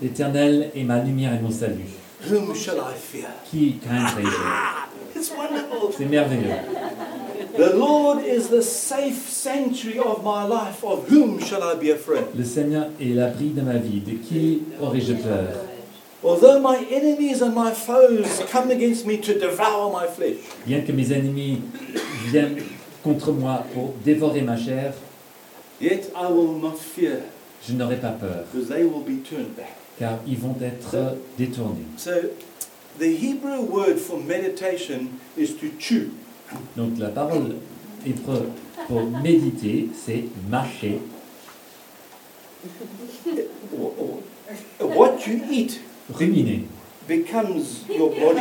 L'Éternel 0.00 0.70
est 0.74 0.84
ma 0.84 1.00
lumière 1.02 1.34
et 1.34 1.40
mon 1.42 1.50
salut. 1.50 1.90
Whom 2.22 2.54
shall 2.54 2.80
I 2.80 2.94
fear? 2.94 3.28
Qui 3.50 3.78
craindrai-je 3.84 5.16
It's 5.16 5.30
wonderful. 5.30 5.92
C'est 5.96 6.06
merveilleux. 6.06 6.56
The 7.56 7.76
Lord 7.76 8.24
is 8.24 8.48
the 8.48 8.62
safe 8.62 9.28
sanctuary 9.28 9.98
of 10.00 10.24
my 10.24 10.44
life. 10.44 10.82
Of 10.82 11.08
whom 11.08 11.38
shall 11.38 11.62
I 11.62 11.74
be 11.76 11.90
afraid? 11.90 12.26
Le 12.36 12.44
Seigneur 12.44 12.88
est 13.00 13.14
l'abri 13.14 13.50
de 13.50 13.62
ma 13.62 13.74
vie. 13.78 14.00
De 14.00 14.14
qui 14.16 14.62
aurais-je 14.80 15.14
peur? 15.14 15.48
Although 16.24 16.58
my 16.58 16.78
enemies 16.90 17.42
and 17.42 17.54
my 17.54 17.70
foes 17.72 18.42
come 18.50 18.70
against 18.70 19.06
me 19.06 19.18
to 19.18 19.38
devour 19.38 19.92
my 19.92 20.06
flesh, 20.06 20.36
Bien 20.66 20.80
que 20.80 20.92
mes 20.92 21.12
ennemis 21.12 21.60
viennent 22.30 22.56
contre 23.04 23.30
moi 23.30 23.62
pour 23.74 23.94
dévorer 24.04 24.40
ma 24.40 24.56
chair, 24.56 24.94
yet 25.80 26.10
I 26.16 26.26
will 26.32 26.58
not 26.58 26.78
fear, 26.78 27.20
je 27.62 27.74
n'aurai 27.74 27.96
pas 27.96 28.12
peur, 28.18 28.46
because 28.50 28.68
they 28.68 28.84
will 28.84 29.02
be 29.02 29.18
turned 29.22 29.54
back. 29.54 29.76
Car 29.98 30.18
ils 30.26 30.38
vont 30.38 30.56
être 30.60 31.16
détournés. 31.38 31.86
So, 31.96 32.10
the 32.98 33.16
Hebrew 33.16 33.62
word 33.62 33.98
for 33.98 34.18
meditation 34.18 35.18
is 35.36 35.54
to 35.60 35.66
chew. 35.78 36.10
Donc 36.76 36.98
la 36.98 37.08
parole 37.08 37.56
hébreu 38.06 38.50
pour 38.86 39.02
méditer, 39.02 39.88
c'est 39.94 40.24
marcher. 40.48 41.00
What 44.80 45.26
you 45.26 45.40
eat 45.50 45.80
Ruminer. 46.12 46.64
becomes 47.08 47.84
your 47.88 48.10
body. 48.10 48.40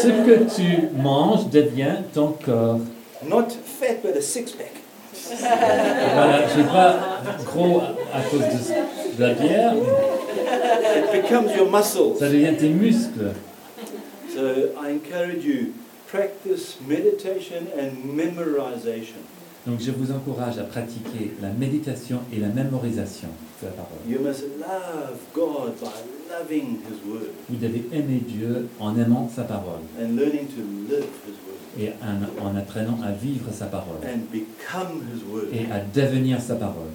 Ce 0.00 0.08
que 0.08 0.54
tu 0.54 0.96
manges 0.96 1.48
devient 1.50 2.02
ton 2.12 2.32
corps. 2.32 2.80
Not 3.26 3.52
fat, 3.52 4.02
but 4.02 4.16
a 4.16 4.22
six 4.22 4.52
pack. 4.52 4.81
Voilà, 5.40 6.46
je 6.46 6.52
suis 6.52 6.62
pas 6.64 7.20
gros 7.44 7.80
à 7.80 8.20
cause 8.30 8.40
de, 8.40 9.16
de 9.18 9.22
la 9.22 9.34
bière, 9.34 9.74
It 9.74 11.22
becomes 11.22 11.50
your 11.56 11.70
muscles. 11.70 12.18
ça 12.18 12.28
devient 12.28 12.54
tes 12.58 12.68
muscles. 12.68 13.32
So 14.34 14.70
I 14.80 14.92
encourage 14.92 15.44
you, 15.44 15.72
practice 16.10 16.78
meditation 16.86 17.66
and 17.78 17.92
memorization. 18.14 19.16
Donc 19.66 19.80
je 19.80 19.90
vous 19.92 20.10
encourage 20.10 20.58
à 20.58 20.64
pratiquer 20.64 21.32
la 21.40 21.50
méditation 21.50 22.20
et 22.32 22.38
la 22.40 22.48
mémorisation 22.48 23.28
de 23.62 23.66
la 23.66 23.72
parole. 23.72 23.98
You 24.08 24.18
must 24.20 24.42
love 24.58 25.18
God 25.34 25.74
by 25.80 25.86
loving 26.28 26.78
His 26.88 26.98
Word 27.08 27.30
Vous 27.48 27.56
devez 27.56 27.84
aimer 27.92 28.20
Dieu 28.26 28.68
en 28.80 28.96
aimant 28.98 29.30
sa 29.34 29.42
parole 29.44 29.80
and 30.00 30.16
learning 30.16 30.48
to 30.48 30.62
live 30.90 31.06
His 31.26 31.36
Word 31.46 31.51
et 31.78 31.90
en, 32.02 32.46
en 32.46 32.56
apprenant 32.56 33.00
à 33.02 33.12
vivre 33.12 33.50
sa 33.52 33.66
parole 33.66 33.98
and 34.04 34.20
become 34.30 35.02
His 35.14 35.22
Word. 35.30 35.48
et 35.52 35.70
à 35.72 35.80
devenir 35.80 36.40
sa 36.40 36.56
parole. 36.56 36.90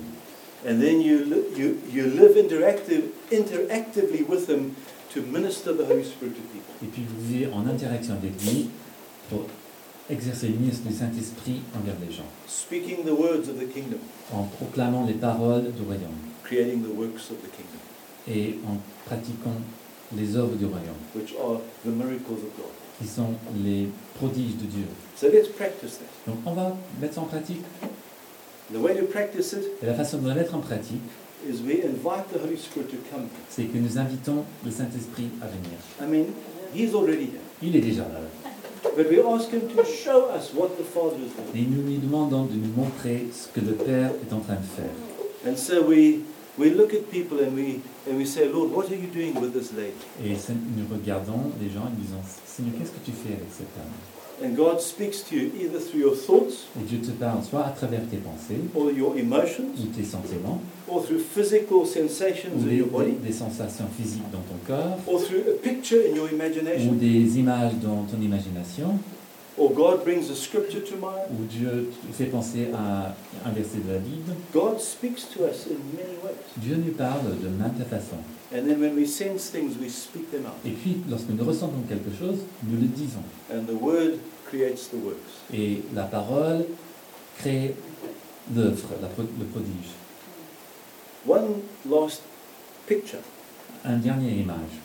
And 0.67 0.79
then 0.79 1.01
you, 1.01 1.23
li- 1.23 1.55
you, 1.57 1.77
you 1.93 2.05
live 2.07 2.35
interactive, 2.37 3.03
interactively 3.31 4.23
with 4.27 4.47
Him 4.49 4.75
to 5.13 5.21
minister 5.21 5.73
the 5.73 5.85
Holy 5.85 6.03
Spirit 6.03 6.33
to 6.35 6.41
people. 6.51 6.73
Et 6.83 6.87
puis 6.87 7.03
vous 7.07 7.25
vivez 7.27 7.47
en 7.53 7.65
interaction 7.67 8.13
avec 8.13 8.33
lui 8.45 8.69
pour 9.29 9.45
exercer 10.09 10.47
le 10.49 10.55
ministre 10.55 10.87
du 10.87 10.93
Saint-Esprit 10.95 11.61
envers 11.75 11.95
les 12.05 12.13
gens, 12.15 12.23
speaking 12.47 13.03
the 13.03 13.11
words 13.11 13.49
of 13.49 13.59
the 13.59 13.67
kingdom, 13.73 13.97
en 14.33 14.43
proclamant 14.43 15.05
les 15.05 15.13
paroles 15.15 15.63
du 15.73 15.83
royaume 15.83 16.15
creating 16.43 16.81
the 16.81 16.95
works 16.97 17.29
of 17.29 17.37
the 17.43 17.51
kingdom, 17.51 17.81
et 18.29 18.57
en 18.65 18.77
pratiquant 19.05 19.51
les 20.15 20.35
œuvres 20.37 20.55
du 20.55 20.65
royaume, 20.65 20.95
which 21.13 21.33
are 21.43 21.59
the 21.83 21.89
miracles 21.89 22.39
of 22.43 22.55
God. 22.55 22.71
Qui 22.99 23.07
sont 23.07 23.33
les 23.63 23.87
prodiges 24.15 24.55
de 24.57 24.65
Dieu. 24.65 24.85
So 25.15 25.27
let's 25.27 25.49
practice 25.49 25.99
that. 25.99 26.31
Donc 26.31 26.37
on 26.45 26.53
va 26.53 26.75
mettre 26.99 27.15
ça 27.15 27.21
en 27.21 27.25
pratique. 27.25 27.61
The 28.73 28.77
way 28.77 28.95
to 28.95 29.05
practice 29.05 29.53
it 29.53 29.63
Et 29.81 29.85
la 29.85 29.93
façon 29.93 30.17
de 30.17 30.27
le 30.27 30.35
mettre 30.35 30.53
en 30.55 30.59
pratique, 30.59 31.01
is 31.47 31.61
we 31.61 31.83
invite 31.85 32.27
the 32.33 32.39
Holy 32.43 32.57
Spirit 32.57 32.89
to 32.89 32.97
come. 33.11 33.27
c'est 33.49 33.63
que 33.63 33.77
nous 33.77 33.97
invitons 33.97 34.43
le 34.65 34.71
Saint-Esprit 34.71 35.29
à 35.41 35.47
venir. 35.47 35.77
I 36.01 36.05
mean, 36.05 36.33
He's 36.75 36.93
already 36.93 37.25
here. 37.25 37.41
Il 37.61 37.75
est 37.75 37.81
déjà 37.81 38.01
là. 38.03 38.21
But 38.95 39.09
we 39.09 39.19
ask 39.19 39.51
Him 39.51 39.61
to 39.75 39.85
show 39.85 40.29
us 40.35 40.53
what 40.53 40.69
the 40.77 40.83
Father 40.83 41.17
is 41.17 41.31
doing. 41.35 41.55
Et 41.55 41.67
nous 41.67 41.87
lui 41.87 41.97
demandons 41.97 42.45
de 42.45 42.55
nous 42.55 42.73
montrer 42.75 43.27
ce 43.31 43.47
que 43.47 43.65
le 43.65 43.73
Père 43.73 44.11
est 44.11 44.33
en 44.33 44.39
train 44.39 44.55
de 44.55 44.65
faire. 44.75 44.91
And 45.47 45.55
so 45.55 45.83
we, 45.83 46.19
we 46.57 46.71
look 46.71 46.93
at 46.93 47.09
people 47.11 47.39
and 47.39 47.55
we, 47.55 47.81
and 48.07 48.17
we 48.17 48.25
say, 48.25 48.47
Lord, 48.47 48.71
what 48.71 48.91
are 48.91 48.95
you 48.95 49.07
doing 49.07 49.39
with 49.39 49.53
this 49.53 49.71
lady? 49.73 49.93
Et 50.23 50.35
nous 50.75 50.85
regardons 50.91 51.51
les 51.61 51.69
gens 51.69 51.85
et 51.87 51.91
nous 51.95 52.03
disons, 52.03 52.21
Seigneur, 52.45 52.73
qu'est-ce 52.77 52.91
que 52.91 53.05
tu 53.05 53.11
fais 53.11 53.33
avec 53.33 53.49
cet 53.51 53.67
homme 53.77 53.93
And 54.39 54.55
God 54.55 54.79
speaks 54.79 55.23
to 55.23 55.35
you 55.35 55.51
either 55.59 55.79
through 55.79 55.99
your 55.99 56.15
thoughts 56.15 56.67
Et 56.79 56.83
Dieu 56.83 56.99
te 56.99 57.09
parle 57.09 57.43
soit 57.43 57.65
à 57.65 57.71
travers 57.71 58.01
tes 58.07 58.17
pensées, 58.17 58.61
or 58.75 58.91
your 58.91 59.17
emotions 59.17 59.73
ou 59.79 59.87
tes 59.87 60.03
sentiments, 60.03 60.61
or 60.87 61.03
through 61.03 61.19
physical 61.19 61.87
sensations 61.87 62.51
ou 62.55 62.61
in 62.61 62.67
des, 62.67 62.75
your 62.75 62.87
body 62.87 63.13
des 63.13 63.31
sensations 63.33 63.87
physiques 63.97 64.29
dans 64.31 64.41
ton 64.41 64.59
corps, 64.67 64.99
or 65.07 65.19
through 65.23 65.41
a 65.49 65.57
picture 65.63 66.01
in 66.07 66.15
your 66.15 66.25
ou 66.25 66.35
imagination 66.35 66.93
des 66.93 67.39
images 67.39 67.73
dans 67.81 68.03
ton 68.03 68.21
imagination, 68.21 68.99
or 69.57 69.71
God 69.73 70.03
brings 70.03 70.29
a 70.29 70.35
scripture 70.35 70.81
to 70.81 70.95
mind. 70.95 71.27
ou 71.31 71.45
Dieu 71.45 71.89
fait 72.13 72.25
penser 72.25 72.69
à 72.73 73.15
un 73.45 73.51
verset 73.51 73.79
de 73.79 73.93
la 73.93 73.99
Bible. 73.99 74.33
God 74.53 74.79
speaks 74.79 75.25
to 75.33 75.45
us 75.45 75.67
in 75.67 75.77
many 75.95 76.17
ways. 76.23 76.35
Dieu 76.57 76.75
nous 76.75 76.93
parle 76.93 77.37
de 77.41 77.47
maintes 77.49 77.83
façons. 77.89 78.21
And 78.53 78.65
then 78.65 78.79
when 78.79 78.95
we 78.95 79.05
sense 79.05 79.49
things, 79.49 79.77
we 79.77 79.89
speak 79.89 80.31
them 80.31 80.45
out. 80.45 80.53
Et 80.65 80.71
puis, 80.71 80.97
lorsque 81.09 81.29
nous 81.29 81.43
ressentons 81.43 81.81
quelque 81.89 82.11
chose, 82.17 82.39
nous 82.63 82.79
le 82.79 82.87
disons. 82.87 83.23
And 83.51 83.65
the 83.65 83.75
word 83.75 84.19
creates 84.45 84.87
the 84.89 85.03
works. 85.03 85.43
Et 85.53 85.81
la 85.93 86.03
parole 86.03 86.65
crée 87.39 87.75
l'œuvre, 88.55 88.87
le 89.01 89.45
prodige. 89.45 89.91
One 91.27 91.61
last 91.89 92.21
picture. 92.87 93.19
Un 93.83 93.97
dernier 93.97 94.31
image. 94.31 94.79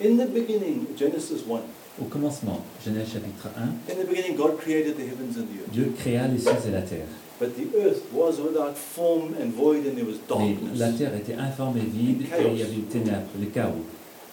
In 0.00 0.16
the 0.16 0.26
beginning, 0.26 0.86
Genesis 0.96 1.44
1, 1.46 1.60
Au 2.00 2.06
commencement, 2.06 2.60
Genèse 2.84 3.12
chapitre 3.12 3.48
1, 3.56 3.92
in 3.92 4.02
the 4.02 4.08
beginning, 4.08 4.36
God 4.36 4.58
created 4.58 4.96
the 4.96 5.02
heavens 5.02 5.36
and 5.38 5.46
the 5.46 5.60
earth. 5.62 5.70
Dieu 5.72 5.92
créa 5.96 6.26
les 6.26 6.38
cieux 6.40 6.50
et 6.66 6.70
la 6.72 6.82
terre. 6.82 7.06
But 7.40 7.54
the 7.56 7.76
earth 7.78 8.02
was 8.12 8.40
without 8.40 8.76
form 8.76 9.34
and 9.40 9.50
void, 9.54 9.86
and 9.86 9.94
there 9.96 10.04
was 10.04 10.18
Mais 10.38 10.56
la 10.76 10.90
terre 10.90 11.14
était 11.14 11.34
informe 11.34 11.76
et 11.76 11.80
vide 11.88 12.22
et 12.22 12.26
il 12.52 12.58
y 12.58 12.62
avait 12.62 12.74
le 12.74 12.82
ténèbres, 12.82 13.28
le 13.40 13.46
chaos. 13.46 13.74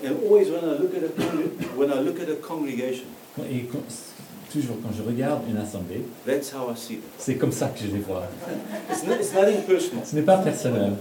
And 0.04 0.14
always 0.26 0.50
when 0.50 0.64
I 0.64 0.80
look 0.80 0.94
at 0.96 1.04
a 1.04 1.10
con- 1.10 1.52
when 1.78 1.92
I 1.92 2.02
look 2.04 2.20
at 2.20 2.32
a 2.32 2.36
congregation, 2.36 3.06
Et 3.52 3.66
toujours 4.52 4.78
quand 4.82 4.92
je 4.98 5.04
regarde 5.04 5.44
une 5.48 5.58
assemblée, 5.58 6.02
that's 6.26 6.52
how 6.52 6.72
I 6.72 6.76
see 6.76 6.96
them. 6.96 7.04
c'est 7.20 7.36
comme 7.36 7.52
ça 7.52 7.68
que 7.68 7.80
je 7.80 7.88
les 7.94 8.00
vois. 8.02 8.24
It's, 8.90 9.04
not, 9.06 9.16
it's 9.20 9.34
nothing 9.34 9.62
personal. 9.68 10.04
Ce 10.04 10.16
n'est 10.16 10.24
pas 10.24 10.38
personnel. 10.38 10.94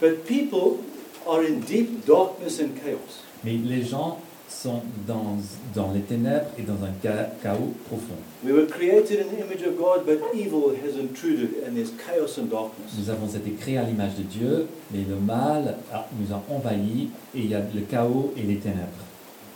But 0.00 0.24
people 0.26 0.78
are 1.26 1.40
in 1.40 1.60
deep 1.66 2.04
darkness 2.06 2.60
and 2.60 2.74
chaos. 2.84 3.22
Mais 3.44 3.52
les 3.64 3.82
gens 3.82 4.18
sont 4.52 4.82
dans, 5.06 5.36
dans 5.74 5.92
les 5.92 6.00
ténèbres 6.00 6.46
et 6.58 6.62
dans 6.62 6.74
un 6.84 6.92
cha- 7.02 7.30
chaos 7.42 7.72
profond. 7.88 8.16
We 8.44 8.52
were 8.52 8.66
created 8.66 9.20
in 9.20 9.28
the 9.34 9.40
image 9.44 9.62
of 9.66 9.76
God, 9.76 10.04
but 10.06 10.20
evil 10.34 10.72
has 10.84 10.96
intruded, 10.98 11.64
and 11.66 11.74
there's 11.74 11.90
chaos 12.06 12.38
and 12.38 12.46
darkness. 12.50 12.92
Nous 12.98 13.10
avons 13.10 13.26
été 13.28 13.50
créés 13.52 13.78
à 13.78 13.82
l'image 13.84 14.14
de 14.16 14.22
Dieu, 14.22 14.66
mais 14.92 15.00
le 15.08 15.16
mal 15.16 15.76
a- 15.92 16.06
nous 16.18 16.32
a 16.34 16.42
envahis 16.54 17.08
et 17.34 17.38
il 17.38 17.46
y 17.50 17.54
a 17.54 17.60
le 17.60 17.80
chaos 17.82 18.32
et 18.36 18.42
les 18.42 18.56
ténèbres. 18.56 18.88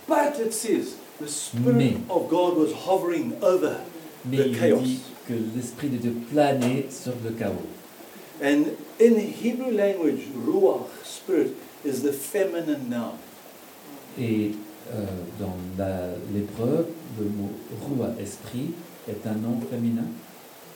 But 0.09 0.39
it 0.45 0.53
says 0.53 0.97
the 1.21 1.29
Spirit 1.29 1.75
Mais- 1.77 1.97
of 2.09 2.29
God 2.29 2.57
was 2.57 2.73
hovering 2.89 3.33
over, 3.43 3.77
Mais 4.25 4.39
il 4.49 4.59
chaos. 4.59 4.81
dit 4.81 5.01
que 5.29 5.35
l'Esprit 5.57 5.89
de 5.89 5.97
Dieu 5.99 6.15
planait 6.33 6.87
sur 6.91 7.13
le 7.25 7.31
chaos. 7.33 7.53
and 8.43 8.67
in 9.01 9.15
the 9.15 9.25
Hebrew 9.43 9.71
language, 9.71 10.29
ruach, 10.47 10.89
spirit, 11.05 11.55
is 11.85 12.03
the 12.03 12.13
feminine 12.13 12.89
noun. 12.91 13.17
Et 14.21 14.53
dans 15.41 15.55
la- 15.79 16.09
l'hébreu, 16.33 16.87
le 17.19 17.25
mot 17.25 17.51
roi, 17.89 18.11
esprit, 18.21 18.71
est 19.09 19.27
un 19.27 19.35
nom 19.35 19.61
féminin. 19.71 20.05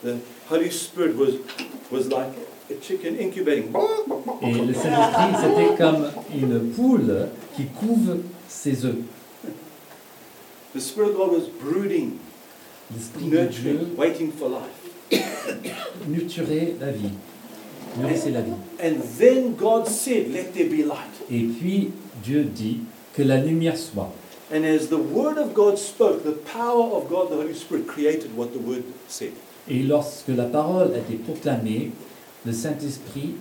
The 0.04 0.16
Holy 0.50 0.70
Spirit 0.70 1.14
was 1.16 1.34
was 1.92 2.04
like 2.08 2.32
a 2.70 2.74
chicken 2.80 3.16
incubating. 3.20 3.70
Et 4.42 4.52
le 4.52 4.72
Saint-Esprit, 4.72 5.34
c'était 5.42 5.76
comme 5.76 6.06
une 6.34 6.70
poule 6.72 7.28
qui 7.56 7.64
couve 7.66 8.18
ses 8.48 8.84
œufs. 8.86 8.94
The 10.74 10.80
Spirit 10.80 11.10
of 11.10 11.16
God 11.16 11.32
was 11.32 11.48
brooding, 11.60 12.12
nurturing, 13.20 13.96
waiting 13.98 14.30
for 14.32 14.48
life. 14.48 15.20
nurturait 16.08 16.74
la 16.80 16.92
vie, 16.92 17.10
nourrissait 18.00 18.30
la 18.30 18.40
vie. 18.42 18.52
And 18.82 18.94
then 19.18 19.54
God 19.58 19.86
said, 19.88 20.32
"Let 20.32 20.52
there 20.54 20.68
be 20.68 20.84
light." 20.86 21.10
Et 21.30 21.42
puis 21.42 21.90
Dieu 22.24 22.44
dit 22.44 22.80
que 23.14 23.22
la 23.22 23.36
lumière 23.38 23.76
soit. 23.76 24.12
And 24.52 24.64
as 24.64 24.88
the 24.88 24.98
Word 24.98 25.38
of 25.38 25.54
God 25.54 25.78
spoke, 25.78 26.24
the 26.24 26.34
power 26.52 26.92
of 26.96 27.08
God, 27.08 27.30
the 27.30 27.36
Holy 27.36 27.54
Spirit, 27.54 27.86
created 27.86 28.36
what 28.36 28.48
the 28.52 28.58
Word 28.60 28.82
said. 29.08 29.30
Et 29.68 29.82
lorsque 29.84 30.28
la 30.28 30.44
parole 30.46 30.92
a 30.94 30.98
été 30.98 31.14
proclamée, 31.22 31.90
le 32.44 32.52
Saint-Esprit, 32.52 33.34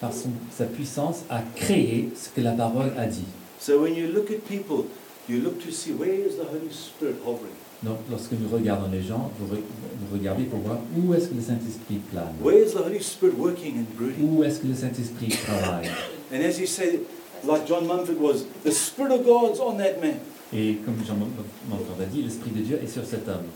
par 0.00 0.12
son- 0.12 0.30
sa 0.56 0.64
puissance, 0.64 1.24
a 1.28 1.42
créé 1.56 2.08
ce 2.16 2.28
que 2.34 2.40
la 2.40 2.52
parole 2.52 2.92
a 2.96 3.06
dit. 3.06 3.26
So 3.60 3.80
when 3.82 3.94
you 3.94 4.06
look 4.08 4.30
at 4.30 4.38
people, 4.48 4.86
you 5.28 5.40
look 5.40 5.58
to 5.64 5.70
see 5.70 5.92
where 5.92 6.12
is 6.14 6.36
the 6.36 6.46
Holy 6.50 6.70
Spirit 6.72 7.16
hovering? 7.26 7.52
Donc 7.82 7.98
lorsque 8.10 8.32
nous 8.32 8.48
regardons 8.50 8.90
les 8.90 9.02
gens, 9.02 9.30
vous, 9.38 9.54
re- 9.54 9.58
vous 9.58 10.16
regardez 10.18 10.44
pour 10.44 10.60
voir 10.60 10.78
où 10.96 11.12
est-ce 11.12 11.28
que 11.28 11.34
le 11.34 11.42
Saint-Esprit 11.42 11.96
plane, 12.10 12.32
Where 12.42 12.64
is 12.64 12.72
the 12.72 12.78
Holy 12.86 13.02
Spirit 13.02 13.34
working 13.36 13.74
and 13.80 13.86
brooding? 13.98 14.24
où 14.38 14.42
est-ce 14.44 14.60
que 14.60 14.66
le 14.68 14.74
Saint-Esprit 14.74 15.28
travaille? 15.28 15.90
And 16.32 16.40
as 16.42 16.58
you 16.58 16.66
say, 16.66 17.00
like 17.46 17.66
John 17.66 17.86
Mumford 17.86 18.18
was, 18.18 18.46
the 18.62 18.72
Spirit 18.72 19.12
of 19.12 19.24
God's 19.24 19.60
on 19.60 19.78
that 19.78 20.00
man. 20.00 20.20
Et 20.52 20.76
comme 20.84 21.02
Jean 21.04 21.16
Montfort 21.16 22.00
a 22.00 22.06
dit, 22.06 22.22
l'Esprit 22.22 22.50
de 22.50 22.60
Dieu 22.60 22.80
est 22.82 22.86
sur 22.86 23.04
cet 23.04 23.28
homme. 23.28 23.46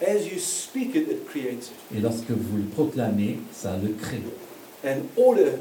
As 0.00 0.26
you 0.26 0.38
speak 0.38 0.94
it, 0.94 1.08
it 1.08 1.26
creates 1.28 1.68
it. 1.68 1.96
Et 1.96 2.00
lorsque 2.00 2.30
vous 2.30 2.56
le 2.56 2.64
proclamez, 2.64 3.38
ça 3.52 3.76
le 3.82 3.94
crée. 3.94 4.22
And 4.84 5.08
order 5.16 5.60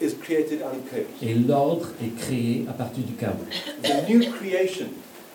is 0.00 0.14
created 0.14 0.62
out 0.62 0.74
of 0.74 0.90
chaos. 0.90 1.06
Et 1.22 1.34
l'ordre 1.34 1.88
est 2.02 2.14
créé 2.16 2.66
à 2.68 2.72
partir 2.72 3.04
du 3.04 3.14
chaos. 3.14 3.34
The 3.82 4.08
new 4.08 4.20
creation 4.32 4.88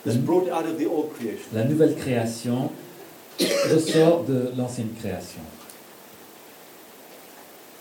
is 0.05 0.17
brought 0.17 0.49
out 0.49 0.65
of 0.65 0.77
the 0.77 0.87
old 0.87 1.13
creation. 1.13 1.47
La 1.53 1.63
nouvelle 1.63 1.95
création 1.95 2.71
ressort 3.39 4.25
de 4.25 4.51
l'ancienne 4.57 4.93
création. 4.99 5.41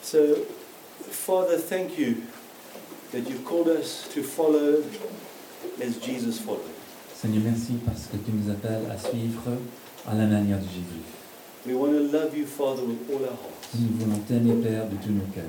So, 0.02 0.46
Father, 1.10 1.58
thank 1.58 1.98
you 1.98 2.22
that 3.12 3.28
you've 3.28 3.44
called 3.44 3.68
us 3.68 4.08
to 4.14 4.22
follow 4.22 4.82
as 5.80 5.98
Jesus 5.98 6.38
followed. 6.38 6.72
Seigneur, 7.14 7.42
merci 7.44 7.74
parce 7.84 8.06
que 8.06 8.16
tu 8.16 8.32
nous 8.32 8.50
appelles 8.50 8.90
à 8.90 8.98
suivre 8.98 9.42
à 10.08 10.14
la 10.14 10.26
manière 10.26 10.58
de 10.58 10.64
Jésus. 10.64 11.02
We 11.64 11.74
want 11.76 11.92
to 11.92 12.10
love 12.10 12.36
you, 12.36 12.44
Father, 12.44 12.82
with 12.84 13.08
all 13.08 13.22
our 13.22 13.36
hearts. 13.38 13.78
Nous 13.78 14.04
voulons 14.04 14.18
t'aimer, 14.26 14.54
Père, 14.54 14.88
de 14.88 14.96
tous 14.96 15.12
nos 15.12 15.26
cœurs. 15.32 15.44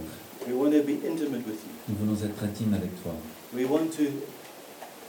We 0.47 0.53
want 0.53 0.72
to 0.72 0.84
be 0.84 0.99
intimate 1.07 1.45
with 1.47 1.57
you. 1.64 1.72
Nous 1.89 1.95
voulons 1.95 2.22
être 2.24 2.43
intimes 2.43 2.74
avec 2.74 3.01
toi. 3.01 3.14
We 3.55 3.66
want 3.66 3.89
to 3.97 4.03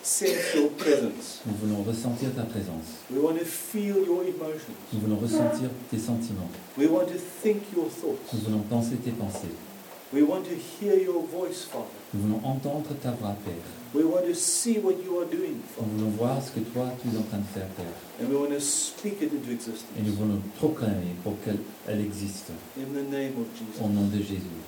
sense 0.02 0.54
your 0.54 0.70
presence. 0.70 1.42
Nous 1.44 1.54
voulons 1.60 1.82
ressentir 1.82 2.32
ta 2.34 2.44
présence. 2.44 3.02
We 3.10 3.20
want 3.20 3.34
to 3.38 3.44
feel 3.44 3.96
your 4.06 4.22
emotions. 4.22 4.72
Nous 4.92 5.00
voulons 5.00 5.18
ressentir 5.18 5.68
tes 5.90 5.98
sentiments. 5.98 6.48
We 6.78 6.88
want 6.88 7.06
to 7.06 7.18
think 7.42 7.62
your 7.74 7.88
thoughts. 7.90 8.32
Nous 8.32 8.40
voulons 8.40 8.62
penser 8.70 8.96
tes 8.96 9.10
pensées. 9.10 9.52
We 10.14 10.22
want 10.22 10.44
to 10.44 10.54
hear 10.54 10.96
your 10.96 11.24
voice, 11.26 11.64
Father. 11.64 11.90
Nous 12.14 12.22
voulons 12.22 12.40
entendre 12.44 12.94
ta 13.02 13.10
voix, 13.10 13.34
Père. 13.44 13.54
We 13.92 14.04
want 14.04 14.24
to 14.26 14.34
see 14.34 14.78
what 14.78 15.02
you 15.04 15.18
are 15.18 15.26
doing, 15.26 15.58
Nous 15.80 15.98
voulons 15.98 16.10
voir 16.10 16.40
ce 16.40 16.52
que 16.52 16.60
toi, 16.60 16.86
tu 17.02 17.08
es 17.08 17.18
en 17.18 17.22
train 17.22 17.38
de 17.38 17.46
faire, 17.52 17.66
Père. 17.70 17.86
And 18.22 18.28
we 18.30 18.36
want 18.36 18.50
to 18.50 18.60
speak 18.60 19.20
it 19.22 19.32
into 19.32 19.50
Et 19.98 20.02
nous 20.02 20.12
voulons 20.14 20.40
proclamer 20.56 21.16
pour 21.24 21.34
qu'elle 21.44 21.58
elle 21.88 22.00
existe. 22.00 22.52
In 22.78 22.94
the 22.94 23.10
name 23.10 23.34
of 23.40 23.48
Jesus. 23.58 23.82
Au 23.82 23.88
nom 23.88 24.06
de 24.06 24.18
Jésus. 24.18 24.62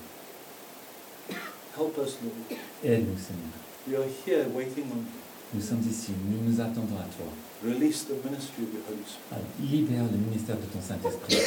Help 1.77 1.97
us, 1.97 2.17
Lord. 2.21 2.59
Aide-nous, 2.83 3.17
Seigneur. 3.17 3.55
We 3.87 3.95
are 3.95 4.09
here 4.25 4.49
waiting 4.53 4.91
on 4.91 4.97
you. 4.99 5.23
Nous 5.53 5.61
sommes 5.61 5.83
ici. 5.89 6.11
Nous 6.29 6.51
nous 6.51 6.59
attendons 6.59 6.99
à 6.99 7.07
toi. 7.15 7.31
Release 7.63 8.03
the 8.03 8.19
ministry 8.25 8.65
of 8.65 8.73
your 8.73 8.83
Holy 8.89 9.05
Spirit. 9.07 9.31
Alors, 9.31 9.47
libère 9.61 10.11
le 10.11 10.17
ministère 10.17 10.57
de 10.57 10.65
ton 10.65 10.81
Saint-Esprit. 10.81 11.37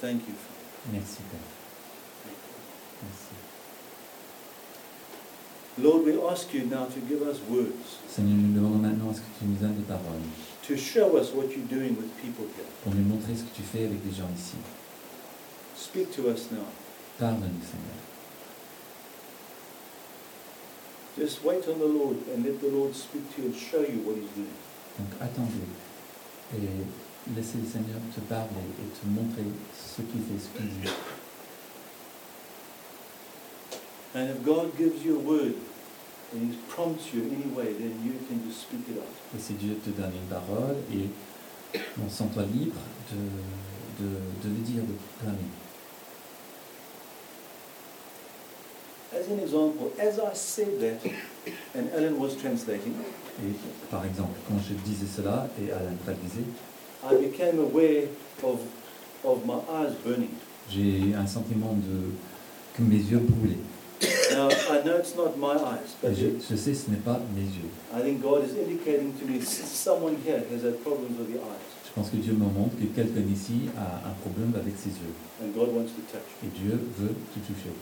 Thank 0.00 0.26
you, 0.26 0.34
Father. 0.34 0.92
Merci, 0.92 1.18
Père. 1.30 1.54
Merci. 3.04 3.34
Lord, 5.78 6.04
we 6.04 6.12
ask 6.30 6.54
you 6.54 6.66
now 6.66 6.86
to 6.86 7.00
give 7.00 7.22
us 7.22 7.40
words 7.50 7.98
Seigneur, 8.08 8.36
nous 8.36 8.54
demandons 8.54 8.78
maintenant 8.78 9.10
à 9.10 9.14
ce 9.14 9.20
que 9.20 9.26
tu 9.38 9.44
nous 9.44 9.56
donnes 9.56 9.74
des 9.74 9.82
paroles 9.82 10.22
to 10.66 10.76
show 10.76 11.16
us 11.18 11.32
what 11.32 11.50
you're 11.50 11.66
doing 11.68 11.96
with 11.96 12.10
people 12.22 12.46
here. 12.56 12.66
pour 12.84 12.94
nous 12.94 13.04
montrer 13.04 13.34
ce 13.34 13.42
que 13.42 13.54
tu 13.54 13.62
fais 13.62 13.84
avec 13.84 13.98
les 14.04 14.14
gens 14.14 14.28
ici. 14.36 14.56
Speak 15.76 16.10
to 16.12 16.28
us 16.30 16.50
now. 16.50 16.64
Parle-nous, 17.18 17.62
Seigneur. 17.62 18.00
Just 21.18 21.44
wait 21.44 21.62
on 21.68 21.78
the 21.78 21.86
Lord 21.86 22.16
and 22.34 22.44
let 22.44 22.60
the 22.60 22.70
Lord 22.72 22.94
speak 22.94 23.22
to 23.34 23.42
you 23.42 23.48
and 23.48 23.54
show 23.54 23.80
you 23.82 24.00
what 24.06 24.16
He's 24.16 24.30
doing. 24.34 24.54
Donc 24.98 25.10
attendez 25.20 25.66
et 26.54 27.34
laissez 27.34 27.58
le 27.58 27.66
Seigneur 27.66 27.98
te 28.14 28.20
parler 28.20 28.66
et 28.78 28.88
te 28.94 29.06
montrer 29.06 29.44
ce 29.74 30.02
qu'il 30.02 30.20
fait, 30.22 30.38
ce 30.38 30.56
qu'il 30.56 30.68
dit. 30.68 30.88
And 34.14 34.30
if 34.30 34.44
God 34.44 34.76
gives 34.78 35.04
you 35.04 35.16
a 35.16 35.18
word 35.18 35.54
and 36.32 36.52
He 36.52 36.58
prompts 36.68 37.12
you 37.12 37.22
in 37.22 37.34
any 37.34 37.50
way, 37.52 37.72
then 37.72 37.98
you 38.04 38.14
can 38.28 38.44
just 38.48 38.62
speak 38.62 38.88
it 38.88 38.98
out. 38.98 39.08
Et 39.36 39.40
si 39.40 39.54
Dieu 39.54 39.76
te 39.84 39.90
donne 39.90 40.12
une 40.14 40.28
parole, 40.28 40.76
et 40.92 41.08
on 42.04 42.08
sent-toi 42.08 42.44
libre 42.44 42.76
de, 43.10 44.04
de, 44.04 44.10
de 44.44 44.48
le 44.48 44.62
dire, 44.62 44.82
de 44.82 44.94
proclamer. 45.18 45.48
As 49.12 49.28
an 49.30 49.38
example, 49.38 49.92
as 49.98 50.18
I 50.18 50.34
said 50.34 50.80
that, 50.80 50.98
and 51.74 51.88
Ellen 51.94 52.18
was 52.18 52.34
translating, 52.36 52.94
Et 53.42 53.54
par 53.90 54.04
exemple, 54.04 54.38
quand 54.48 54.58
je 54.58 54.74
disais 54.74 55.06
cela 55.06 55.48
et 55.60 55.70
Alain 55.72 55.94
traduisait, 56.04 56.44
I 57.04 57.16
became 57.16 57.58
aware 57.60 58.06
of, 58.42 58.60
of 59.24 59.44
my 59.44 59.60
eyes 59.70 59.94
burning. 60.04 60.30
j'ai 60.70 61.14
un 61.14 61.26
sentiment 61.26 61.74
de 61.74 62.12
que 62.76 62.82
mes 62.82 62.96
yeux 62.96 63.18
brûlaient. 63.18 63.58
Now, 64.44 64.50
I 64.76 64.82
know 64.84 64.96
it's 64.96 65.16
not 65.16 65.38
my 65.38 65.54
eyes, 65.56 65.96
but 66.02 66.12
je, 66.14 66.36
je 66.38 66.54
sais 66.56 66.74
ce 66.74 66.90
n'est 66.90 66.98
pas 67.02 67.18
mes 67.34 67.42
yeux. 67.48 67.70
I 67.96 68.02
think 68.02 68.20
God 68.20 68.44
is 68.44 68.52
indicating 68.58 69.14
to 69.18 69.24
me 69.24 69.40
someone 69.40 70.16
here 70.24 70.42
has 70.52 70.62
had 70.64 70.82
problems 70.84 71.16
with 71.18 71.32
the 71.32 71.40
eyes, 71.40 71.64
Je 71.86 71.92
pense 71.94 72.10
que 72.10 72.16
Dieu 72.18 72.34
me 72.34 72.44
montre 72.52 72.76
que 72.76 72.84
quelqu'un 72.94 73.24
ici 73.32 73.70
a 73.78 74.06
un 74.08 74.12
problème 74.20 74.52
avec 74.54 74.74
ses 74.76 74.90
yeux. 74.90 75.14
and 75.42 75.48
God 75.54 75.72
wants 75.74 75.92
to 75.96 76.02
touch 76.12 76.28
Et 76.44 76.48
Dieu 76.58 76.78
veut 76.98 77.14
te 77.32 77.38
toucher. 77.40 77.72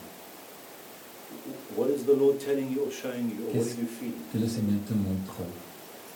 What 1.75 1.89
is 1.89 2.05
the 2.05 2.15
Lord 2.15 2.37
telling 2.39 2.71
you 2.71 2.83
or 2.85 2.91
showing 2.91 3.27
you, 3.29 3.43
or 3.43 3.51
what 3.51 3.59
Qu'est-ce- 3.59 3.75
are 3.75 3.81
you 3.81 3.87
feeling? 3.87 4.23
Que 4.31 4.37
le 4.39 4.47
Seigneur 4.47 4.79
te 4.87 4.93
montre? 4.93 5.43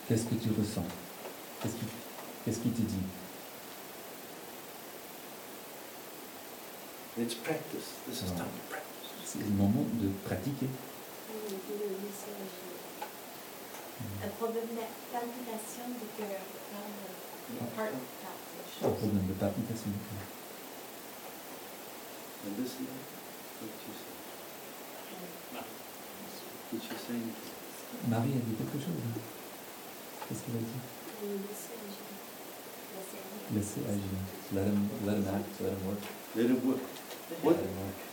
Qu'est-ce 0.08 0.24
que 0.24 0.36
tu 0.36 0.48
ressens? 0.58 0.86
Qu'est-ce 1.60 1.74
qu'il 1.76 1.88
qu'est-ce 2.46 2.60
qu'il 2.60 2.72
te 2.72 2.80
dit? 2.80 3.04
Let's 7.18 7.34
practice. 7.34 7.92
This 8.08 8.22
is 8.22 8.30
Ah. 8.32 8.38
time 8.38 8.46
to 8.46 8.62
practice. 8.70 8.87
C'est 9.28 9.40
le 9.44 9.50
moment 9.52 9.84
de 10.00 10.08
pratiquer. 10.24 10.68
Un 14.24 14.28
problème 14.40 14.64
de 14.72 14.86
palpitation 15.12 15.84
du 16.00 16.06
cœur. 16.16 16.40
Un 17.60 17.66
palpitation. 17.76 18.88
problème 18.96 19.26
de 19.28 19.34
palpitation 19.34 19.90
du 19.92 20.00
cœur. 20.08 20.24
And 22.46 22.54
this 22.56 22.72
is 22.72 22.88
what 23.60 23.68
she 23.84 23.92
said. 23.92 24.16
Did 26.72 26.80
she 26.82 26.94
say 26.96 27.14
anything? 27.20 27.52
Marie 28.08 28.32
a 28.32 28.40
dit 28.48 28.54
quelque 28.56 28.78
chose. 28.78 28.96
hein 28.96 29.20
Qu'est-ce 30.28 30.40
qu'elle 30.44 30.56
a 30.56 30.64
dit? 30.64 30.80
Laissez 33.54 33.82
agir. 33.84 34.16
Let 34.54 34.64
him, 34.68 34.88
let 35.04 35.16
him 35.18 35.28
act, 35.28 35.60
let 35.60 35.72
him 35.72 35.82
work. 35.86 36.00
Let 36.36 36.48
it 36.50 36.64
work. 36.64 36.80
Let 37.30 37.44
What, 37.44 37.56
him 37.56 37.76
work. 37.76 38.07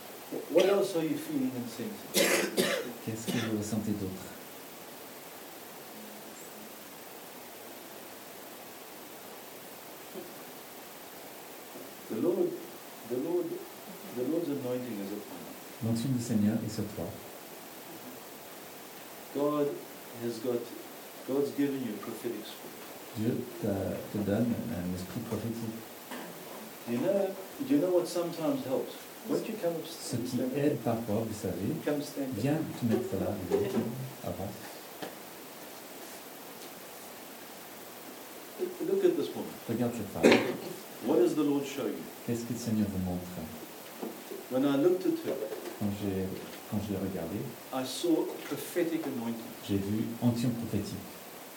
What 0.52 0.66
else 0.66 0.96
are 0.96 1.02
you 1.04 1.16
feeling 1.16 1.52
and 1.54 1.68
sensing? 1.68 2.64
Qu'est-ce 3.04 3.26
que 3.26 3.38
vous 3.46 3.58
ressentez 3.58 3.92
d'autre 3.92 4.24
The 12.10 12.16
Lord, 12.20 12.50
the 13.10 13.16
Lord, 13.18 13.46
the 14.16 14.22
Lord's 14.22 14.48
anointing 14.48 14.98
is 15.02 15.12
upon 15.12 15.38
you. 15.42 15.82
L'onction 15.84 16.08
du 16.16 16.22
Seigneur 16.22 16.56
est 16.64 16.70
sur 16.72 16.84
toi. 16.94 17.04
God 19.34 19.68
has 20.24 20.38
got, 20.38 20.60
God's 21.28 21.50
given 21.52 21.82
you 21.84 21.92
a 21.94 21.98
prophetic 21.98 22.44
spirit. 22.46 22.72
Dieu 23.18 23.34
t'a- 23.60 23.96
te 24.12 24.18
donne 24.24 24.54
un 24.70 24.94
esprit 24.94 25.20
prophétique. 25.28 25.76
You 26.88 26.98
know, 26.98 27.28
do 27.66 27.74
you 27.74 27.80
know 27.80 27.90
what 27.90 28.06
sometimes 28.06 28.64
helps? 28.64 28.94
Ce 29.28 30.16
qui 30.16 30.38
aide 30.56 30.76
parfois, 30.84 31.24
vous 31.26 31.34
savez, 31.34 31.72
viens 32.40 32.54
te 32.80 32.84
mettre 32.86 33.14
là, 33.20 33.34
avant. 34.24 34.48
Look 38.86 39.04
at 39.04 39.16
this 39.16 39.28
woman. 39.34 39.50
Regarde 39.68 39.92
cette 39.94 40.08
femme. 40.14 40.38
What 41.06 41.18
does 41.18 41.34
the 41.34 41.42
Lord 41.44 41.64
show 41.66 41.86
you? 41.86 41.98
Qu'est-ce 42.26 42.44
que 42.44 42.52
le 42.52 42.58
Seigneur 42.58 42.86
vous 42.88 43.04
montre? 43.04 43.26
When 44.50 44.62
I 44.64 44.76
looked 44.82 45.04
at 45.06 45.18
her, 45.28 45.34
Quand 45.80 45.90
j'ai 46.00 46.24
quand 46.70 46.78
je 46.86 46.92
l'ai 46.94 46.98
regardé, 46.98 47.36
I 47.74 47.84
saw 47.84 48.22
a 48.30 48.46
prophetic 48.48 49.02
anointing. 49.06 49.42
j'ai 49.68 49.76
vu 49.76 50.04
onction 50.22 50.50
prophétique. 50.50 51.02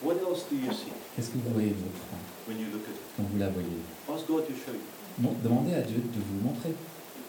What 0.02 0.16
else 0.28 0.46
do 0.50 0.56
you 0.58 0.72
see 0.74 0.92
Qu'est-ce 1.16 1.30
que 1.30 1.38
vous 1.38 1.54
voyez 1.54 1.70
d'autre? 1.70 2.02
when 2.48 2.58
you 2.60 2.68
look 2.74 2.84
at 2.88 2.92
it? 2.94 3.02
quand 3.16 3.24
vous 3.32 3.38
la 3.40 3.50
voyez? 3.50 3.80
Ask 4.10 4.28
God 4.28 4.46
to 4.48 4.54
show 4.54 4.74
you. 4.74 4.82
Bon, 5.20 5.34
Demandez 5.44 5.74
à 5.76 5.82
Dieu 5.82 5.98
de 5.98 6.20
vous 6.20 6.48
montrer. 6.48 6.74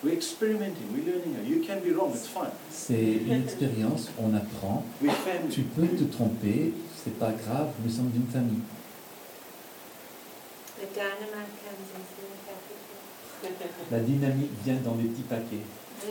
We're 0.02 0.14
experimenting, 0.14 0.90
we're 0.92 1.04
learning. 1.04 1.36
You 1.46 1.60
can 1.60 1.80
be 1.80 1.92
wrong, 1.92 2.12
it's 2.14 2.26
fine. 2.26 2.50
C'est 2.70 2.94
une 2.94 3.42
expérience, 3.42 4.08
on 4.18 4.32
apprend. 4.34 4.82
Tu 5.50 5.62
peux 5.62 5.88
te 5.88 6.04
tromper, 6.04 6.72
c'est 6.96 7.18
pas 7.18 7.32
grave, 7.32 7.68
nous 7.84 7.90
sommes 7.90 8.08
d'une 8.10 8.26
famille. 8.26 8.62
The 10.80 10.86
dynamite 10.94 11.52
comes 11.60 11.92
in 11.94 12.02
small 12.08 12.32
packages. 12.46 12.86
La 13.90 13.98
dynamique 14.00 14.52
vient 14.64 14.78
dans 14.82 14.94
des 14.94 15.08
petits 15.08 15.22
paquets. 15.22 15.64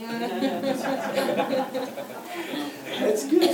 That's 2.99 3.25
good. 3.25 3.49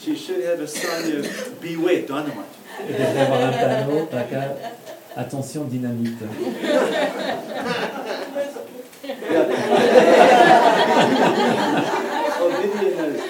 She 0.00 0.16
should 0.16 0.42
have 0.44 0.60
a 0.60 0.66
sign 0.66 1.04
here, 1.04 1.22
beware, 1.60 2.02
dynamite. 2.06 2.46
Il 2.80 2.86
devrait 2.96 3.20
avoir 3.20 3.40
un 3.42 3.52
panneau, 3.52 4.06
placard, 4.06 4.56
attention 5.16 5.68
dynamite. 5.68 6.22
Lydia 12.62 12.96
knows. 12.96 13.20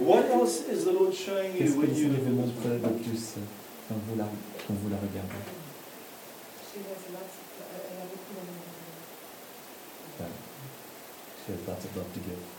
What 0.00 0.24
else 0.30 0.68
is 0.68 0.84
the 0.84 0.92
Lord 0.92 1.14
showing 1.14 1.52
Qu'est-ce 1.52 1.74
you 1.74 1.80
que 1.82 1.86
look 1.86 2.22
vous 2.24 2.34
montre 2.34 2.68
de 2.68 2.88
plus 3.02 3.34
quand 3.88 3.98
vous 4.08 4.16
la, 4.16 4.24
quand 4.24 4.74
vous 4.74 4.88
la 4.88 4.96
regardez? 4.96 5.44
She 11.48 11.52
has 11.52 11.66
lots 11.66 11.84
of 11.84 11.96
love 11.96 12.12
to 12.12 12.20
give. 12.20 12.57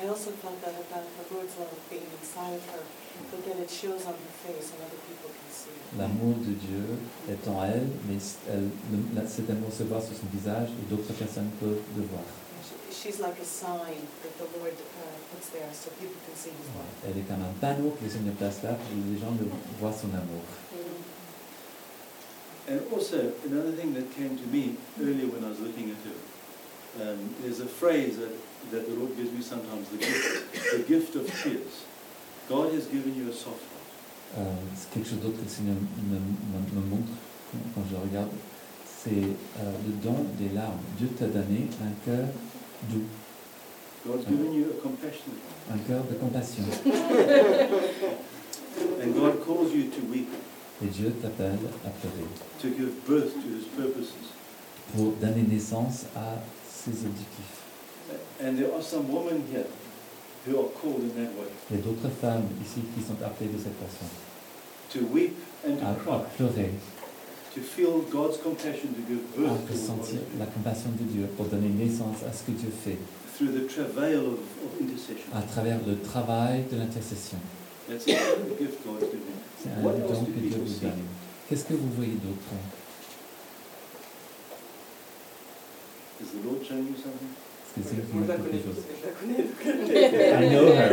I 0.00 0.08
also 0.08 0.30
felt 0.42 0.58
that 0.64 0.72
about 0.74 1.04
the 1.04 1.24
Lord's 1.34 1.54
love 1.60 1.68
being 1.90 2.06
inside 2.20 2.54
of 2.56 2.64
her, 2.72 2.82
but 3.30 3.44
that 3.46 3.58
it 3.60 3.70
shows 3.70 4.02
on 4.08 4.14
her 4.16 4.34
face 4.42 4.72
and 4.72 4.80
other 4.82 4.98
people 5.06 5.30
can 5.30 5.50
see 5.52 5.70
it. 5.70 5.98
L'amour 5.98 6.34
de 6.40 6.54
Dieu 6.56 6.96
est 7.28 7.44
en 7.46 7.62
elle, 7.64 7.86
mais 8.08 8.18
elle, 8.48 8.70
le- 8.90 9.26
cet 9.28 9.50
amour 9.50 9.70
se 9.70 9.84
voit 9.84 10.00
sur 10.00 10.16
son 10.16 10.26
visage 10.32 10.70
et 10.80 10.84
d'autres 10.90 11.12
personnes 11.12 11.50
peuvent 11.60 11.82
le 11.96 12.04
voir. 12.08 12.24
She- 12.64 12.90
She's 12.90 13.18
like 13.20 13.38
a 13.40 13.44
sign 13.44 14.00
that 14.24 14.32
the 14.40 14.48
Lord 14.58 14.72
uh, 14.72 15.18
puts 15.30 15.50
there 15.52 15.68
so 15.72 15.90
people 16.00 16.16
can 16.24 16.34
see 16.36 16.50
His 16.56 16.68
love. 16.72 16.88
Elle 17.06 17.18
est 17.20 17.26
comme 17.28 17.42
un 17.44 17.52
panneau 17.60 17.90
que 17.98 18.04
le 18.04 18.10
Seigneur 18.10 18.34
place 18.34 18.62
là 18.62 18.72
pour 18.74 18.88
que 18.88 18.96
les 19.12 19.20
gens 19.20 19.32
le 19.38 19.46
voient 19.78 19.92
son 19.92 20.08
amour. 20.16 20.42
And 22.68 22.80
also, 22.94 23.32
another 23.44 23.72
thing 23.72 23.92
that 23.94 24.08
came 24.16 24.38
to 24.38 24.46
me 24.46 24.76
earlier 25.00 25.26
when 25.26 25.44
I 25.44 25.50
was 25.50 25.58
looking 25.60 25.90
at 25.90 25.98
her, 26.06 26.16
um, 27.12 27.34
there's 27.42 27.58
a 27.60 27.66
phrase 27.66 28.18
that, 28.18 28.30
that 28.70 28.86
the 28.86 28.94
Lord 28.98 29.16
gives 29.16 29.32
me 29.32 29.42
sometimes, 29.42 29.88
the 29.90 29.98
gift, 29.98 30.52
the 30.72 30.82
gift 30.86 31.16
of 31.16 31.26
tears. 31.42 31.84
God 32.48 32.72
has 32.74 32.86
given 32.86 33.14
you 33.16 33.28
a 33.30 33.32
soft 33.34 33.60
heart. 33.70 34.38
Euh, 34.38 34.54
c'est 34.76 34.90
quelque 34.94 35.08
chose 35.10 35.20
d'autre 35.20 35.36
que 35.38 35.44
le 35.44 35.48
Seigneur 35.50 35.74
me, 35.74 36.16
me- 36.16 36.80
me 36.80 36.86
montre 36.90 37.12
quand, 37.74 37.82
je 37.90 37.96
regarde. 37.96 38.30
C'est 38.86 39.10
euh, 39.10 39.72
le 39.86 39.92
don 40.02 40.24
des 40.38 40.48
larmes. 40.54 40.78
Dieu 40.98 41.08
t'a 41.18 41.26
donné 41.26 41.66
un 41.82 41.92
cœur 42.04 42.28
doux, 42.88 43.02
God's 44.06 44.26
given 44.26 44.52
you 44.54 44.64
a 44.70 44.82
compassionate 44.82 45.38
heart. 45.68 45.74
un 45.74 45.78
cœur 45.86 46.04
de 46.04 46.14
compassion. 46.14 46.64
And 49.02 49.12
God 49.14 49.44
calls 49.44 49.72
you 49.74 49.84
to 49.90 50.00
weep, 50.10 50.28
Et 50.82 50.86
Dieu 50.86 51.12
t'appelle 51.20 51.58
à 51.84 51.90
pleurer 51.90 52.26
to 52.60 52.68
give 52.68 52.90
birth 53.06 53.32
to 53.34 53.48
His 53.58 53.66
purposes. 53.76 54.14
pour 54.96 55.12
donner 55.20 55.42
naissance 55.42 56.06
à 56.16 56.40
ses 56.68 56.90
objectifs. 56.90 57.61
Il 58.44 58.52
y 61.76 61.78
a 61.78 61.82
d'autres 61.82 62.08
femmes 62.20 62.44
ici 62.64 62.80
qui 62.94 63.02
sont 63.02 63.22
appelées 63.24 63.50
de 63.50 63.58
cette 63.58 63.78
façon, 63.78 64.06
to 64.92 64.98
weep 65.14 65.36
and 65.64 65.74
à, 65.80 65.94
to 65.94 66.10
à 66.10 66.18
cry, 66.18 66.36
pleurer, 66.36 66.70
to 67.54 67.60
feel 67.60 68.02
God's 68.10 68.38
compassion 68.38 68.88
to 68.88 69.02
give 69.08 69.20
à 69.36 69.40
birth 69.40 69.70
ressentir 69.70 70.20
la 70.38 70.46
compassion 70.46 70.90
de 70.98 71.04
Dieu 71.04 71.28
pour 71.36 71.46
donner 71.46 71.68
naissance 71.68 72.22
à 72.28 72.32
ce 72.32 72.42
que 72.44 72.52
Dieu 72.52 72.72
fait. 72.84 72.98
Through 73.36 73.52
the 73.52 73.66
travail 73.68 74.16
of, 74.16 74.34
of 74.34 74.80
intercession. 74.80 75.30
à 75.32 75.42
travers 75.42 75.78
le 75.86 75.98
travail 76.00 76.64
de 76.70 76.76
l'intercession. 76.78 77.38
C'est 77.88 78.14
un 78.16 78.38
don 78.38 78.48
do 78.48 78.54
que 78.54 78.64
Dieu 80.40 80.58
vous 80.64 80.80
donne. 80.80 80.92
Qu'est-ce 81.48 81.64
que 81.64 81.74
vous 81.74 81.90
voyez 81.96 82.12
d'autre? 82.12 82.50
Is 86.20 86.30
the 86.30 86.44
Lord 86.44 86.64
showing 86.64 86.86
you 86.86 86.96
something? 86.96 87.34
C'est 87.74 87.82
qui 87.82 88.12
je 88.12 88.28
la 88.28 88.36
connais 88.36 88.50
quelque 88.50 88.68
parce 88.68 88.76
chose 88.76 88.84
que 88.84 88.94
je 89.00 89.04
la 89.06 89.12
connais. 89.16 89.42
donc- 89.48 90.42
I 90.42 90.48
know 90.50 90.66
her. 90.72 90.92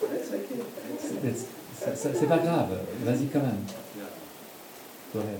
That's 0.00 0.28
okay. 0.34 0.56
That's- 1.22 1.46
C'est- 1.80 1.86
c'est- 1.86 1.96
c'est- 1.96 2.14
C'est 2.18 2.26
pas 2.26 2.38
grave, 2.38 2.68
vas-y 3.04 3.26
quand 3.32 3.40
même. 3.40 3.62
Yeah. 3.96 4.10
Go 5.14 5.20
ahead. 5.20 5.38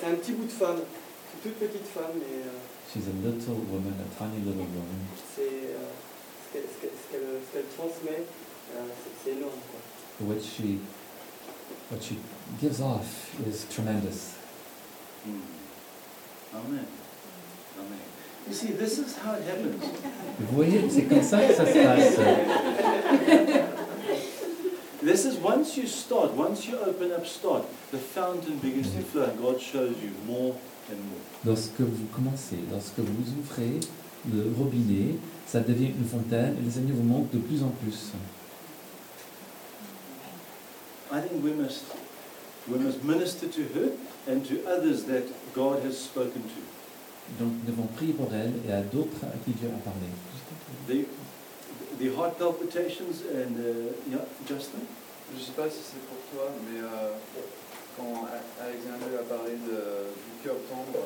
C'est 0.00 0.06
un 0.06 0.14
petit 0.16 0.32
bout 0.32 0.44
de 0.44 0.50
femme, 0.52 0.76
une 0.82 1.40
toute 1.42 1.58
petite 1.58 1.86
femme, 1.86 2.12
mais 2.16 2.42
euh, 2.44 2.58
She's 2.92 3.04
a 3.06 3.12
little 3.24 3.60
woman, 3.70 3.94
a 4.00 4.06
tiny 4.18 4.38
little 4.44 4.58
woman. 4.68 5.00
c'est 5.34 5.42
euh, 5.42 5.88
ce 6.44 6.52
qu'elle 6.52 6.62
ce 6.68 6.80
qu'elle- 6.80 6.90
ce 6.90 7.12
qu'elle- 7.12 7.40
ce 7.46 7.52
qu'elle 7.52 7.68
transmet, 7.76 8.20
euh, 8.74 8.84
c'est- 9.00 9.16
c'est 9.24 9.36
énorme. 9.38 9.60
Quoi. 9.70 9.80
What 10.26 10.40
she, 10.42 10.78
what 11.90 12.00
she 12.02 12.14
gives 12.60 12.80
off 12.82 13.32
is 13.46 13.64
tremendous. 13.72 14.34
Mm. 15.26 15.40
Amen. 16.54 16.84
Amen. 17.78 18.04
You 18.46 18.54
see, 18.54 18.72
this 18.72 18.98
is 18.98 19.16
how 19.16 19.34
it 19.34 19.42
happens. 19.44 19.82
Vous 20.38 20.56
voyez, 20.56 20.88
c'est 20.88 21.02
comme 21.02 21.22
ça 21.22 21.44
que 21.46 21.54
ça 21.54 21.66
se 21.66 21.72
passe. 21.72 22.18
This 25.02 25.24
is 25.24 25.38
once 25.42 25.76
you 25.76 25.86
start, 25.86 26.34
once 26.36 26.66
you 26.66 26.76
open 26.78 27.12
up, 27.12 27.26
start, 27.26 27.64
the 27.92 27.98
fountain 27.98 28.58
begins 28.58 28.90
to 28.94 29.02
flow 29.02 29.24
and 29.24 29.38
God 29.40 29.60
shows 29.60 29.96
you 30.02 30.10
more 30.26 30.54
and 30.90 30.98
more. 31.08 31.20
Lorsque 31.46 31.80
vous 31.80 32.06
commencez, 32.14 32.58
lorsque 32.70 32.98
vous 32.98 33.32
ouvrez 33.38 33.80
le 34.30 34.52
robinet, 34.58 35.16
ça 35.46 35.60
devient 35.60 35.92
une 35.98 36.04
fontaine 36.04 36.56
et 36.58 36.64
le 36.64 36.70
Seigneur 36.70 36.96
vous 36.96 37.04
montre 37.04 37.30
de 37.32 37.38
plus 37.38 37.62
en 37.62 37.70
plus. 37.82 38.12
I 41.10 41.20
think 41.20 41.42
we 41.42 41.52
must, 41.52 41.84
we 42.68 42.78
must 42.78 43.02
minister 43.02 43.46
to 43.46 43.62
her 43.74 43.92
and 44.28 44.44
to 44.46 44.56
others 44.66 45.04
that 45.04 45.24
God 45.54 45.82
has 45.84 45.96
spoken 45.96 46.42
to. 46.42 46.77
Donc 47.38 47.52
nous 47.60 47.70
devons 47.70 47.86
prier 47.96 48.12
pour 48.12 48.32
elle 48.32 48.54
et 48.66 48.72
à 48.72 48.80
d'autres 48.80 49.22
à 49.22 49.36
qui 49.44 49.52
Dieu 49.52 49.68
a 49.68 49.80
parlé. 49.84 50.08
The, 50.88 51.06
the 52.00 52.08
heart 52.16 52.38
palpitations 52.38 53.22
and, 53.28 53.54
uh, 53.60 53.92
yeah, 54.10 54.24
Justin? 54.48 54.80
Je 55.36 55.44
sais 55.44 55.52
pas 55.52 55.68
si 55.68 55.84
c'est 55.84 56.00
pour 56.08 56.16
toi, 56.32 56.48
mais 56.64 56.80
euh, 56.80 57.12
quand 57.98 58.24
Alexander 58.56 59.12
a 59.20 59.24
parlé 59.28 59.60
de, 59.60 60.08
du 60.16 60.32
cœur 60.42 60.56
tendre, 60.72 61.04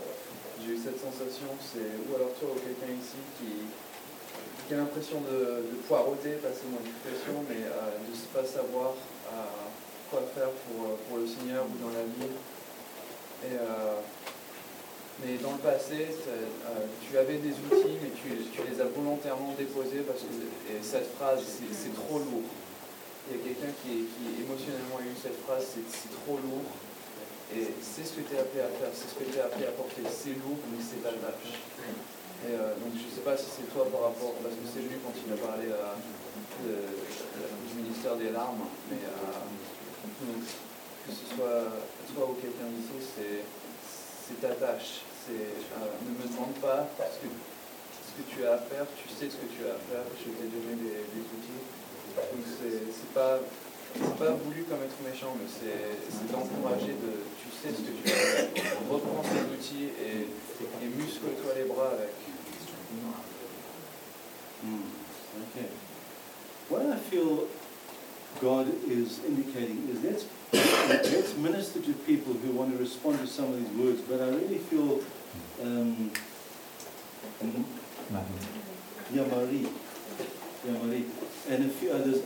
j'ai 0.62 0.74
eu 0.74 0.78
cette 0.78 1.00
sensation, 1.02 1.50
c'est 1.58 1.98
ou 2.06 2.14
alors 2.14 2.30
toi 2.38 2.54
ou 2.54 2.58
quelqu'un 2.62 2.94
ici 2.94 3.18
qui, 3.34 3.66
qui 3.66 4.74
a 4.74 4.76
l'impression 4.78 5.18
de, 5.26 5.66
de 5.66 5.76
poireauter, 5.90 6.38
passer 6.38 6.70
mon 6.70 6.78
expression, 6.86 7.42
mais 7.50 7.66
euh, 7.66 7.98
de 7.98 8.14
ne 8.14 8.30
pas 8.30 8.46
savoir 8.46 8.94
euh, 8.94 9.66
quoi 10.08 10.22
faire 10.30 10.54
pour, 10.70 10.94
pour 11.10 11.18
le 11.18 11.26
Seigneur 11.26 11.66
ou 11.66 11.74
dans 11.82 11.90
la 11.90 12.06
vie. 12.06 12.30
Et, 13.42 13.58
euh, 13.58 13.98
mais 15.20 15.36
dans 15.38 15.52
le 15.52 15.62
passé, 15.62 16.08
euh, 16.08 16.88
tu 17.04 17.12
avais 17.18 17.36
des 17.36 17.52
outils, 17.52 18.00
mais 18.00 18.08
tu, 18.16 18.32
les 18.32 18.80
as 18.80 18.88
volontairement 18.88 19.52
déposés 19.58 20.00
parce 20.08 20.24
que 20.24 20.32
et 20.72 20.80
cette 20.80 21.12
phrase, 21.14 21.44
c'est 21.44 21.92
trop 21.92 22.18
lourd. 22.18 22.48
Il 23.28 23.36
y 23.36 23.38
a 23.38 23.40
quelqu'un 23.44 23.68
qui, 23.84 24.08
émotionnellement 24.40 24.96
a 24.98 25.04
eu 25.04 25.12
cette 25.20 25.36
phrase, 25.44 25.68
c'est 25.68 26.12
trop 26.24 26.40
lourd. 26.40 26.64
Et 27.52 27.68
c'est 27.84 28.08
ce 28.08 28.16
que 28.16 28.24
tu 28.24 28.32
es 28.32 28.40
appelé 28.40 28.64
à 28.64 28.72
faire, 28.80 28.88
c'est 28.96 29.12
ce 29.12 29.16
que 29.20 29.28
tu 29.28 29.36
es 29.36 29.44
appelé 29.44 29.68
à 29.68 29.76
porter. 29.76 30.00
C'est 30.08 30.32
lourd, 30.40 30.56
mais 30.72 30.80
c'est 30.80 31.04
ta 31.04 31.12
tâche. 31.12 31.60
Et 32.48 32.56
euh, 32.56 32.72
donc 32.80 32.96
je 32.96 33.04
ne 33.06 33.12
sais 33.12 33.20
pas 33.22 33.36
si 33.36 33.44
c'est 33.46 33.68
toi 33.70 33.86
par 33.92 34.10
rapport, 34.10 34.34
parce 34.40 34.56
que 34.56 34.64
c'est 34.66 34.82
lui 34.82 34.98
quand 35.04 35.14
il 35.14 35.28
a 35.28 35.38
parlé 35.38 35.68
du 35.68 37.74
ministère 37.76 38.16
des 38.16 38.32
larmes, 38.32 38.64
mais 38.90 39.04
euh, 39.04 39.36
que 41.06 41.12
ce 41.12 41.36
soit 41.36 41.76
toi 42.10 42.26
ou 42.30 42.34
quelqu'un 42.40 42.66
d'ici, 42.72 42.96
c'est 43.14 43.44
c'est 44.32 44.48
ta 44.48 44.54
tâche. 44.54 45.04
C'est, 45.26 45.32
euh, 45.36 45.92
ne 46.02 46.16
me 46.16 46.26
demande 46.26 46.54
pas 46.60 46.88
ce 46.98 47.20
que, 47.22 47.30
ce 47.30 48.12
que 48.18 48.24
tu 48.26 48.46
as 48.46 48.54
à 48.54 48.58
faire, 48.58 48.86
tu 48.96 49.08
sais 49.08 49.30
ce 49.30 49.36
que 49.36 49.46
tu 49.46 49.62
as 49.68 49.76
à 49.76 49.80
faire, 49.86 50.02
je 50.18 50.24
t'ai 50.24 50.48
donné 50.48 50.74
des, 50.82 51.04
des 51.12 51.22
outils. 51.22 51.62
Donc 52.16 52.44
c'est 52.58 53.12
pas, 53.14 53.38
voulu 54.44 54.64
comme 54.64 54.82
être 54.82 55.00
méchant, 55.04 55.36
mais 55.38 55.48
c'est 55.48 55.96
c'est 56.10 56.32
d'encourager 56.32 56.92
de. 56.92 57.22
Tu 57.38 57.48
sais 57.54 57.70
ce 57.70 57.80
que 57.80 57.92
tu 57.92 58.12
as 58.12 58.16
à 58.16 58.18
faire. 58.18 58.78
Reprends 58.90 59.22
ces 59.22 59.44
outils 59.54 59.88
et, 59.96 60.26
et 60.26 60.88
muscle-toi 60.88 61.52
les 61.56 61.64
bras 61.64 61.90
avec. 61.92 62.12
Mm. 64.64 64.76
Okay. 65.42 65.68
What 66.68 66.82
I 66.92 66.96
feel 66.96 67.48
God 68.40 68.66
is 68.88 69.20
indicating 69.24 69.88
is 69.90 70.02
let's, 70.02 70.24
let's 70.52 71.36
minister 71.36 71.80
to 71.80 71.92
people 71.92 72.32
who 72.34 72.52
want 72.52 72.72
to 72.72 72.78
respond 72.78 73.18
to 73.20 73.26
some 73.26 73.46
of 73.52 73.58
these 73.58 73.70
words, 73.84 74.00
but 74.02 74.20
I 74.20 74.28
really 74.28 74.58
feel 74.58 75.00
um, 75.62 76.10
Marie. 78.10 78.24
Yamari, 79.12 79.68
Yamari, 80.66 81.04
and 81.48 81.64
a 81.64 81.68
few 81.68 81.92
others. 81.92 82.20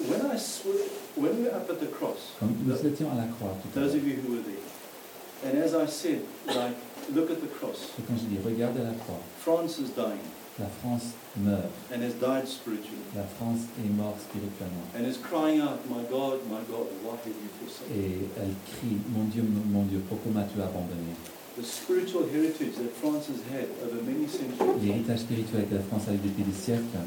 When 0.00 0.20
I 0.30 0.36
sw- 0.36 0.88
when 1.16 1.36
we 1.38 1.42
were 1.44 1.54
up 1.54 1.68
at 1.68 1.80
the 1.80 1.86
cross, 1.86 2.32
Comme 2.38 2.54
nous 2.64 2.74
étions 2.74 3.10
à 3.10 3.16
la 3.16 3.26
croix 3.26 3.54
tout 3.62 3.68
à 3.78 3.82
those 3.82 3.94
of 3.94 4.06
you 4.06 4.14
who 4.16 4.34
were 4.36 4.42
there, 4.42 5.50
and 5.50 5.58
as 5.62 5.74
I 5.74 5.86
said, 5.86 6.22
like, 6.46 6.76
look 7.12 7.30
at 7.30 7.40
the 7.40 7.48
cross. 7.48 7.90
Et 7.98 8.02
quand 8.06 8.16
je 8.16 8.24
dis 8.24 8.38
regardez 8.44 8.80
la 8.82 8.92
croix, 9.04 9.20
France 9.40 9.78
is 9.78 9.90
dying 9.90 10.20
la 10.60 10.68
France 10.80 11.14
meurt. 11.36 11.70
and 11.92 12.02
has 12.02 12.14
died 12.20 12.46
spiritually 12.46 13.00
La 13.16 13.24
France 13.38 13.66
est 13.82 13.90
morte 13.90 14.20
spirituellement. 14.20 14.84
and 14.94 15.06
is 15.06 15.16
crying 15.18 15.60
out, 15.60 15.80
My 15.88 16.02
God, 16.10 16.40
my 16.48 16.60
God, 16.70 16.86
why 17.02 17.16
have 17.16 17.32
you 17.34 17.50
forsaken 17.58 17.96
me?" 17.96 18.04
Et 18.04 18.28
elle 18.36 18.54
crie, 18.76 18.98
mon 19.10 19.24
Dieu, 19.24 19.42
mon 19.72 19.84
Dieu, 19.84 20.00
pourquoi 20.08 20.32
m'as-tu 20.32 20.60
abandonné? 20.60 21.16
The 21.58 21.64
spiritual 21.64 22.24
heritage 22.32 22.76
that 22.76 22.92
France 23.02 23.26
has 23.28 23.40
had 23.52 23.66
over 23.84 24.00
many 24.04 24.28
centuries 24.28 24.80
L'héritage 24.80 25.20
spirituel 25.26 25.66
que 25.68 25.74
la 25.74 25.82
France 25.82 26.04
a 26.08 26.14
eu 26.14 26.18
depuis 26.22 26.44
des 26.44 26.54
siècles 26.56 27.04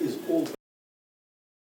is 0.00 0.16
all 0.30 0.44